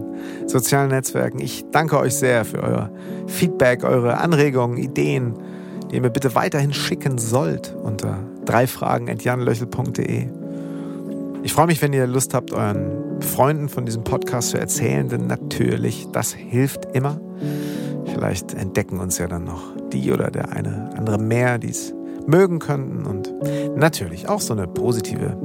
[0.48, 1.40] sozialen Netzwerken.
[1.40, 2.90] Ich danke euch sehr für euer
[3.28, 5.36] Feedback, eure Anregungen, Ideen,
[5.90, 10.28] die ihr mir bitte weiterhin schicken sollt unter dreifragen.janlöchel.de.
[11.44, 15.28] Ich freue mich, wenn ihr Lust habt, euren Freunden von diesem Podcast zu erzählen, denn
[15.28, 17.20] natürlich, das hilft immer.
[18.06, 19.62] Vielleicht entdecken uns ja dann noch
[19.92, 21.94] die oder der eine andere mehr, die es
[22.28, 23.34] mögen könnten und
[23.76, 25.38] natürlich auch so eine positive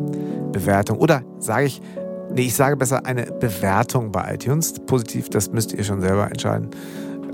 [0.52, 1.82] Bewertung oder sage ich,
[2.38, 4.74] nee, ich sage besser eine Bewertung bei iTunes.
[4.86, 6.70] Positiv, das müsst ihr schon selber entscheiden.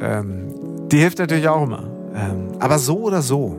[0.00, 1.84] Ähm, die hilft natürlich auch immer.
[2.14, 3.56] Ähm, aber so oder so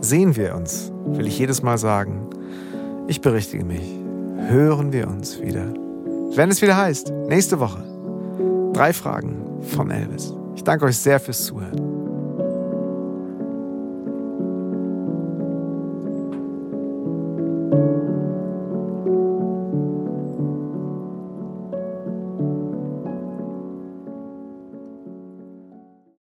[0.00, 2.28] sehen wir uns, will ich jedes Mal sagen.
[3.08, 3.82] Ich berichtige mich.
[4.48, 5.66] Hören wir uns wieder.
[6.34, 7.82] Wenn es wieder heißt, nächste Woche.
[8.72, 10.32] Drei Fragen von Elvis.
[10.54, 11.93] Ich danke euch sehr fürs Zuhören.